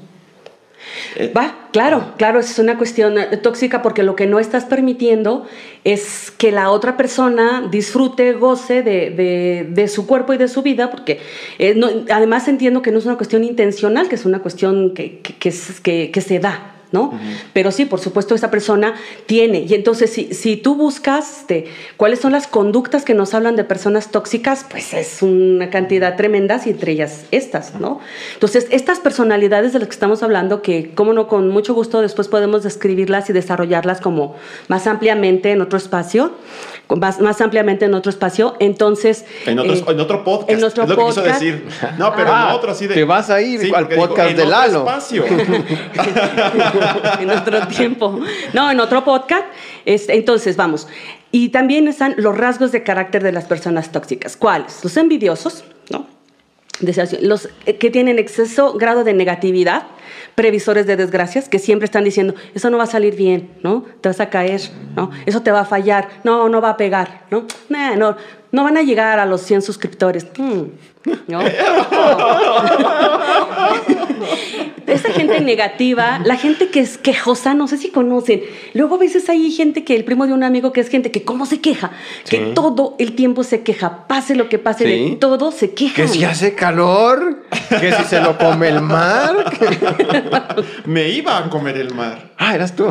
Eh, 1.16 1.32
Va, 1.36 1.70
claro, 1.72 2.14
claro, 2.18 2.40
es 2.40 2.60
una 2.60 2.78
cuestión 2.78 3.18
eh, 3.18 3.38
tóxica 3.38 3.82
porque 3.82 4.04
lo 4.04 4.16
que 4.16 4.28
no 4.28 4.40
estás 4.40 4.66
permitiendo 4.66 5.46
es 5.84 6.32
que 6.32 6.52
la 6.52 6.70
otra 6.70 6.98
persona 6.98 7.68
disfrute, 7.72 8.34
goce 8.34 8.84
de, 8.84 9.10
de- 9.12 9.68
de 9.70 9.88
su 9.88 10.06
cuerpo 10.08 10.34
y 10.34 10.38
de 10.38 10.48
su 10.48 10.62
vida, 10.62 10.90
porque 10.92 11.20
eh, 11.60 11.74
no- 11.76 11.90
además 12.10 12.48
entiendo 12.48 12.82
que 12.82 12.92
no 12.92 13.00
es 13.00 13.06
una 13.06 13.16
cuestión 13.18 13.44
intencional, 13.44 14.10
que 14.10 14.16
es 14.16 14.26
una 14.26 14.40
cuestión 14.40 14.94
que, 14.94 15.20
que- 15.20 15.36
que- 15.84 16.12
que 16.12 16.22
se 16.22 16.40
da. 16.40 16.73
¿No? 16.94 17.12
Pero 17.54 17.72
sí, 17.72 17.86
por 17.86 18.00
supuesto, 18.00 18.36
esa 18.36 18.50
persona 18.52 18.94
tiene. 19.26 19.66
Y 19.68 19.74
entonces, 19.74 20.12
si, 20.14 20.34
si 20.34 20.56
tú 20.58 20.76
buscas 20.76 21.40
este, 21.40 21.66
cuáles 21.98 22.20
son 22.20 22.32
las 22.32 22.48
conductas 22.48 23.04
que 23.04 23.14
nos 23.16 23.34
hablan 23.34 23.56
de 23.56 23.64
personas 23.64 24.12
tóxicas, 24.12 24.66
pues 24.70 24.94
es 24.94 25.22
una 25.24 25.70
cantidad 25.72 26.16
tremenda, 26.16 26.62
y 26.66 26.70
entre 26.70 26.92
ellas 26.92 27.26
estas, 27.32 27.74
¿no? 27.80 28.00
Entonces, 28.36 28.68
estas 28.70 29.00
personalidades 29.00 29.74
de 29.74 29.80
las 29.80 29.88
que 29.88 29.94
estamos 29.94 30.22
hablando, 30.24 30.62
que, 30.62 30.92
como 30.94 31.14
no, 31.14 31.28
con 31.28 31.50
mucho 31.50 31.74
gusto 31.74 32.00
después 32.00 32.28
podemos 32.28 32.62
describirlas 32.64 33.28
y 33.30 33.34
desarrollarlas 33.34 34.00
como 34.00 34.36
más 34.68 34.86
ampliamente 34.86 35.50
en 35.52 35.62
otro 35.62 35.78
espacio, 35.80 36.32
más, 36.96 37.20
más 37.22 37.42
ampliamente 37.42 37.86
en 37.86 37.96
otro 37.96 38.12
espacio, 38.12 38.56
entonces... 38.60 39.26
En 39.48 39.58
otro, 39.58 39.74
eh, 39.74 39.84
en 39.88 40.00
otro 40.00 40.24
podcast. 40.24 40.52
en 40.52 40.64
otro 40.64 40.84
es 40.84 40.90
lo 40.90 40.96
que 40.96 41.06
quiso 41.06 41.22
podcast. 41.22 41.42
decir. 41.42 41.66
No, 41.98 42.14
pero 42.16 42.30
Ah, 42.32 42.48
en 42.52 42.56
otro 42.56 42.72
así 42.72 42.86
de. 42.86 42.94
te 42.94 43.04
vas 43.04 43.32
a 43.32 43.42
ir 43.42 43.74
al 43.76 43.88
podcast 43.88 44.30
en 44.30 44.36
de 44.38 44.44
otro 44.44 44.52
Lalo. 44.52 44.80
espacio. 44.80 45.24
en 47.20 47.30
otro 47.30 47.68
tiempo. 47.68 48.20
No, 48.54 48.72
en 48.72 48.80
otro 48.80 49.04
podcast. 49.04 49.46
Este, 49.86 50.16
entonces, 50.16 50.56
vamos. 50.56 50.88
Y 51.32 51.50
también 51.50 51.88
están 51.88 52.16
los 52.18 52.38
rasgos 52.38 52.72
de 52.72 52.84
carácter 52.84 53.24
de 53.24 53.32
las 53.32 53.46
personas 53.46 53.92
tóxicas. 53.92 54.38
¿Cuáles? 54.38 54.84
Los 54.84 54.96
envidiosos, 54.98 55.64
¿no? 55.90 56.08
Los 57.22 57.50
que 57.80 57.90
tienen 57.90 58.20
exceso 58.20 58.74
grado 58.74 59.04
de 59.04 59.14
negatividad, 59.14 59.84
previsores 60.36 60.86
de 60.86 60.96
desgracias, 60.96 61.50
que 61.50 61.60
siempre 61.60 61.86
están 61.86 62.04
diciendo, 62.04 62.36
eso 62.54 62.70
no 62.70 62.78
va 62.78 62.84
a 62.84 62.88
salir 62.88 63.16
bien, 63.16 63.52
¿no? 63.64 63.86
Te 64.02 64.10
vas 64.10 64.20
a 64.20 64.30
caer, 64.30 64.62
¿no? 64.96 65.12
Eso 65.26 65.42
te 65.42 65.52
va 65.52 65.62
a 65.62 65.66
fallar, 65.66 66.10
no, 66.24 66.50
no 66.50 66.62
va 66.62 66.72
a 66.72 66.78
pegar, 66.78 67.26
¿no? 67.32 67.46
Nah, 67.70 67.96
no, 67.96 68.18
no 68.52 68.64
van 68.64 68.78
a 68.78 68.82
llegar 68.82 69.20
a 69.20 69.26
los 69.26 69.42
100 69.42 69.62
suscriptores. 69.62 70.28
Mm, 70.38 70.64
¿no? 71.28 71.40
Esa 74.88 75.12
gente 75.12 75.40
negativa, 75.42 76.20
la 76.26 76.36
gente 76.36 76.70
que 76.70 76.80
es 76.82 76.98
quejosa, 76.98 77.54
no 77.54 77.68
sé 77.68 77.78
si 77.78 77.90
conocen. 77.90 78.42
Luego 78.74 78.96
a 78.96 78.98
veces 78.98 79.30
hay 79.30 79.52
gente 79.52 79.84
que, 79.84 79.96
el 79.96 80.04
primo 80.04 80.28
de 80.28 80.34
un 80.34 80.44
amigo 80.44 80.72
que 80.74 80.82
es 80.82 80.90
gente 80.90 81.12
que 81.12 81.24
cómo 81.24 81.46
se 81.46 81.62
queja, 81.62 81.92
que 82.30 82.38
Sí. 82.38 82.52
todo 82.54 82.96
el 83.00 83.14
tiempo 83.16 83.44
se 83.44 83.62
queja, 83.64 84.08
pase 84.08 84.36
lo 84.36 84.50
que 84.50 84.60
pase, 84.60 84.84
Sí. 84.86 85.10
de 85.12 85.16
todo 85.18 85.52
se 85.52 85.74
queja. 85.74 85.96
que 85.96 86.08
si 86.08 86.24
hace 86.24 86.54
calor, 86.56 87.44
que 87.80 87.92
si 87.94 88.04
se 88.04 88.20
lo 88.22 88.38
come 88.38 88.68
el 88.70 88.82
mar. 88.82 89.46
que- 89.58 89.64
Me 90.86 91.10
iba 91.10 91.38
a 91.38 91.50
comer 91.50 91.78
el 91.78 91.94
mar. 91.94 92.32
Ah, 92.38 92.56
eras 92.56 92.76
tú. 92.76 92.86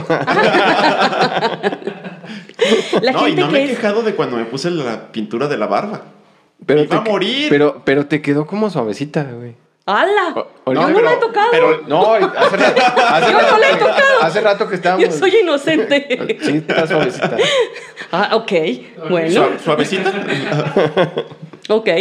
La 3.03 3.13
no, 3.13 3.27
y 3.27 3.31
gente 3.33 3.41
no 3.43 3.47
que 3.49 3.53
me 3.53 3.61
he 3.61 3.65
es- 3.65 3.71
quejado 3.71 4.03
de 4.03 4.15
cuando 4.15 4.37
me 4.37 4.45
puse 4.45 4.71
la 4.71 5.11
pintura 5.13 5.49
de 5.49 5.57
la 5.59 5.67
barba. 5.67 6.03
Pero 6.65 6.83
Iba 6.85 6.99
a 6.99 7.01
morir. 7.01 7.49
Pero, 7.51 7.83
pero 7.85 8.07
te 8.07 8.23
quedó 8.23 8.47
como 8.47 8.71
suavecita, 8.71 9.25
güey. 9.25 9.55
¡Hala! 9.85 10.35
O- 10.65 10.73
Yo 10.73 10.75
no, 10.75 10.89
no, 10.89 10.95
pero- 10.95 11.09
me 11.09 11.13
he 11.15 11.17
tocado. 11.17 11.49
Pero 11.51 11.83
no, 11.89 12.15
hace 12.15 12.57
rato, 12.57 12.83
hace 13.09 13.33
Yo 13.33 13.41
no 13.51 13.59
le 13.59 13.67
he 13.69 13.73
que- 13.73 13.79
tocado. 13.79 14.23
Hace 14.23 14.41
rato 14.41 14.69
que 14.69 14.75
estábamos. 14.77 15.05
Yo 15.09 15.13
soy 15.13 15.37
inocente. 15.39 16.39
Sí, 16.43 16.57
está 16.59 16.87
suavecita. 16.87 17.37
ah, 18.13 18.31
ok. 18.37 18.53
Bueno. 19.11 19.31
Suave- 19.31 19.59
Suavecita. 19.59 20.13
Ok. 21.69 21.87
La 21.87 21.93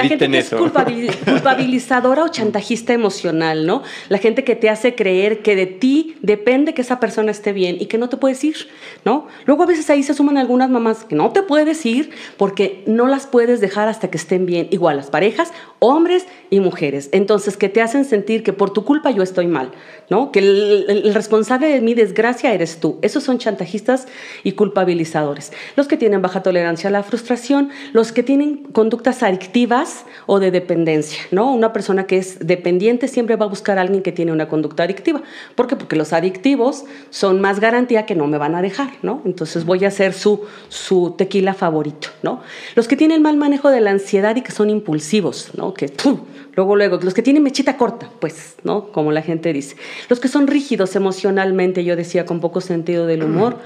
Editen 0.00 0.08
gente 0.08 0.28
que 0.30 0.38
es 0.38 0.52
culpabil- 0.52 1.14
culpabilizadora 1.24 2.24
o 2.24 2.28
chantajista 2.28 2.92
emocional, 2.92 3.64
¿no? 3.64 3.82
La 4.08 4.18
gente 4.18 4.42
que 4.42 4.56
te 4.56 4.68
hace 4.68 4.94
creer 4.96 5.40
que 5.42 5.54
de 5.54 5.66
ti 5.66 6.16
depende 6.20 6.74
que 6.74 6.82
esa 6.82 6.98
persona 6.98 7.30
esté 7.30 7.52
bien 7.52 7.76
y 7.78 7.86
que 7.86 7.96
no 7.96 8.08
te 8.08 8.16
puedes 8.16 8.42
ir, 8.42 8.56
¿no? 9.04 9.28
Luego 9.46 9.62
a 9.62 9.66
veces 9.66 9.88
ahí 9.88 10.02
se 10.02 10.14
suman 10.14 10.36
algunas 10.36 10.68
mamás 10.68 11.04
que 11.04 11.14
no 11.14 11.30
te 11.30 11.42
puedes 11.42 11.86
ir 11.86 12.10
porque 12.36 12.82
no 12.86 13.06
las 13.06 13.26
puedes 13.26 13.60
dejar 13.60 13.88
hasta 13.88 14.10
que 14.10 14.16
estén 14.18 14.46
bien. 14.46 14.66
Igual 14.72 14.96
las 14.96 15.10
parejas, 15.10 15.52
hombres 15.78 16.26
y 16.50 16.58
mujeres. 16.60 17.08
Entonces, 17.12 17.56
que 17.56 17.68
te 17.68 17.82
hacen 17.82 18.04
sentir 18.04 18.42
que 18.42 18.52
por 18.52 18.72
tu 18.72 18.84
culpa 18.84 19.10
yo 19.12 19.22
estoy 19.22 19.46
mal, 19.46 19.70
¿no? 20.10 20.32
Que 20.32 20.40
el, 20.40 20.86
el- 20.88 21.06
el 21.06 21.14
responsable 21.14 21.68
de 21.68 21.80
mi 21.80 21.94
desgracia 21.94 22.52
eres 22.52 22.80
tú. 22.80 22.98
Esos 23.02 23.22
son 23.22 23.38
chantajistas 23.38 24.08
y 24.42 24.52
culpabilizadores. 24.52 25.52
Los 25.76 25.86
que 25.86 25.96
tienen 25.96 26.20
baja 26.20 26.42
tolerancia 26.42 26.88
a 26.88 26.92
la 26.92 27.02
frustración, 27.04 27.70
los 27.92 28.10
que 28.12 28.22
tienen 28.22 28.56
conductas 29.04 29.22
adictivas 29.22 30.06
o 30.24 30.40
de 30.40 30.50
dependencia, 30.50 31.18
¿no? 31.30 31.52
Una 31.52 31.74
persona 31.74 32.06
que 32.06 32.16
es 32.16 32.38
dependiente 32.46 33.06
siempre 33.06 33.36
va 33.36 33.44
a 33.44 33.48
buscar 33.48 33.76
a 33.76 33.82
alguien 33.82 34.02
que 34.02 34.12
tiene 34.12 34.32
una 34.32 34.48
conducta 34.48 34.84
adictiva. 34.84 35.22
¿Por 35.54 35.66
qué? 35.66 35.76
Porque 35.76 35.94
los 35.94 36.14
adictivos 36.14 36.86
son 37.10 37.38
más 37.38 37.60
garantía 37.60 38.06
que 38.06 38.14
no 38.14 38.26
me 38.28 38.38
van 38.38 38.54
a 38.54 38.62
dejar, 38.62 38.92
¿no? 39.02 39.20
Entonces 39.26 39.66
voy 39.66 39.84
a 39.84 39.90
ser 39.90 40.14
su, 40.14 40.40
su 40.70 41.14
tequila 41.18 41.52
favorito, 41.52 42.08
¿no? 42.22 42.40
Los 42.76 42.88
que 42.88 42.96
tienen 42.96 43.20
mal 43.20 43.36
manejo 43.36 43.68
de 43.68 43.82
la 43.82 43.90
ansiedad 43.90 44.36
y 44.36 44.40
que 44.40 44.52
son 44.52 44.70
impulsivos, 44.70 45.50
¿no? 45.54 45.74
Que 45.74 45.88
¡pum! 45.88 46.20
luego, 46.56 46.74
luego, 46.74 46.98
los 47.02 47.12
que 47.12 47.20
tienen 47.20 47.42
mechita 47.42 47.76
corta, 47.76 48.08
pues, 48.20 48.54
¿no? 48.62 48.90
Como 48.90 49.12
la 49.12 49.20
gente 49.20 49.52
dice. 49.52 49.76
Los 50.08 50.18
que 50.18 50.28
son 50.28 50.46
rígidos 50.46 50.96
emocionalmente, 50.96 51.84
yo 51.84 51.94
decía, 51.94 52.24
con 52.24 52.40
poco 52.40 52.62
sentido 52.62 53.06
del 53.06 53.22
humor. 53.22 53.58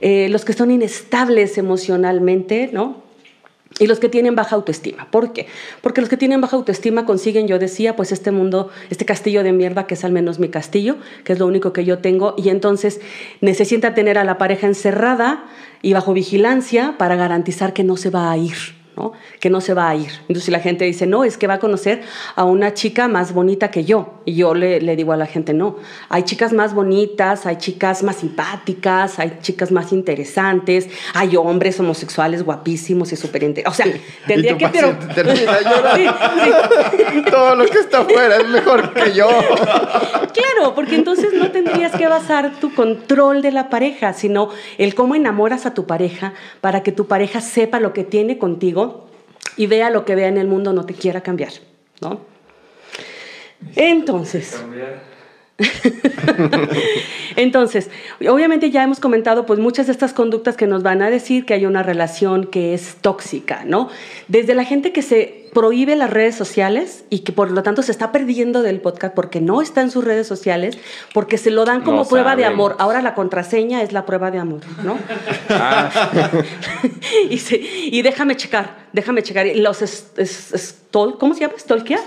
Eh, 0.00 0.28
los 0.28 0.44
que 0.44 0.52
son 0.52 0.70
inestables 0.70 1.58
emocionalmente, 1.58 2.70
¿no? 2.72 3.03
Y 3.80 3.88
los 3.88 3.98
que 3.98 4.08
tienen 4.08 4.36
baja 4.36 4.54
autoestima. 4.54 5.08
¿Por 5.10 5.32
qué? 5.32 5.48
Porque 5.80 6.00
los 6.00 6.08
que 6.08 6.16
tienen 6.16 6.40
baja 6.40 6.56
autoestima 6.56 7.06
consiguen, 7.06 7.48
yo 7.48 7.58
decía, 7.58 7.96
pues 7.96 8.12
este 8.12 8.30
mundo, 8.30 8.70
este 8.88 9.04
castillo 9.04 9.42
de 9.42 9.52
mierda 9.52 9.86
que 9.86 9.94
es 9.94 10.04
al 10.04 10.12
menos 10.12 10.38
mi 10.38 10.48
castillo, 10.48 10.96
que 11.24 11.32
es 11.32 11.38
lo 11.40 11.46
único 11.46 11.72
que 11.72 11.84
yo 11.84 11.98
tengo, 11.98 12.34
y 12.36 12.50
entonces 12.50 13.00
necesita 13.40 13.94
tener 13.94 14.16
a 14.16 14.24
la 14.24 14.38
pareja 14.38 14.68
encerrada 14.68 15.46
y 15.82 15.92
bajo 15.92 16.12
vigilancia 16.12 16.94
para 16.98 17.16
garantizar 17.16 17.72
que 17.72 17.82
no 17.82 17.96
se 17.96 18.10
va 18.10 18.30
a 18.30 18.36
ir. 18.36 18.83
¿No? 18.96 19.12
que 19.40 19.50
no 19.50 19.60
se 19.60 19.74
va 19.74 19.88
a 19.88 19.94
ir. 19.94 20.10
Entonces 20.28 20.48
la 20.48 20.60
gente 20.60 20.84
dice, 20.84 21.06
no, 21.06 21.24
es 21.24 21.36
que 21.36 21.46
va 21.46 21.54
a 21.54 21.58
conocer 21.58 22.02
a 22.36 22.44
una 22.44 22.74
chica 22.74 23.08
más 23.08 23.32
bonita 23.32 23.70
que 23.70 23.84
yo. 23.84 24.14
Y 24.24 24.34
yo 24.34 24.54
le, 24.54 24.80
le 24.80 24.96
digo 24.96 25.12
a 25.12 25.16
la 25.16 25.26
gente, 25.26 25.52
no, 25.52 25.76
hay 26.08 26.22
chicas 26.22 26.52
más 26.52 26.74
bonitas, 26.74 27.46
hay 27.46 27.56
chicas 27.56 28.02
más 28.02 28.16
simpáticas, 28.16 29.18
hay 29.18 29.38
chicas 29.42 29.72
más 29.72 29.92
interesantes, 29.92 30.88
hay 31.14 31.36
hombres 31.36 31.78
homosexuales 31.80 32.42
guapísimos 32.42 33.12
y 33.12 33.16
súper 33.16 33.42
interesantes. 33.42 33.80
O 33.80 33.84
sea, 33.84 34.26
tendría 34.26 34.56
que... 34.56 34.68
Pero... 34.68 34.94
Sí, 35.94 36.06
sí. 36.44 37.22
Todo 37.30 37.56
lo 37.56 37.66
que 37.66 37.78
está 37.78 38.00
afuera 38.00 38.36
es 38.36 38.48
mejor 38.48 38.92
que 38.92 39.12
yo. 39.12 39.28
Claro, 40.34 40.74
porque 40.74 40.96
entonces 40.96 41.32
no 41.32 41.52
tendrías 41.52 41.92
que 41.92 42.08
basar 42.08 42.58
tu 42.60 42.74
control 42.74 43.40
de 43.40 43.52
la 43.52 43.70
pareja, 43.70 44.12
sino 44.12 44.48
el 44.78 44.96
cómo 44.96 45.14
enamoras 45.14 45.64
a 45.64 45.74
tu 45.74 45.86
pareja 45.86 46.34
para 46.60 46.82
que 46.82 46.90
tu 46.90 47.06
pareja 47.06 47.40
sepa 47.40 47.78
lo 47.78 47.92
que 47.92 48.02
tiene 48.02 48.36
contigo 48.36 48.83
y 49.56 49.66
vea 49.66 49.90
lo 49.90 50.04
que 50.04 50.14
vea 50.14 50.28
en 50.28 50.38
el 50.38 50.46
mundo, 50.46 50.72
no 50.72 50.84
te 50.84 50.94
quiera 50.94 51.20
cambiar, 51.20 51.52
¿no? 52.00 52.20
Entonces, 53.76 54.62
entonces, 57.36 57.90
obviamente 58.28 58.70
ya 58.70 58.82
hemos 58.82 58.98
comentado 58.98 59.46
pues 59.46 59.60
muchas 59.60 59.86
de 59.86 59.92
estas 59.92 60.12
conductas 60.12 60.56
que 60.56 60.66
nos 60.66 60.82
van 60.82 61.00
a 61.00 61.10
decir 61.10 61.46
que 61.46 61.54
hay 61.54 61.64
una 61.64 61.82
relación 61.82 62.46
que 62.46 62.74
es 62.74 62.96
tóxica, 63.00 63.64
¿no? 63.64 63.88
Desde 64.26 64.54
la 64.54 64.64
gente 64.64 64.92
que 64.92 65.02
se 65.02 65.43
prohíbe 65.54 65.96
las 65.96 66.10
redes 66.10 66.34
sociales 66.34 67.04
y 67.08 67.20
que 67.20 67.32
por 67.32 67.50
lo 67.50 67.62
tanto 67.62 67.82
se 67.82 67.90
está 67.92 68.12
perdiendo 68.12 68.60
del 68.62 68.80
podcast 68.82 69.14
porque 69.14 69.40
no 69.40 69.62
está 69.62 69.80
en 69.80 69.90
sus 69.90 70.04
redes 70.04 70.26
sociales, 70.26 70.76
porque 71.14 71.38
se 71.38 71.50
lo 71.50 71.64
dan 71.64 71.80
como 71.82 71.98
No 72.02 72.04
prueba 72.08 72.36
de 72.36 72.44
amor. 72.44 72.76
Ahora 72.78 73.00
la 73.00 73.14
contraseña 73.14 73.80
es 73.82 73.92
la 73.92 74.04
prueba 74.04 74.30
de 74.30 74.38
amor, 74.38 74.60
¿no? 74.82 74.98
Ah, 75.48 75.88
y, 77.30 77.38
se- 77.38 77.56
y 77.60 78.02
déjame 78.02 78.36
checar, 78.36 78.88
déjame 78.92 79.22
checar. 79.22 79.46
Y 79.46 79.54
Los 79.60 79.80
es- 79.82 80.80
¿cómo 80.92 81.34
se 81.34 81.40
llama? 81.40 81.54
Stalkers. 81.58 82.02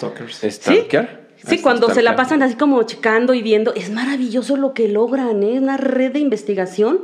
¿Stalker? 0.51 1.26
Sí, 1.45 1.59
cuando 1.59 1.93
se 1.93 2.01
la 2.01 2.15
pasan 2.15 2.41
así 2.41 2.55
como 2.55 2.81
checando 2.83 3.33
y 3.35 3.43
viendo, 3.43 3.73
es 3.75 3.91
maravilloso 3.91 4.57
lo 4.57 4.73
que 4.73 4.87
logran, 4.87 5.43
¿eh? 5.43 5.59
Una 5.59 5.77
red 5.77 6.11
de 6.11 6.19
investigación. 6.19 7.01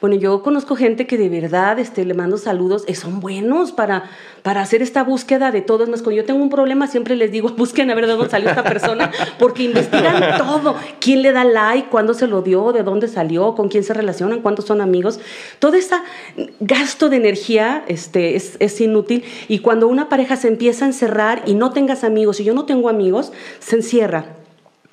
Bueno, 0.00 0.16
yo 0.16 0.42
conozco 0.42 0.76
gente 0.76 1.06
que 1.06 1.18
de 1.18 1.28
verdad 1.28 1.78
este, 1.78 2.04
le 2.04 2.14
mando 2.14 2.38
saludos, 2.38 2.84
eh, 2.86 2.94
son 2.94 3.20
buenos 3.20 3.72
para, 3.72 4.04
para 4.42 4.60
hacer 4.60 4.82
esta 4.82 5.02
búsqueda 5.02 5.50
de 5.50 5.62
todo. 5.62 5.82
Es 5.82 5.90
más, 5.90 6.02
cuando 6.02 6.20
yo 6.20 6.24
tengo 6.24 6.40
un 6.40 6.48
problema, 6.48 6.86
siempre 6.86 7.16
les 7.16 7.32
digo, 7.32 7.48
busquen 7.56 7.90
a 7.90 7.94
ver 7.94 8.06
de 8.06 8.12
dónde 8.12 8.30
salió 8.30 8.50
esta 8.50 8.62
persona, 8.62 9.10
porque 9.38 9.64
investigan 9.64 10.38
todo. 10.38 10.76
¿Quién 11.00 11.22
le 11.22 11.32
da 11.32 11.44
like? 11.44 11.88
¿Cuándo 11.88 12.14
se 12.14 12.28
lo 12.28 12.42
dio? 12.42 12.72
¿De 12.72 12.84
dónde 12.84 13.08
salió? 13.08 13.56
¿Con 13.56 13.68
quién 13.68 13.82
se 13.82 13.94
relacionan? 13.94 14.42
¿Cuántos 14.42 14.64
son 14.66 14.80
amigos? 14.80 15.18
Todo 15.58 15.74
ese 15.74 15.96
gasto 16.60 17.08
de 17.08 17.16
energía 17.16 17.84
este, 17.88 18.36
es, 18.36 18.56
es 18.60 18.80
inútil. 18.80 19.24
Y 19.48 19.58
cuando 19.58 19.88
una 19.88 20.08
pareja 20.08 20.36
se 20.36 20.48
empieza 20.48 20.84
a 20.84 20.88
encerrar 20.88 21.42
y 21.46 21.54
no 21.54 21.72
tengas 21.72 22.04
amigos, 22.04 22.38
y 22.38 22.44
yo 22.44 22.54
no 22.54 22.64
tengo 22.64 22.88
amigos, 22.88 23.32
se 23.58 23.71
encierra. 23.76 24.36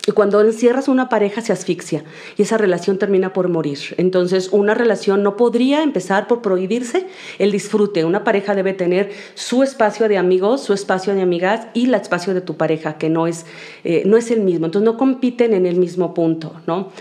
Y 0.07 0.11
cuando 0.11 0.41
encierras 0.41 0.87
una 0.87 1.09
pareja 1.09 1.41
se 1.41 1.51
asfixia 1.51 2.03
y 2.37 2.41
esa 2.41 2.57
relación 2.57 2.97
termina 2.97 3.33
por 3.33 3.49
morir. 3.49 3.77
Entonces, 3.97 4.49
una 4.51 4.73
relación 4.73 5.23
no 5.23 5.35
podría 5.35 5.83
empezar 5.83 6.27
por 6.27 6.41
prohibirse 6.41 7.05
el 7.37 7.51
disfrute. 7.51 8.05
Una 8.05 8.23
pareja 8.23 8.55
debe 8.55 8.73
tener 8.73 9.11
su 9.35 9.61
espacio 9.61 10.07
de 10.07 10.17
amigos, 10.17 10.61
su 10.63 10.73
espacio 10.73 11.13
de 11.13 11.21
amigas 11.21 11.67
y 11.73 11.85
el 11.85 11.93
espacio 11.93 12.33
de 12.33 12.41
tu 12.41 12.55
pareja, 12.55 12.97
que 12.97 13.09
no 13.09 13.27
es, 13.27 13.45
eh, 13.83 14.03
no 14.05 14.17
es 14.17 14.31
el 14.31 14.39
mismo. 14.39 14.65
Entonces, 14.65 14.85
no 14.85 14.97
compiten 14.97 15.53
en 15.53 15.65
el 15.65 15.75
mismo 15.75 16.13
punto, 16.13 16.53
¿no? 16.65 16.91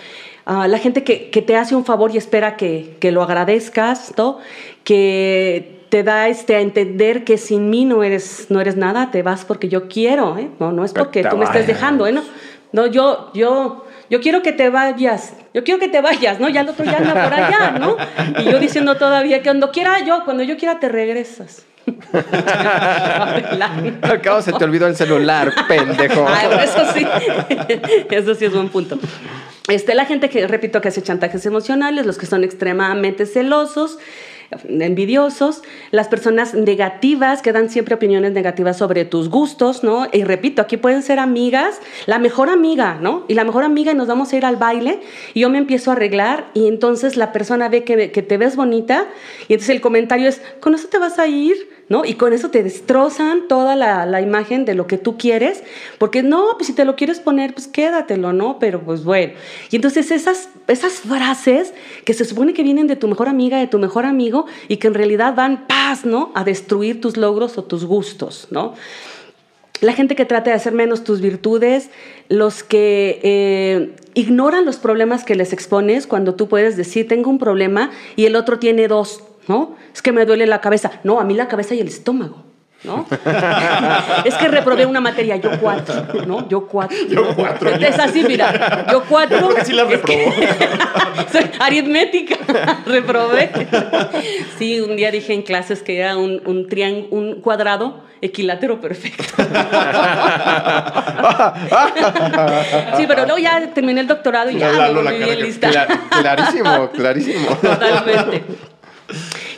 Ah, 0.45 0.66
la 0.66 0.79
gente 0.79 1.05
que, 1.05 1.31
que 1.31 1.41
te 1.41 1.57
hace 1.57 1.76
un 1.76 1.85
favor 1.85 2.11
y 2.12 2.18
espera 2.18 2.57
que, 2.57 2.97
que 3.01 3.12
lo 3.12 3.22
agradezcas, 3.22 4.12
¿no? 4.16 4.39
Que 4.83 5.78
te 5.89 6.03
da 6.03 6.28
este, 6.28 6.57
a 6.57 6.61
entender 6.61 7.24
que 7.24 7.39
sin 7.39 7.70
mí 7.70 7.84
no 7.84 8.03
eres, 8.03 8.47
no 8.51 8.61
eres 8.61 8.76
nada, 8.76 9.11
te 9.11 9.22
vas 9.22 9.45
porque 9.45 9.68
yo 9.68 9.89
quiero, 9.89 10.36
¿eh? 10.39 10.49
No, 10.59 10.72
no 10.72 10.84
es 10.84 10.93
Que 10.93 11.01
porque 11.01 11.24
tú 11.24 11.36
me 11.36 11.45
estés 11.45 11.66
dejando, 11.66 12.07
¿eh? 12.07 12.12
No, 12.12 12.22
no, 12.72 12.86
yo, 12.86 13.30
yo, 13.34 13.86
yo 14.11 14.20
quiero 14.20 14.43
que 14.43 14.53
te 14.53 14.68
vayas, 14.70 15.32
yo 15.55 15.64
quiero 15.64 15.80
que 15.80 15.89
te 15.89 16.01
vayas, 16.01 16.39
¿no? 16.41 16.49
Ya 16.49 16.61
el 16.61 16.68
otro 16.68 16.84
ya 16.84 16.99
anda 16.99 17.24
por 17.24 17.34
allá, 17.34 17.78
¿no? 17.78 17.97
Y 18.39 18.51
yo 18.51 18.59
diciendo 18.59 18.97
todavía 18.97 19.39
que 19.39 19.45
cuando 19.45 19.70
quiera 19.70 20.05
yo, 20.05 20.24
cuando 20.24 20.43
yo 20.43 20.57
quiera 20.57 20.78
te 20.78 20.89
regresas. 20.89 21.64
Al 24.03 24.20
cabo 24.20 24.43
se 24.43 24.53
te 24.53 24.64
olvidó 24.64 24.86
el 24.86 24.97
celular, 24.97 25.53
pendejo. 25.66 26.26
Ay, 26.28 26.49
eso 26.62 26.93
sí, 26.93 27.07
eso 28.11 28.34
sí 28.34 28.45
es 28.45 28.53
buen 28.53 28.68
punto. 28.68 28.99
Este, 29.68 29.95
la 29.95 30.05
gente 30.07 30.28
que, 30.30 30.47
repito, 30.47 30.80
que 30.80 30.89
hace 30.89 31.03
chantajes 31.03 31.45
emocionales, 31.47 32.07
los 32.07 32.18
que 32.18 32.26
son 32.26 32.43
extremadamente 32.43 33.26
celosos, 33.26 33.99
envidiosos, 34.68 35.62
las 35.90 36.09
personas 36.09 36.55
negativas 36.55 37.42
que 37.42 37.53
dan 37.53 37.68
siempre 37.68 37.94
opiniones 37.94 38.32
negativas 38.32 38.78
sobre 38.78 39.05
tus 39.05 39.28
gustos, 39.28 39.84
¿no? 39.84 40.07
Y 40.12 40.24
repito, 40.24 40.62
aquí 40.62 40.76
pueden 40.76 41.03
ser 41.03 41.18
amigas, 41.18 41.80
la 42.07 42.18
mejor 42.18 42.49
amiga, 42.49 42.99
¿no? 43.01 43.24
Y 43.28 43.34
la 43.34 43.44
mejor 43.44 43.64
amiga 43.64 43.92
y 43.92 43.94
nos 43.94 44.09
vamos 44.09 44.32
a 44.32 44.36
ir 44.36 44.46
al 44.46 44.57
baile 44.57 45.01
y 45.34 45.40
yo 45.40 45.51
me 45.51 45.59
empiezo 45.59 45.90
a 45.90 45.94
arreglar 45.94 46.46
y 46.55 46.66
entonces 46.66 47.16
la 47.16 47.32
persona 47.32 47.68
ve 47.68 47.84
que, 47.84 48.09
te 48.09 48.36
ves 48.36 48.57
bonita 48.57 49.07
y 49.49 49.55
entonces 49.55 49.74
el 49.74 49.80
comentario 49.80 50.28
es, 50.28 50.40
¿con 50.61 50.74
eso 50.74 50.88
te 50.88 50.99
vas 50.99 51.18
a 51.18 51.26
ir? 51.26 51.78
¿No? 51.89 52.05
Y 52.05 52.14
con 52.14 52.32
eso 52.32 52.51
te 52.51 52.62
destrozan 52.62 53.49
toda 53.49 53.76
la, 53.76 54.20
imagen 54.20 54.64
de 54.64 54.74
lo 54.74 54.86
que 54.86 54.99
tú 54.99 55.16
quieres, 55.16 55.62
porque 55.99 56.22
no, 56.22 56.49
pues 56.57 56.66
si 56.66 56.72
te 56.72 56.84
lo 56.84 56.97
quieres 56.97 57.20
poner, 57.20 57.55
pues 57.55 57.66
quédatelo, 57.66 58.32
¿no? 58.32 58.59
Pero 58.59 58.80
pues 58.80 59.05
bueno. 59.05 59.32
Y 59.70 59.76
entonces 59.76 60.11
esas, 60.11 60.49
esas 60.66 60.95
frases 60.95 61.72
que 62.05 62.14
se 62.14 62.24
supone 62.24 62.53
que 62.53 62.62
vienen 62.62 62.86
de 62.86 62.97
tu 62.97 63.09
mejor 63.09 63.28
amiga, 63.28 63.59
de 63.59 63.66
tu 63.66 63.78
mejor 63.78 64.05
amigo, 64.05 64.47
y 64.68 64.76
que 64.76 64.89
en 64.89 64.95
realidad 64.95 65.34
van 65.34 65.66
paz, 65.66 66.05
¿no? 66.05 66.30
A 66.34 66.45
destruir 66.45 67.01
tus 67.01 67.16
logros 67.16 67.57
o 67.59 67.64
tus 67.64 67.84
gustos, 67.84 68.49
¿no? 68.51 68.74
La 69.80 69.93
gente 69.93 70.16
que 70.16 70.24
trata 70.24 70.51
de 70.51 70.57
hacer 70.57 70.72
menos 70.72 71.05
tus 71.05 71.20
virtudes, 71.20 71.91
los 72.28 72.64
que 72.64 73.20
eh, 73.22 73.95
ignoran 74.14 74.64
los 74.64 74.76
problemas 74.76 75.22
que 75.22 75.36
les 75.36 75.53
expones 75.53 76.09
cuando 76.09 76.34
tú 76.34 76.49
puedes 76.49 76.76
decir, 76.76 77.07
tengo 77.07 77.30
un 77.30 77.39
problema 77.39 77.93
y 78.16 78.24
el 78.24 78.34
otro 78.34 78.59
tiene 78.59 78.89
dos, 78.89 79.22
¿no? 79.49 79.76
Es 79.92 80.01
que 80.03 80.12
me 80.12 80.24
duele 80.24 80.46
la 80.46 80.61
cabeza. 80.61 80.92
No, 81.05 81.18
a 81.20 81.24
mí 81.24 81.34
la 81.34 81.49
cabeza 81.49 81.74
y 81.74 81.80
el 81.80 81.88
estómago. 81.88 82.44
¿No? 82.84 83.07
es 84.24 84.34
que 84.36 84.46
reprobé 84.46 84.86
una 84.86 85.01
materia, 85.01 85.34
yo 85.34 85.51
cuatro, 85.61 85.96
¿no? 86.28 86.49
Yo 86.49 86.68
cuatro. 86.68 86.96
Yo 87.09 87.34
cuatro. 87.34 87.70
Es 87.70 87.99
así, 87.99 88.22
mira, 88.22 88.86
yo 88.92 89.03
cuatro. 89.03 89.36
Yo 89.40 89.46
creo 89.49 89.59
que 89.59 89.64
sí 89.64 89.72
la 89.72 89.84
que- 89.88 89.96
reprobó. 89.96 90.32
Aritmética, 91.64 92.36
reprobé. 92.86 93.51
Sí, 94.59 94.80
un 94.80 94.94
día 94.94 95.11
dije 95.11 95.32
en 95.34 95.42
clases 95.42 95.82
que 95.82 95.99
era 95.99 96.16
un, 96.16 96.40
un, 96.46 96.68
trián- 96.68 97.09
un 97.11 97.40
cuadrado 97.40 98.01
equilátero 98.20 98.80
perfecto. 98.80 99.24
Sí, 102.96 103.05
pero 103.09 103.24
luego 103.24 103.38
ya 103.38 103.72
terminé 103.74 104.01
el 104.03 104.07
doctorado 104.07 104.51
y 104.51 104.59
ya 104.59 104.70
me 104.72 104.92
volví 104.92 105.16
bien 105.18 105.40
lista. 105.40 105.70
Cla- 105.70 105.99
clarísimo, 106.20 106.90
clarísimo. 106.90 107.57
Totalmente. 107.57 108.44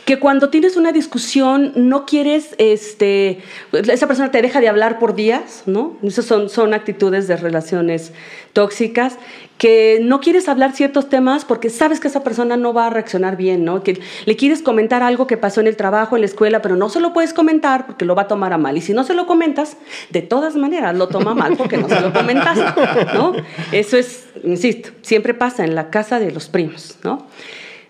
Que 0.05 0.19
cuando 0.19 0.49
tienes 0.49 0.77
una 0.77 0.91
discusión 0.91 1.73
no 1.75 2.05
quieres, 2.05 2.55
este, 2.57 3.39
esa 3.71 4.07
persona 4.07 4.31
te 4.31 4.41
deja 4.41 4.61
de 4.61 4.69
hablar 4.69 4.97
por 4.99 5.15
días, 5.15 5.63
¿no? 5.65 5.97
Esas 6.03 6.25
son, 6.25 6.49
son 6.49 6.73
actitudes 6.73 7.27
de 7.27 7.37
relaciones 7.37 8.13
tóxicas, 8.53 9.17
que 9.57 9.99
no 10.01 10.21
quieres 10.21 10.49
hablar 10.49 10.71
ciertos 10.73 11.07
temas 11.07 11.45
porque 11.45 11.69
sabes 11.69 11.99
que 11.99 12.07
esa 12.07 12.23
persona 12.23 12.57
no 12.57 12.73
va 12.73 12.87
a 12.87 12.89
reaccionar 12.89 13.37
bien, 13.37 13.63
¿no? 13.63 13.83
Que 13.83 14.01
le 14.25 14.35
quieres 14.35 14.63
comentar 14.63 15.03
algo 15.03 15.27
que 15.27 15.37
pasó 15.37 15.61
en 15.61 15.67
el 15.67 15.75
trabajo, 15.75 16.15
en 16.15 16.21
la 16.21 16.25
escuela, 16.25 16.63
pero 16.63 16.75
no 16.75 16.89
se 16.89 16.99
lo 16.99 17.13
puedes 17.13 17.31
comentar 17.31 17.85
porque 17.85 18.05
lo 18.05 18.15
va 18.15 18.23
a 18.23 18.27
tomar 18.27 18.53
a 18.53 18.57
mal. 18.57 18.75
Y 18.77 18.81
si 18.81 18.93
no 18.93 19.03
se 19.03 19.13
lo 19.13 19.27
comentas, 19.27 19.77
de 20.09 20.23
todas 20.23 20.55
maneras 20.55 20.97
lo 20.97 21.09
toma 21.09 21.35
mal 21.35 21.57
porque 21.57 21.77
no 21.77 21.87
se 21.87 22.01
lo 22.01 22.11
comentaste, 22.11 23.05
¿no? 23.13 23.33
Eso 23.71 23.97
es, 23.97 24.25
insisto, 24.43 24.89
siempre 25.01 25.35
pasa 25.35 25.63
en 25.63 25.75
la 25.75 25.91
casa 25.91 26.19
de 26.19 26.31
los 26.31 26.49
primos, 26.49 26.97
¿no? 27.03 27.27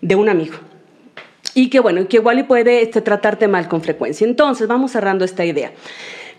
De 0.01 0.15
un 0.15 0.27
amigo. 0.27 0.57
Y 1.53 1.69
que 1.69 1.79
bueno, 1.79 2.07
que 2.07 2.17
igual 2.17 2.39
y 2.39 2.43
puede 2.43 2.81
este, 2.81 3.01
tratarte 3.01 3.47
mal 3.47 3.67
con 3.67 3.81
frecuencia. 3.81 4.25
Entonces, 4.25 4.67
vamos 4.67 4.91
cerrando 4.91 5.25
esta 5.25 5.45
idea. 5.45 5.71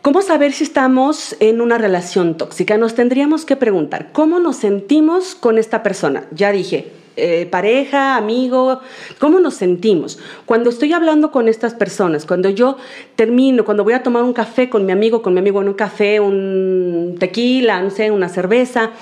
¿Cómo 0.02 0.20
saber 0.20 0.52
si 0.52 0.64
estamos 0.64 1.36
en 1.38 1.60
una 1.60 1.78
relación 1.78 2.36
tóxica? 2.36 2.76
Nos 2.76 2.94
tendríamos 2.94 3.44
que 3.44 3.54
preguntar, 3.54 4.10
¿cómo 4.12 4.40
nos 4.40 4.56
sentimos 4.56 5.36
con 5.36 5.58
esta 5.58 5.84
persona? 5.84 6.24
Ya 6.32 6.50
dije, 6.50 6.90
eh, 7.14 7.46
pareja, 7.50 8.16
amigo, 8.16 8.80
¿cómo 9.18 9.38
nos 9.38 9.54
sentimos? 9.54 10.18
Cuando 10.46 10.70
estoy 10.70 10.94
hablando 10.94 11.30
con 11.30 11.46
estas 11.46 11.74
personas, 11.74 12.24
cuando 12.24 12.48
yo 12.48 12.78
termino, 13.16 13.66
cuando 13.66 13.84
voy 13.84 13.92
a 13.92 14.02
tomar 14.02 14.22
un 14.22 14.32
café 14.32 14.70
con 14.70 14.86
mi 14.86 14.92
amigo, 14.92 15.20
con 15.20 15.34
mi 15.34 15.40
amigo 15.40 15.60
en 15.60 15.68
un 15.68 15.74
café, 15.74 16.20
un 16.20 17.16
tequila, 17.20 17.82
no 17.82 17.90
sé, 17.90 18.10
una 18.10 18.30
cerveza, 18.30 18.92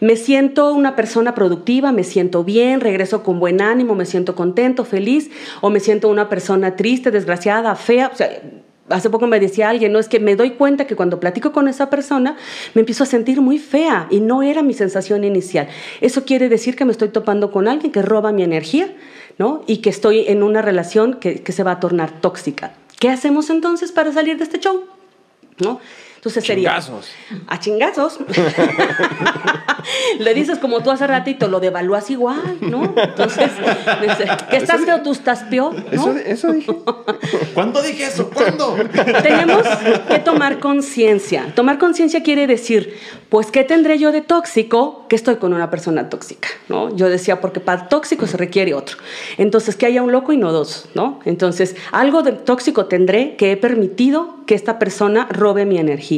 me 0.00 0.16
siento 0.16 0.72
una 0.72 0.96
persona 0.96 1.34
productiva, 1.34 1.92
me 1.92 2.04
siento 2.04 2.44
bien, 2.44 2.80
regreso 2.80 3.22
con 3.22 3.40
buen 3.40 3.60
ánimo, 3.60 3.94
me 3.94 4.06
siento 4.06 4.34
contento, 4.34 4.84
feliz, 4.84 5.30
o 5.60 5.70
me 5.70 5.80
siento 5.80 6.08
una 6.08 6.28
persona 6.28 6.76
triste, 6.76 7.10
desgraciada, 7.10 7.74
fea, 7.74 8.10
o 8.12 8.16
sea, 8.16 8.30
Hace 8.90 9.08
poco 9.08 9.26
me 9.26 9.40
decía 9.40 9.70
alguien, 9.70 9.92
no 9.92 9.98
es 9.98 10.08
que 10.08 10.20
me 10.20 10.36
doy 10.36 10.50
cuenta 10.52 10.86
que 10.86 10.94
cuando 10.94 11.18
platico 11.18 11.52
con 11.52 11.68
esa 11.68 11.88
persona 11.88 12.36
me 12.74 12.80
empiezo 12.80 13.04
a 13.04 13.06
sentir 13.06 13.40
muy 13.40 13.58
fea 13.58 14.06
y 14.10 14.20
no 14.20 14.42
era 14.42 14.62
mi 14.62 14.74
sensación 14.74 15.24
inicial. 15.24 15.68
Eso 16.02 16.26
quiere 16.26 16.50
decir 16.50 16.76
que 16.76 16.84
me 16.84 16.92
estoy 16.92 17.08
topando 17.08 17.50
con 17.50 17.66
alguien 17.66 17.92
que 17.92 18.02
roba 18.02 18.30
mi 18.30 18.42
energía, 18.42 18.94
¿no? 19.38 19.62
Y 19.66 19.78
que 19.78 19.88
estoy 19.88 20.26
en 20.28 20.42
una 20.42 20.60
relación 20.60 21.14
que, 21.14 21.42
que 21.42 21.52
se 21.52 21.62
va 21.62 21.72
a 21.72 21.80
tornar 21.80 22.20
tóxica. 22.20 22.74
¿Qué 23.00 23.08
hacemos 23.08 23.48
entonces 23.48 23.90
para 23.90 24.12
salir 24.12 24.36
de 24.36 24.44
este 24.44 24.60
show? 24.60 24.84
¿No? 25.60 25.80
Entonces 26.24 26.44
sería 26.46 26.70
Chingazos. 26.70 27.10
a 27.48 27.60
chingazos. 27.60 28.18
Le 30.18 30.32
dices 30.32 30.58
como 30.58 30.82
tú 30.82 30.90
hace 30.90 31.06
ratito, 31.06 31.48
lo 31.48 31.60
devalúas 31.60 32.08
igual, 32.08 32.56
¿no? 32.62 32.94
Entonces, 32.96 33.50
dice, 34.00 34.24
que 34.48 34.56
estás 34.56 34.80
feo, 34.86 35.02
tú 35.02 35.12
estás 35.12 35.42
peor, 35.42 35.74
¿no? 35.92 36.12
Eso, 36.12 36.16
eso 36.16 36.52
dije. 36.52 36.74
¿Cuándo 37.54 37.82
dije 37.82 38.06
eso? 38.06 38.30
¿Cuándo? 38.30 38.74
Tenemos 39.22 39.64
que 40.08 40.18
tomar 40.20 40.60
conciencia. 40.60 41.52
Tomar 41.54 41.76
conciencia 41.76 42.22
quiere 42.22 42.46
decir, 42.46 42.98
pues, 43.28 43.50
¿qué 43.50 43.62
tendré 43.62 43.98
yo 43.98 44.10
de 44.10 44.22
tóxico 44.22 45.04
que 45.08 45.16
estoy 45.16 45.36
con 45.36 45.52
una 45.52 45.68
persona 45.68 46.08
tóxica? 46.08 46.48
¿no? 46.68 46.94
Yo 46.96 47.10
decía, 47.10 47.40
porque 47.40 47.60
para 47.60 47.88
tóxico 47.88 48.26
se 48.26 48.36
requiere 48.36 48.74
otro. 48.74 48.96
Entonces, 49.36 49.76
que 49.76 49.86
haya 49.86 50.02
un 50.02 50.12
loco 50.12 50.32
y 50.32 50.38
no 50.38 50.52
dos, 50.52 50.88
¿no? 50.94 51.20
Entonces, 51.24 51.76
algo 51.92 52.22
de 52.22 52.32
tóxico 52.32 52.86
tendré 52.86 53.36
que 53.36 53.52
he 53.52 53.56
permitido 53.56 54.36
que 54.46 54.54
esta 54.54 54.78
persona 54.78 55.26
robe 55.30 55.66
mi 55.66 55.78
energía. 55.78 56.13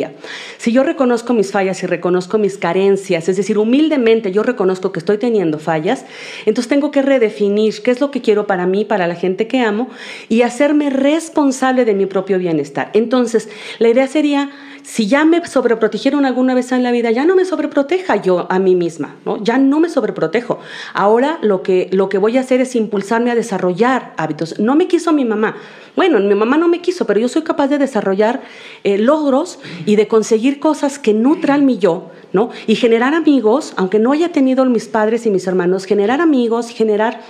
Si 0.58 0.72
yo 0.72 0.82
reconozco 0.82 1.32
mis 1.34 1.52
fallas 1.52 1.82
y 1.82 1.86
reconozco 1.86 2.38
mis 2.38 2.58
carencias, 2.58 3.28
es 3.28 3.36
decir, 3.36 3.58
humildemente 3.58 4.32
yo 4.32 4.42
reconozco 4.42 4.92
que 4.92 4.98
estoy 4.98 5.18
teniendo 5.18 5.58
fallas, 5.58 6.04
entonces 6.44 6.68
tengo 6.68 6.90
que 6.90 7.02
redefinir 7.02 7.82
qué 7.82 7.90
es 7.90 8.00
lo 8.00 8.10
que 8.10 8.20
quiero 8.20 8.46
para 8.46 8.66
mí, 8.66 8.84
para 8.84 9.06
la 9.06 9.14
gente 9.14 9.46
que 9.46 9.60
amo 9.60 9.88
y 10.28 10.42
hacerme 10.42 10.90
responsable 10.90 11.84
de 11.84 11.94
mi 11.94 12.06
propio 12.06 12.38
bienestar. 12.38 12.90
Entonces, 12.92 13.48
la 13.78 13.88
idea 13.88 14.06
sería 14.06 14.50
si 14.86 15.08
ya 15.08 15.24
me 15.24 15.44
sobreprotegieron 15.44 16.24
alguna 16.24 16.54
vez 16.54 16.70
en 16.70 16.84
la 16.84 16.92
vida, 16.92 17.10
ya 17.10 17.24
no 17.24 17.34
me 17.34 17.44
sobreproteja 17.44 18.22
yo 18.22 18.46
a 18.48 18.60
mí 18.60 18.76
misma, 18.76 19.16
¿no? 19.24 19.42
Ya 19.42 19.58
no 19.58 19.80
me 19.80 19.88
sobreprotejo. 19.88 20.60
Ahora 20.94 21.40
lo 21.42 21.64
que, 21.64 21.88
lo 21.90 22.08
que 22.08 22.18
voy 22.18 22.38
a 22.38 22.42
hacer 22.42 22.60
es 22.60 22.76
impulsarme 22.76 23.32
a 23.32 23.34
desarrollar 23.34 24.14
hábitos. 24.16 24.60
No 24.60 24.76
me 24.76 24.86
quiso 24.86 25.12
mi 25.12 25.24
mamá. 25.24 25.56
Bueno, 25.96 26.20
mi 26.20 26.36
mamá 26.36 26.56
no 26.56 26.68
me 26.68 26.82
quiso, 26.82 27.04
pero 27.04 27.18
yo 27.18 27.26
soy 27.26 27.42
capaz 27.42 27.66
de 27.66 27.78
desarrollar 27.78 28.42
eh, 28.84 28.96
logros 28.96 29.58
y 29.86 29.96
de 29.96 30.06
conseguir 30.06 30.60
cosas 30.60 31.00
que 31.00 31.12
nutran 31.12 31.66
mi 31.66 31.78
yo, 31.78 32.12
¿no? 32.32 32.50
Y 32.68 32.76
generar 32.76 33.12
amigos, 33.12 33.74
aunque 33.76 33.98
no 33.98 34.12
haya 34.12 34.30
tenido 34.30 34.64
mis 34.66 34.86
padres 34.86 35.26
y 35.26 35.30
mis 35.30 35.48
hermanos, 35.48 35.84
generar 35.84 36.20
amigos, 36.20 36.70
generar 36.70 37.22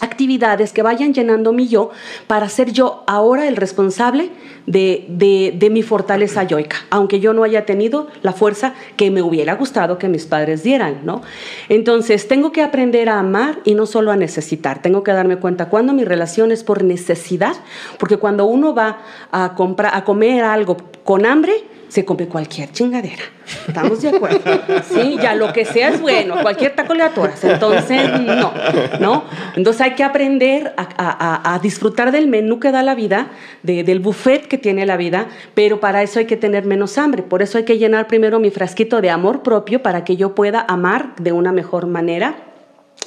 actividades 0.00 0.72
que 0.72 0.82
vayan 0.82 1.12
llenando 1.12 1.52
mi 1.52 1.68
yo 1.68 1.90
para 2.26 2.48
ser 2.48 2.72
yo 2.72 3.04
ahora 3.06 3.48
el 3.48 3.56
responsable 3.56 4.30
de, 4.66 5.06
de, 5.08 5.70
mi 5.70 5.82
fortaleza 5.82 6.42
yoica, 6.44 6.76
aunque 6.90 7.20
yo 7.20 7.32
no 7.32 7.42
haya 7.42 7.64
tenido 7.64 8.08
la 8.22 8.32
fuerza 8.32 8.74
que 8.96 9.10
me 9.10 9.22
hubiera 9.22 9.54
gustado 9.54 9.98
que 9.98 10.08
mis 10.08 10.26
padres 10.26 10.62
dieran, 10.62 11.00
¿no? 11.04 11.22
Entonces, 11.68 12.28
tengo 12.28 12.52
que 12.52 12.62
aprender 12.62 13.08
a 13.08 13.18
amar 13.18 13.60
y 13.64 13.74
no 13.74 13.86
solo 13.86 14.10
a 14.12 14.16
necesitar. 14.16 14.82
Tengo 14.82 15.02
que 15.02 15.12
darme 15.12 15.36
cuenta 15.36 15.68
cuando 15.68 15.94
mi 15.94 16.04
relación 16.04 16.52
es 16.52 16.64
por 16.64 16.84
necesidad, 16.84 17.56
porque 17.98 18.18
cuando 18.18 18.44
uno 18.44 18.74
va 18.74 18.98
a, 19.30 19.54
comprar, 19.54 19.94
a 19.94 20.04
comer 20.04 20.44
algo 20.44 20.76
con 21.04 21.24
hambre, 21.24 21.64
se 21.88 22.04
come 22.04 22.26
cualquier 22.26 22.70
chingadera. 22.70 23.22
¿Estamos 23.66 24.02
de 24.02 24.10
acuerdo? 24.10 24.40
Sí, 24.88 25.16
ya 25.20 25.34
lo 25.34 25.52
que 25.52 25.64
sea 25.64 25.88
es 25.88 26.00
bueno, 26.00 26.36
cualquier 26.42 26.74
taco 26.74 26.94
le 26.94 27.02
atoras. 27.02 27.42
Entonces, 27.44 28.20
no, 28.20 28.52
¿no? 29.00 29.24
Entonces 29.56 29.80
hay 29.80 29.94
que 29.94 30.04
aprender 30.04 30.74
a, 30.76 31.58
disfrutar 31.62 32.12
del 32.12 32.28
menú 32.28 32.60
que 32.60 32.70
da 32.70 32.82
la 32.82 32.94
vida, 32.94 33.28
del 33.62 34.00
buffet 34.00 34.46
que 34.46 34.58
tiene 34.58 34.86
la 34.86 34.96
vida, 34.96 35.26
pero 35.54 35.80
para 35.80 36.02
eso 36.02 36.18
hay 36.18 36.26
que 36.26 36.36
tener 36.36 36.64
menos 36.64 36.98
hambre. 36.98 37.22
Por 37.22 37.42
eso 37.42 37.58
hay 37.58 37.64
que 37.64 37.78
llenar 37.78 38.06
primero 38.06 38.38
mi 38.38 38.50
frasquito 38.50 39.00
de 39.00 39.10
amor 39.10 39.42
propio 39.42 39.82
para 39.82 40.04
que 40.04 40.16
yo 40.16 40.34
pueda 40.34 40.64
amar 40.68 41.14
de 41.16 41.32
una 41.32 41.52
mejor 41.52 41.86
manera 41.86 42.47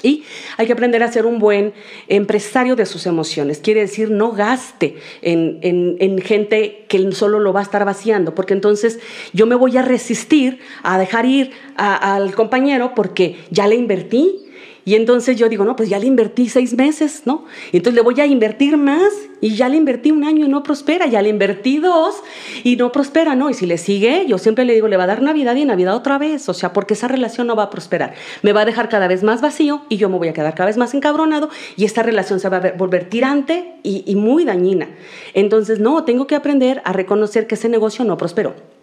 y 0.03 0.23
hay 0.57 0.67
que 0.67 0.73
aprender 0.73 1.03
a 1.03 1.11
ser 1.11 1.25
un 1.25 1.39
buen 1.39 1.73
empresario 2.07 2.75
de 2.75 2.85
sus 2.85 3.05
emociones. 3.05 3.59
Quiere 3.59 3.81
decir, 3.81 4.11
no 4.11 4.31
gaste 4.31 4.95
en, 5.21 6.21
gente 6.21 6.85
que 6.87 7.11
solo 7.11 7.39
lo 7.39 7.53
va 7.53 7.61
a 7.61 7.63
estar 7.63 7.83
vaciando, 7.85 8.35
porque 8.35 8.53
entonces 8.53 8.99
yo 9.33 9.45
me 9.45 9.55
voy 9.55 9.77
a 9.77 9.81
resistir 9.81 10.59
a 10.83 10.97
dejar 10.97 11.25
ir 11.25 11.51
al 11.75 12.33
compañero 12.35 12.93
porque 12.95 13.37
ya 13.49 13.67
le 13.67 13.75
invertí, 13.75 14.45
y 14.83 14.95
entonces 14.95 15.37
yo 15.37 15.47
digo, 15.47 15.63
no, 15.63 15.75
pues 15.75 15.89
ya 15.89 15.99
le 15.99 16.07
invertí 16.07 16.49
seis 16.49 16.75
meses, 16.75 17.23
¿no? 17.25 17.45
Y 17.71 17.77
entonces 17.77 17.95
le 17.95 18.01
voy 18.01 18.19
a 18.19 18.25
invertir 18.25 18.77
más 18.77 19.13
y 19.39 19.55
ya 19.55 19.69
le 19.69 19.77
invertí 19.77 20.11
un 20.11 20.23
año 20.23 20.45
y 20.45 20.49
no 20.49 20.63
prospera, 20.63 21.05
ya 21.05 21.21
le 21.21 21.29
invertí 21.29 21.77
dos 21.77 22.15
y 22.63 22.77
no 22.77 22.91
prospera, 22.91 23.35
¿no? 23.35 23.49
Y 23.49 23.53
si 23.53 23.65
le 23.65 23.77
sigue, 23.77 24.25
yo 24.27 24.37
siempre 24.39 24.65
le 24.65 24.73
digo, 24.73 24.87
le 24.87 24.97
va 24.97 25.03
a 25.03 25.07
dar 25.07 25.21
Navidad 25.21 25.55
y 25.55 25.65
Navidad 25.65 25.95
otra 25.95 26.17
vez, 26.17 26.49
o 26.49 26.53
sea, 26.53 26.73
porque 26.73 26.95
esa 26.95 27.07
relación 27.07 27.47
no 27.47 27.55
va 27.55 27.63
a 27.63 27.69
prosperar. 27.69 28.15
Me 28.41 28.53
va 28.53 28.61
a 28.61 28.65
dejar 28.65 28.89
cada 28.89 29.07
vez 29.07 29.23
más 29.23 29.41
vacío 29.41 29.83
y 29.87 29.97
yo 29.97 30.09
me 30.09 30.17
voy 30.17 30.29
a 30.29 30.33
quedar 30.33 30.55
cada 30.55 30.67
vez 30.67 30.77
más 30.77 30.93
encabronado 30.93 31.49
y 31.75 31.85
esta 31.85 32.01
relación 32.01 32.39
se 32.39 32.49
va 32.49 32.57
a 32.57 32.71
volver 32.71 33.09
tirante 33.09 33.75
y, 33.83 34.03
y 34.07 34.15
muy 34.15 34.45
dañina. 34.45 34.89
Entonces, 35.33 35.79
no, 35.79 36.03
tengo 36.05 36.25
que 36.25 36.35
aprender 36.35 36.81
a 36.85 36.93
reconocer 36.93 37.45
que 37.45 37.55
ese 37.55 37.69
negocio 37.69 38.03
no 38.03 38.17
prosperó. 38.17 38.80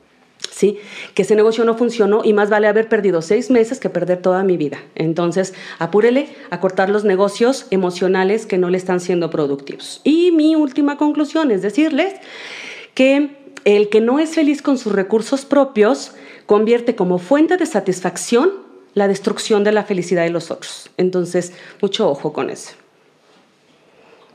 ¿Sí? 0.59 0.79
Que 1.15 1.23
ese 1.23 1.37
negocio 1.37 1.65
no 1.65 1.77
funcionó 1.77 2.23
y 2.25 2.33
más 2.33 2.51
vale 2.51 2.67
haber 2.67 2.89
perdido 2.89 3.23
seis 3.23 3.49
meses 3.49 3.79
que 3.79 3.91
perder 3.91 4.21
toda 4.21 4.43
mi 4.43 4.57
vida. 4.57 4.79
Entonces, 4.97 5.55
apúrele 5.79 6.31
a 6.51 6.59
cortar 6.59 6.91
los 6.91 7.05
negocios 7.05 7.67
emocionales 7.71 8.45
que 8.45 8.59
no 8.59 8.69
le 8.69 8.77
están 8.77 8.99
siendo 8.99 9.31
productivos. 9.31 10.01
Y 10.03 10.33
mi 10.33 10.57
última 10.57 10.99
conclusión 10.99 11.53
es 11.53 11.63
decirles 11.63 12.15
que 12.95 13.37
el 13.65 13.89
que 13.89 14.01
no 14.01 14.19
es 14.19 14.31
feliz 14.31 14.61
con 14.61 14.79
sus 14.79 14.93
recursos 14.93 15.45
propios 15.45 16.13
convierte 16.47 16.97
como 16.97 17.19
fuente 17.19 17.57
de 17.57 17.67
satisfacción 17.67 18.51
la 18.95 19.07
destrucción 19.07 19.63
de 19.63 19.71
la 19.71 19.85
felicidad 19.85 20.25
de 20.25 20.31
los 20.31 20.51
otros. 20.51 20.91
Entonces, 20.97 21.53
mucho 21.81 22.11
ojo 22.11 22.33
con 22.33 22.51
eso. 22.51 22.73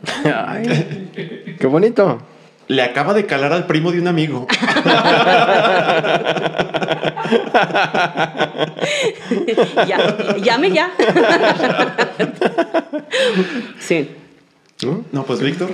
qué 1.59 1.67
bonito 1.67 2.19
le 2.68 2.82
acaba 2.82 3.14
de 3.14 3.26
calar 3.26 3.53
al 3.53 3.68
primo 3.68 3.91
de 3.91 3.99
un 3.99 4.07
amigo. 4.07 4.47
ya, 9.88 10.38
llame 10.41 10.72
ya. 10.72 10.91
sí. 13.80 14.09
¿No? 14.84 15.24
pues 15.24 15.41
Víctor. 15.41 15.72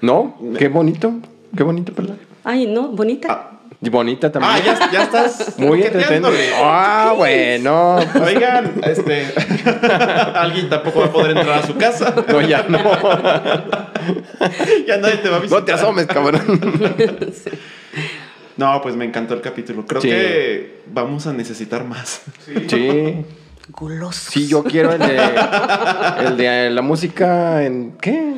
No, 0.00 0.36
qué 0.58 0.68
bonito, 0.68 1.14
qué 1.56 1.62
bonito, 1.62 1.92
¿verdad? 1.96 2.16
Ay, 2.44 2.66
no, 2.66 2.88
bonita. 2.88 3.28
Ah, 3.30 3.55
bonita 3.80 4.32
también. 4.32 4.54
Ah, 4.54 4.60
ya, 4.64 4.90
ya 4.90 5.02
estás. 5.04 5.58
Muy 5.58 5.82
entretenido. 5.82 6.30
Ah, 6.56 7.14
bueno. 7.16 7.96
Oigan, 7.96 8.80
este. 8.82 9.26
alguien 10.34 10.68
tampoco 10.68 11.00
va 11.00 11.06
a 11.06 11.12
poder 11.12 11.36
entrar 11.36 11.58
a 11.58 11.66
su 11.66 11.76
casa. 11.76 12.14
No, 12.28 12.40
ya 12.40 12.64
no. 12.68 12.78
ya 14.86 14.96
nadie 14.98 15.16
te 15.18 15.28
va 15.28 15.36
a 15.36 15.40
visitar. 15.40 15.60
No 15.60 15.64
te 15.64 15.72
asomes, 15.72 16.06
cabrón. 16.06 16.42
No, 18.56 18.80
pues 18.80 18.96
me 18.96 19.04
encantó 19.04 19.34
el 19.34 19.42
capítulo. 19.42 19.84
Creo 19.84 20.00
que 20.00 20.80
vamos 20.86 21.26
a 21.26 21.34
necesitar 21.34 21.84
más. 21.84 22.22
Sí. 22.46 22.54
Sí, 22.68 23.24
yo 24.46 24.62
quiero 24.64 24.92
el 24.92 24.98
de, 25.00 25.20
el 26.24 26.36
de 26.36 26.70
la 26.70 26.82
música 26.82 27.64
en. 27.64 27.96
¿Qué? 28.00 28.34